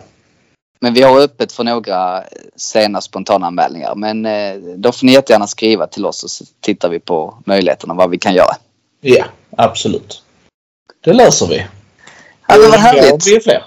Men 0.79 0.93
vi 0.93 1.01
har 1.01 1.19
öppet 1.19 1.51
för 1.51 1.63
några 1.63 2.23
sena 2.55 3.01
spontana 3.01 3.47
anmälningar. 3.47 3.95
Men 3.95 4.25
eh, 4.25 4.55
då 4.75 4.91
får 4.91 5.05
ni 5.05 5.11
jättegärna 5.13 5.47
skriva 5.47 5.87
till 5.87 6.05
oss 6.05 6.23
och 6.23 6.31
så 6.31 6.45
tittar 6.59 6.89
vi 6.89 6.99
på 6.99 7.37
möjligheterna 7.45 7.93
vad 7.93 8.09
vi 8.09 8.17
kan 8.17 8.33
göra. 8.33 8.55
ja 9.01 9.25
absolut. 9.57 10.23
Det 11.01 11.13
löser 11.13 11.47
vi. 11.47 11.65
Men 12.47 12.61
vad 12.61 12.79
härligt. 12.79 13.27
Vi 13.27 13.35
är 13.35 13.39
fler. 13.39 13.63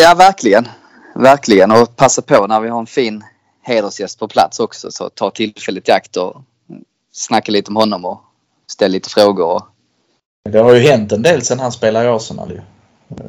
Ja, 0.00 0.14
verkligen. 0.14 0.68
Verkligen. 1.14 1.70
Och 1.70 1.96
passa 1.96 2.22
på 2.22 2.46
när 2.46 2.60
vi 2.60 2.68
har 2.68 2.80
en 2.80 2.86
fin 2.86 3.24
hedersgäst 3.62 4.18
på 4.18 4.28
plats 4.28 4.60
också. 4.60 4.90
Så 4.90 5.10
ta 5.10 5.30
tillfället 5.30 5.88
i 5.88 5.92
akt 5.92 6.16
och 6.16 6.42
snacka 7.12 7.52
lite 7.52 7.68
om 7.68 7.76
honom 7.76 8.04
och 8.04 8.20
ställa 8.70 8.92
lite 8.92 9.10
frågor. 9.10 9.62
Det 10.50 10.58
har 10.58 10.74
ju 10.74 10.80
hänt 10.80 11.12
en 11.12 11.22
del 11.22 11.42
sedan 11.42 11.60
han 11.60 11.72
spelade 11.72 12.04
i 12.04 12.08
Arsenal 12.08 12.50
ju. 12.50 12.60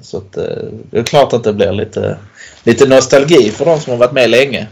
Så 0.02 0.18
att, 0.18 0.38
eh, 0.38 0.44
det 0.92 1.00
är 1.00 1.04
klart 1.04 1.34
att 1.34 1.44
det 1.44 1.54
blir 1.54 1.72
lite, 1.72 2.18
lite 2.64 2.88
nostalgi 2.88 3.52
för 3.52 3.66
de 3.66 3.80
som 3.80 3.92
har 3.92 3.98
varit 3.98 4.12
med 4.12 4.30
länge. 4.30 4.68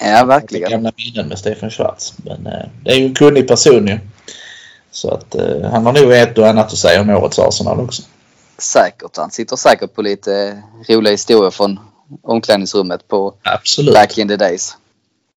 Ja, 0.00 0.24
verkligen. 0.24 0.70
Gamla 0.70 0.92
minnen 0.96 1.28
med 1.28 1.38
Stefan 1.38 1.70
Schwarz. 1.70 2.14
Men 2.16 2.46
eh, 2.46 2.68
det 2.84 2.90
är 2.90 2.96
ju 2.96 3.06
en 3.06 3.14
kunnig 3.14 3.48
person 3.48 3.86
ju. 3.86 3.98
Så 4.90 5.10
att 5.10 5.34
eh, 5.34 5.70
han 5.70 5.86
har 5.86 5.92
nog 5.92 6.12
ett 6.12 6.38
och 6.38 6.48
annat 6.48 6.72
att 6.72 6.78
säga 6.78 7.00
om 7.00 7.10
årets 7.10 7.38
Arsenal 7.38 7.80
också. 7.80 8.02
Säkert. 8.58 9.16
Han 9.16 9.30
sitter 9.30 9.56
säkert 9.56 9.94
på 9.94 10.02
lite 10.02 10.62
roliga 10.88 11.10
historier 11.10 11.50
från 11.50 11.80
omklädningsrummet 12.22 13.08
på 13.08 13.34
Absolut. 13.42 13.94
back 13.94 14.18
in 14.18 14.28
the 14.28 14.36
days. 14.36 14.76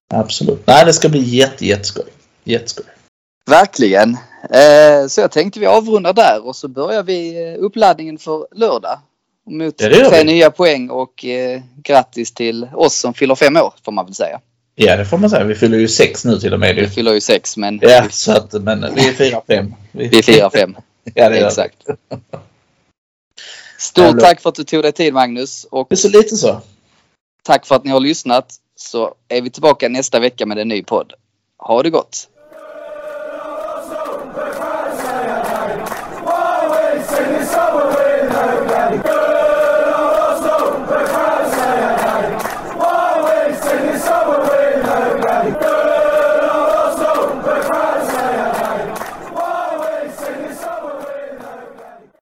Absolut. 0.09 0.67
Nej, 0.67 0.85
det 0.85 0.93
ska 0.93 1.09
bli 1.09 1.19
jätte, 1.19 1.65
jätteskoj. 1.65 2.05
Jätteskoj. 2.43 2.85
Verkligen. 3.49 4.17
Eh, 4.49 5.07
så 5.07 5.21
jag 5.21 5.31
tänkte 5.31 5.59
vi 5.59 5.65
avrundar 5.65 6.13
där 6.13 6.45
och 6.47 6.55
så 6.55 6.67
börjar 6.67 7.03
vi 7.03 7.47
eh, 7.53 7.63
uppladdningen 7.63 8.17
för 8.17 8.47
lördag. 8.51 8.99
Mot 9.49 9.77
det 9.77 9.83
gör 9.97 10.09
tre 10.09 10.17
vi. 10.17 10.23
nya 10.23 10.51
poäng 10.51 10.89
och 10.89 11.25
eh, 11.25 11.61
grattis 11.83 12.33
till 12.33 12.67
oss 12.73 12.95
som 12.99 13.13
fyller 13.13 13.35
fem 13.35 13.57
år 13.57 13.73
får 13.85 13.91
man 13.91 14.05
väl 14.05 14.13
säga. 14.15 14.39
Ja, 14.75 14.95
det 14.97 15.05
får 15.05 15.17
man 15.17 15.29
säga. 15.29 15.43
Vi 15.43 15.55
fyller 15.55 15.77
ju 15.77 15.87
sex 15.87 16.25
nu 16.25 16.39
till 16.39 16.53
och 16.53 16.59
med. 16.59 16.75
Vi 16.75 16.87
fyller 16.87 17.13
ju 17.13 17.21
sex 17.21 17.57
men 17.57 17.79
Ja, 17.81 18.07
så 18.09 18.31
att, 18.31 18.53
men 18.53 18.85
vi 18.95 19.07
är 19.09 19.13
fyra, 19.13 19.41
fem. 19.47 19.75
vi 19.91 20.23
firar 20.23 20.49
fem. 20.49 20.77
Ja, 21.13 21.29
det 21.29 21.39
är 21.39 21.45
Exakt. 21.47 21.77
Stort 23.79 24.05
Jävlar. 24.05 24.21
tack 24.21 24.41
för 24.41 24.49
att 24.49 24.55
du 24.55 24.63
tog 24.63 24.83
dig 24.83 24.91
tid 24.91 25.13
Magnus 25.13 25.63
och 25.71 25.87
Det 25.89 25.95
är 25.95 25.97
så 25.97 26.09
lite 26.09 26.35
så. 26.37 26.61
tack 27.43 27.65
för 27.65 27.75
att 27.75 27.83
ni 27.83 27.91
har 27.91 27.99
lyssnat. 27.99 28.55
Så 28.75 29.13
är 29.27 29.41
vi 29.41 29.49
tillbaka 29.49 29.89
nästa 29.89 30.19
vecka 30.19 30.45
med 30.45 30.57
en 30.59 30.67
ny 30.67 30.83
podd. 30.83 31.13
Ha 31.57 31.83
det 31.83 31.89
gott! 31.89 32.27